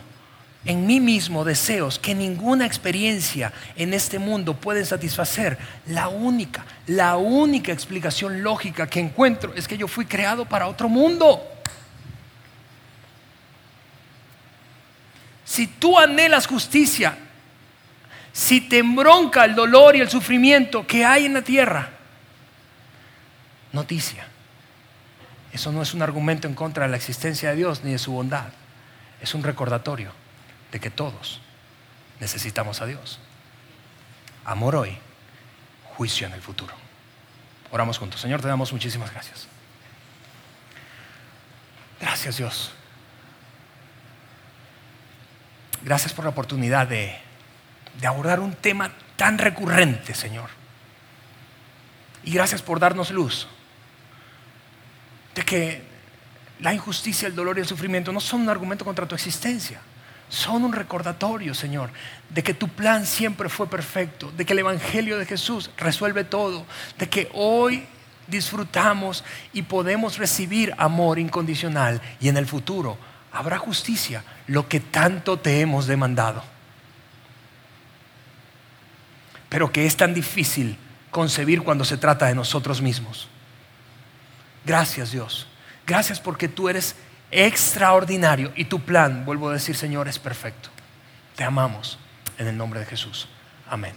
en 0.63 0.87
mí 0.87 1.01
mismo 1.01 1.43
deseos 1.43 1.99
que 1.99 2.15
ninguna 2.15 2.65
experiencia 2.65 3.51
en 3.75 3.93
este 3.93 4.17
mundo 4.17 4.55
puede 4.55 4.85
satisfacer, 4.85 5.57
la 5.87 6.07
única, 6.07 6.63
la 6.87 7.17
única 7.17 7.73
explicación 7.73 8.41
lógica 8.43 8.87
que 8.87 9.01
encuentro 9.01 9.53
es 9.55 9.67
que 9.67 9.77
yo 9.77 9.89
fui 9.89 10.05
creado 10.05 10.45
para 10.45 10.67
otro 10.67 10.87
mundo. 10.87 11.45
Si 15.43 15.67
tú 15.67 15.99
anhelas 15.99 16.47
justicia, 16.47 17.17
si 18.31 18.61
te 18.61 18.77
embronca 18.77 19.43
el 19.43 19.53
dolor 19.53 19.97
y 19.97 19.99
el 19.99 20.09
sufrimiento 20.09 20.87
que 20.87 21.03
hay 21.03 21.25
en 21.25 21.33
la 21.33 21.41
tierra, 21.41 21.89
noticia. 23.73 24.25
Eso 25.51 25.73
no 25.73 25.81
es 25.81 25.93
un 25.93 26.01
argumento 26.01 26.47
en 26.47 26.55
contra 26.55 26.85
de 26.85 26.91
la 26.91 26.97
existencia 26.97 27.49
de 27.49 27.57
Dios 27.57 27.83
ni 27.83 27.91
de 27.91 27.99
su 27.99 28.13
bondad. 28.13 28.45
Es 29.23 29.33
un 29.33 29.41
recordatorio 29.41 30.11
de 30.71 30.79
que 30.79 30.91
todos 30.91 31.39
necesitamos 32.19 32.81
a 32.81 32.85
Dios. 32.85 33.19
Amor 34.43 34.75
hoy, 34.75 34.97
juicio 35.95 36.27
en 36.27 36.33
el 36.33 36.41
futuro. 36.41 36.75
Oramos 37.71 37.97
juntos. 37.97 38.19
Señor, 38.19 38.41
te 38.41 38.49
damos 38.49 38.73
muchísimas 38.73 39.11
gracias. 39.11 39.47
Gracias 42.01 42.35
Dios 42.35 42.73
Gracias 45.83 46.13
por 46.13 46.23
la 46.23 46.31
oportunidad 46.31 46.87
de, 46.87 47.17
abordar 48.05 48.39
un 48.39 48.53
tema 48.53 48.91
tan 49.17 49.37
recurrente, 49.37 50.13
Señor. 50.13 50.49
Y 52.23 52.33
gracias 52.33 52.61
por 52.61 52.79
darnos 52.79 53.11
luz 53.11 53.47
de 55.35 55.43
que 55.43 55.92
la 56.63 56.73
injusticia, 56.73 57.27
el 57.27 57.35
dolor 57.35 57.57
y 57.57 57.61
el 57.61 57.67
sufrimiento 57.67 58.13
no 58.13 58.21
son 58.21 58.41
un 58.41 58.49
argumento 58.49 58.85
contra 58.85 59.05
tu 59.05 59.13
existencia. 59.13 59.81
Son 60.29 60.63
un 60.63 60.71
recordatorio, 60.71 61.53
Señor, 61.53 61.89
de 62.29 62.41
que 62.41 62.53
tu 62.53 62.69
plan 62.69 63.05
siempre 63.05 63.49
fue 63.49 63.67
perfecto, 63.67 64.31
de 64.31 64.45
que 64.45 64.53
el 64.53 64.59
Evangelio 64.59 65.19
de 65.19 65.25
Jesús 65.25 65.69
resuelve 65.75 66.23
todo, 66.23 66.65
de 66.97 67.09
que 67.09 67.29
hoy 67.33 67.85
disfrutamos 68.27 69.25
y 69.51 69.63
podemos 69.63 70.17
recibir 70.17 70.73
amor 70.77 71.19
incondicional 71.19 72.01
y 72.21 72.29
en 72.29 72.37
el 72.37 72.47
futuro 72.47 72.97
habrá 73.33 73.57
justicia, 73.57 74.23
lo 74.47 74.69
que 74.69 74.79
tanto 74.79 75.37
te 75.37 75.59
hemos 75.59 75.85
demandado. 75.85 76.45
Pero 79.49 79.69
que 79.69 79.85
es 79.85 79.97
tan 79.97 80.13
difícil 80.13 80.77
concebir 81.11 81.61
cuando 81.61 81.83
se 81.83 81.97
trata 81.97 82.27
de 82.27 82.35
nosotros 82.35 82.81
mismos. 82.81 83.27
Gracias 84.65 85.11
Dios. 85.11 85.49
Gracias 85.85 86.19
porque 86.19 86.47
tú 86.47 86.69
eres 86.69 86.95
extraordinario 87.31 88.51
y 88.55 88.65
tu 88.65 88.79
plan, 88.79 89.25
vuelvo 89.25 89.49
a 89.49 89.53
decir 89.53 89.75
Señor, 89.75 90.07
es 90.07 90.19
perfecto. 90.19 90.69
Te 91.35 91.43
amamos 91.43 91.99
en 92.37 92.47
el 92.47 92.57
nombre 92.57 92.79
de 92.79 92.85
Jesús. 92.85 93.27
Amén. 93.69 93.93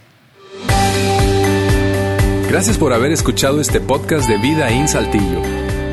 Gracias 2.49 2.77
por 2.77 2.93
haber 2.93 3.11
escuchado 3.11 3.61
este 3.61 3.81
podcast 3.81 4.27
de 4.27 4.37
Vida 4.37 4.69
en 4.69 4.87
Saltillo. 4.87 5.41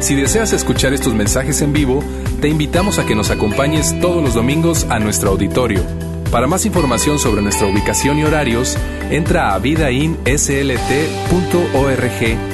Si 0.01 0.15
deseas 0.15 0.53
escuchar 0.53 0.93
estos 0.93 1.15
mensajes 1.15 1.63
en 1.63 1.73
vivo, 1.73 2.03
te 2.41 2.49
invitamos 2.49 2.99
a 2.99 3.07
que 3.07 3.15
nos 3.15 3.31
acompañes 3.31 3.99
todos 4.01 4.23
los 4.23 4.35
domingos 4.35 4.85
a 4.91 4.99
nuestro 4.99 5.31
auditorio. 5.31 5.83
Para 6.31 6.47
más 6.47 6.67
información 6.67 7.19
sobre 7.19 7.43
nuestra 7.43 7.67
ubicación 7.67 8.19
y 8.19 8.25
horarios, 8.25 8.77
entra 9.11 9.55
a 9.55 9.59
vidainslt.org 9.59 12.54